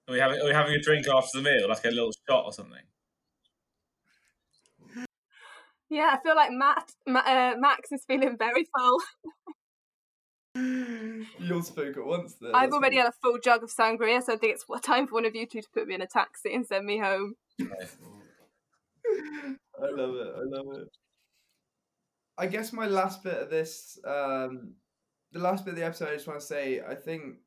Are 0.08 0.12
we 0.12 0.18
having 0.18 0.40
are 0.40 0.46
we 0.46 0.52
having 0.52 0.74
a 0.74 0.80
drink 0.80 1.06
after 1.08 1.40
the 1.40 1.42
meal, 1.42 1.68
like 1.68 1.84
a 1.84 1.88
little 1.88 2.12
shot 2.28 2.44
or 2.44 2.52
something? 2.52 2.82
Yeah, 5.90 6.10
I 6.12 6.18
feel 6.22 6.34
like 6.34 6.50
Matt, 6.50 6.90
Ma- 7.06 7.20
uh, 7.20 7.54
Max 7.58 7.92
is 7.92 8.04
feeling 8.06 8.36
very 8.38 8.66
full. 8.76 9.00
You 10.56 11.26
all 11.52 11.62
spoke 11.62 11.96
at 11.96 12.06
once 12.06 12.34
there. 12.40 12.54
I've 12.54 12.72
already 12.72 12.94
good. 12.96 13.02
had 13.02 13.08
a 13.08 13.16
full 13.22 13.38
jug 13.42 13.64
of 13.64 13.70
sangria, 13.70 14.22
so 14.22 14.34
I 14.34 14.36
think 14.36 14.54
it's 14.54 14.64
time 14.86 15.08
for 15.08 15.14
one 15.14 15.24
of 15.24 15.34
you 15.34 15.46
two 15.46 15.60
to 15.60 15.68
put 15.74 15.88
me 15.88 15.96
in 15.96 16.00
a 16.00 16.06
taxi 16.06 16.54
and 16.54 16.64
send 16.64 16.86
me 16.86 16.98
home. 16.98 17.34
I 17.60 17.66
love 19.82 20.14
it. 20.14 20.34
I 20.36 20.42
love 20.44 20.66
it. 20.78 20.88
I 22.38 22.46
guess 22.46 22.72
my 22.72 22.86
last 22.86 23.24
bit 23.24 23.34
of 23.34 23.50
this, 23.50 23.98
um, 24.04 24.74
the 25.32 25.40
last 25.40 25.64
bit 25.64 25.72
of 25.72 25.76
the 25.78 25.84
episode, 25.84 26.10
I 26.10 26.14
just 26.14 26.26
want 26.26 26.38
to 26.38 26.46
say, 26.46 26.80
I 26.88 26.94
think 26.94 27.38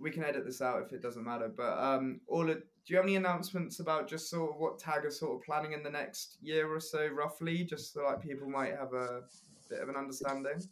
we 0.00 0.10
can 0.10 0.24
edit 0.24 0.44
this 0.44 0.62
out 0.62 0.82
if 0.82 0.92
it 0.92 1.02
doesn't 1.02 1.24
matter. 1.24 1.52
But 1.54 1.78
um, 1.78 2.20
all 2.26 2.48
of, 2.48 2.56
do 2.56 2.62
you 2.86 2.96
have 2.96 3.04
any 3.04 3.16
announcements 3.16 3.80
about 3.80 4.08
just 4.08 4.30
sort 4.30 4.50
of 4.50 4.56
what 4.58 4.78
Tag 4.78 5.04
is 5.04 5.18
sort 5.18 5.36
of 5.36 5.44
planning 5.44 5.72
in 5.72 5.82
the 5.82 5.90
next 5.90 6.38
year 6.40 6.72
or 6.72 6.80
so, 6.80 7.06
roughly, 7.08 7.64
just 7.64 7.92
so 7.92 8.04
like 8.04 8.22
people 8.22 8.48
might 8.48 8.76
have 8.76 8.94
a 8.94 9.22
bit 9.68 9.80
of 9.80 9.88
an 9.88 9.96
understanding? 9.96 10.62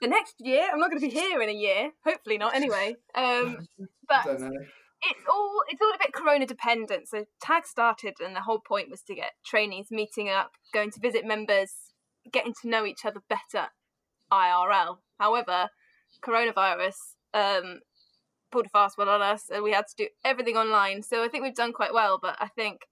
The 0.00 0.08
next 0.08 0.34
year, 0.40 0.68
I'm 0.70 0.78
not 0.78 0.90
going 0.90 1.00
to 1.00 1.08
be 1.08 1.12
here 1.12 1.40
in 1.40 1.48
a 1.48 1.52
year. 1.52 1.90
Hopefully 2.04 2.36
not. 2.36 2.54
Anyway, 2.54 2.96
um, 3.14 3.66
but 4.06 4.26
it's 5.06 5.24
all 5.30 5.62
it's 5.68 5.80
all 5.80 5.92
a 5.94 5.98
bit 5.98 6.12
corona 6.14 6.46
dependent 6.46 7.08
so 7.08 7.24
tag 7.40 7.66
started 7.66 8.14
and 8.24 8.34
the 8.34 8.40
whole 8.40 8.60
point 8.60 8.90
was 8.90 9.02
to 9.02 9.14
get 9.14 9.32
trainees 9.44 9.88
meeting 9.90 10.28
up 10.28 10.52
going 10.72 10.90
to 10.90 11.00
visit 11.00 11.26
members 11.26 11.72
getting 12.32 12.54
to 12.62 12.68
know 12.68 12.86
each 12.86 13.04
other 13.04 13.20
better 13.28 13.68
irl 14.32 14.98
however 15.18 15.68
coronavirus 16.24 16.96
um 17.34 17.80
pulled 18.54 18.66
a 18.66 18.70
fast 18.70 18.96
one 18.96 19.08
on 19.08 19.20
us 19.20 19.50
and 19.52 19.62
we 19.62 19.72
had 19.72 19.86
to 19.88 19.94
do 19.96 20.08
everything 20.24 20.56
online. 20.56 21.02
So 21.02 21.22
i 21.22 21.28
think 21.28 21.42
we've 21.42 21.54
done 21.54 21.72
quite 21.72 21.94
well 21.94 22.18
but 22.20 22.36
i 22.40 22.48
think 22.48 22.82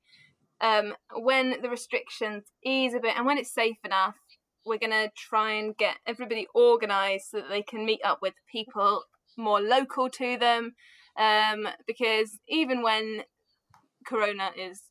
um 0.60 0.94
when 1.14 1.62
the 1.62 1.70
restrictions 1.70 2.44
ease 2.64 2.94
a 2.94 3.00
bit 3.00 3.16
and 3.16 3.26
when 3.26 3.38
it's 3.38 3.54
safe 3.54 3.78
enough 3.84 4.16
we're 4.64 4.78
going 4.78 4.90
to 4.90 5.10
try 5.16 5.52
and 5.52 5.76
get 5.76 5.96
everybody 6.06 6.46
organized 6.54 7.26
so 7.30 7.38
that 7.38 7.48
they 7.48 7.62
can 7.62 7.84
meet 7.84 8.00
up 8.04 8.20
with 8.22 8.34
people 8.50 9.02
more 9.36 9.60
local 9.60 10.08
to 10.10 10.36
them. 10.36 10.74
Um, 11.16 11.68
because 11.86 12.38
even 12.48 12.82
when 12.82 13.22
Corona 14.06 14.50
is 14.56 14.82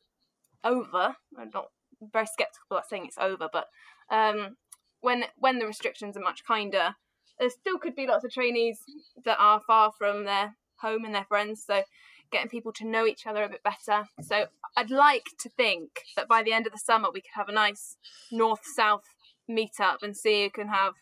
over, 0.64 1.16
I'm 1.38 1.50
not 1.54 1.68
very 2.02 2.28
skeptical 2.28 2.66
about 2.72 2.90
saying 2.90 3.06
it's 3.08 3.18
over, 3.18 3.50
but 3.52 3.68
um, 4.12 4.58
when 5.02 5.26
when 5.38 5.60
the 5.60 5.66
restrictions 5.66 6.16
are 6.16 6.22
much 6.22 6.44
kinder, 6.46 6.96
there 7.40 7.50
still 7.50 7.80
could 7.80 7.96
be 7.96 8.08
lots 8.08 8.24
of 8.24 8.32
trainees 8.32 8.80
that 9.26 9.38
are 9.40 9.62
far 9.66 9.92
from 9.98 10.26
their 10.26 10.56
home 10.82 11.06
and 11.06 11.14
their 11.14 11.26
friends. 11.26 11.64
So 11.66 11.84
getting 12.32 12.50
people 12.50 12.72
to 12.74 12.88
know 12.88 13.06
each 13.06 13.28
other 13.28 13.44
a 13.44 13.50
bit 13.50 13.64
better. 13.64 14.08
So 14.22 14.46
I'd 14.78 14.92
like 14.92 15.26
to 15.40 15.50
think 15.50 15.90
that 16.16 16.28
by 16.28 16.44
the 16.44 16.54
end 16.54 16.66
of 16.66 16.74
the 16.74 16.80
summer 16.80 17.10
we 17.14 17.22
could 17.22 17.36
have 17.36 17.50
a 17.50 17.54
nice 17.54 17.98
north 18.32 18.66
south 18.66 19.04
meetup 19.50 20.02
and 20.02 20.16
see 20.16 20.44
who 20.44 20.50
can 20.50 20.70
have 20.70 20.94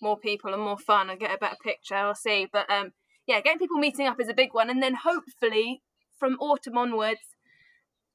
more 0.00 0.16
people 0.16 0.54
and 0.54 0.62
more 0.62 0.78
fun 0.78 1.10
and 1.10 1.20
get 1.20 1.34
a 1.34 1.38
better 1.38 1.56
picture. 1.62 1.94
I'll 1.94 2.14
see, 2.14 2.48
but 2.50 2.70
um, 2.70 2.92
yeah, 3.26 3.40
getting 3.40 3.58
people 3.58 3.78
meeting 3.78 4.06
up 4.06 4.20
is 4.20 4.28
a 4.28 4.34
big 4.34 4.54
one, 4.54 4.70
and 4.70 4.82
then 4.82 4.94
hopefully 4.94 5.82
from 6.18 6.34
autumn 6.40 6.78
onwards, 6.78 7.36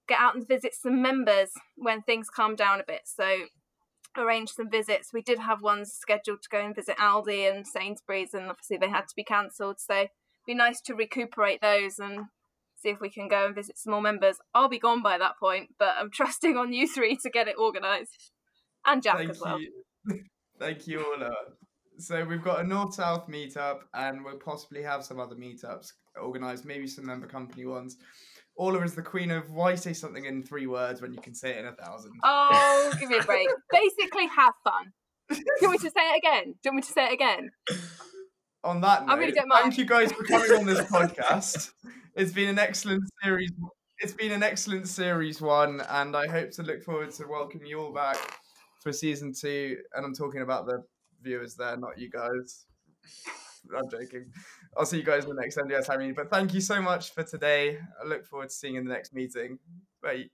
get 0.08 0.20
out 0.20 0.36
and 0.36 0.48
visit 0.48 0.74
some 0.74 1.02
members 1.02 1.52
when 1.76 2.02
things 2.02 2.30
calm 2.30 2.56
down 2.56 2.80
a 2.80 2.84
bit. 2.84 3.02
So 3.06 3.46
arrange 4.18 4.52
some 4.52 4.70
visits. 4.70 5.14
We 5.14 5.22
did 5.22 5.40
have 5.40 5.62
ones 5.62 5.94
scheduled 5.94 6.42
to 6.44 6.50
go 6.50 6.64
and 6.64 6.76
visit 6.76 6.98
Aldi 6.98 7.54
and 7.54 7.68
Sainsbury's, 7.68 8.34
and 8.34 8.50
obviously 8.50 8.78
they 8.78 8.90
had 8.90 9.08
to 9.08 9.16
be 9.16 9.24
cancelled. 9.24 9.80
So 9.80 10.08
be 10.46 10.54
nice 10.54 10.82
to 10.82 10.94
recuperate 10.94 11.62
those 11.62 12.00
and 12.00 12.26
see 12.76 12.90
if 12.90 13.00
we 13.00 13.10
can 13.10 13.28
go 13.28 13.46
and 13.46 13.56
visit 13.56 13.78
some 13.78 13.92
more 13.92 14.02
members. 14.02 14.38
I'll 14.54 14.70
be 14.70 14.80
gone 14.80 15.02
by 15.02 15.18
that 15.18 15.38
point, 15.40 15.70
but 15.80 15.96
I'm 16.00 16.12
trusting 16.14 16.58
on 16.58 16.74
you 16.74 16.88
three 16.88 17.18
to 17.18 17.30
get 17.30 17.48
it 17.48 17.58
organised, 17.58 18.32
and 18.86 19.02
Jack 19.02 19.18
Thank 19.18 19.30
as 19.32 19.42
well. 19.42 19.60
you. 19.60 19.72
Thank 20.60 20.88
you, 20.88 21.04
Orla. 21.04 21.32
So 21.98 22.24
we've 22.26 22.44
got 22.44 22.60
a 22.60 22.64
North 22.64 22.96
South 22.96 23.28
meetup, 23.28 23.80
and 23.94 24.24
we'll 24.24 24.40
possibly 24.40 24.84
have 24.84 25.04
some 25.04 25.20
other 25.20 25.36
meetups 25.36 25.92
organised, 26.22 26.66
maybe 26.66 26.88
some 26.88 27.06
member 27.06 27.28
company 27.28 27.66
ones. 27.66 27.98
Orla 28.56 28.84
is 28.84 28.94
the 28.94 29.02
queen 29.02 29.32
of 29.32 29.50
why 29.50 29.76
say 29.76 29.94
something 29.94 30.26
in 30.26 30.44
three 30.44 30.68
words 30.68 31.02
when 31.02 31.14
you 31.14 31.20
can 31.20 31.34
say 31.34 31.52
it 31.52 31.58
in 31.58 31.66
a 31.66 31.74
thousand. 31.74 32.12
Oh, 32.24 32.94
give 33.00 33.10
me 33.10 33.18
a 33.18 33.24
break. 33.24 33.48
Basically, 33.72 34.28
have 34.28 34.54
fun. 34.64 34.92
Do 35.30 35.38
you 35.62 35.70
want 35.70 35.82
me 35.82 35.90
to 35.90 35.94
say 35.94 36.02
it 36.02 36.18
again? 36.18 36.44
Do 36.44 36.70
you 36.70 36.72
want 36.72 36.76
me 36.76 36.82
to 36.82 36.92
say 36.92 37.06
it 37.06 37.14
again? 37.14 37.50
On 38.64 38.80
that 38.82 39.06
note, 39.06 39.14
I 39.14 39.18
really 39.18 39.32
don't 39.34 39.48
mind. 39.48 39.64
thank 39.64 39.78
you 39.78 39.86
guys 39.86 40.12
for 40.12 40.24
coming 40.24 40.52
on 40.52 40.66
this 40.66 40.80
podcast. 40.90 41.72
It's 42.16 42.32
been 42.32 42.50
an 42.50 42.60
excellent 42.60 43.04
series. 43.22 43.52
It's 44.00 44.14
been 44.14 44.32
an 44.32 44.44
excellent 44.44 44.88
series 44.88 45.42
one, 45.42 45.82
and 45.90 46.16
I 46.16 46.28
hope 46.28 46.52
to 46.52 46.64
look 46.64 46.82
forward 46.82 47.12
to 47.12 47.28
welcoming 47.28 47.68
you 47.68 47.80
all 47.80 47.94
back 47.94 48.18
for 48.82 48.94
season 48.94 49.34
two. 49.34 49.78
And 49.94 50.06
I'm 50.06 50.14
talking 50.14 50.42
about 50.42 50.66
the 50.66 50.84
viewers 51.22 51.56
there, 51.56 51.76
not 51.78 51.98
you 51.98 52.10
guys. 52.10 52.66
I'm 53.76 53.90
joking. 53.90 54.26
I'll 54.78 54.86
see 54.86 54.98
you 54.98 55.04
guys 55.04 55.24
in 55.24 55.36
the 55.36 55.42
next 55.42 55.58
NDS 55.58 55.98
meeting. 55.98 56.14
But 56.14 56.30
thank 56.30 56.54
you 56.54 56.62
so 56.62 56.82
much 56.82 57.14
for 57.14 57.24
today. 57.24 57.78
I 58.02 58.08
look 58.08 58.26
forward 58.26 58.50
to 58.50 58.56
seeing 58.56 58.76
you 58.76 58.82
in 58.82 58.88
the 58.88 58.94
next 58.94 59.14
meeting. 59.14 59.60
Bye. 60.02 60.30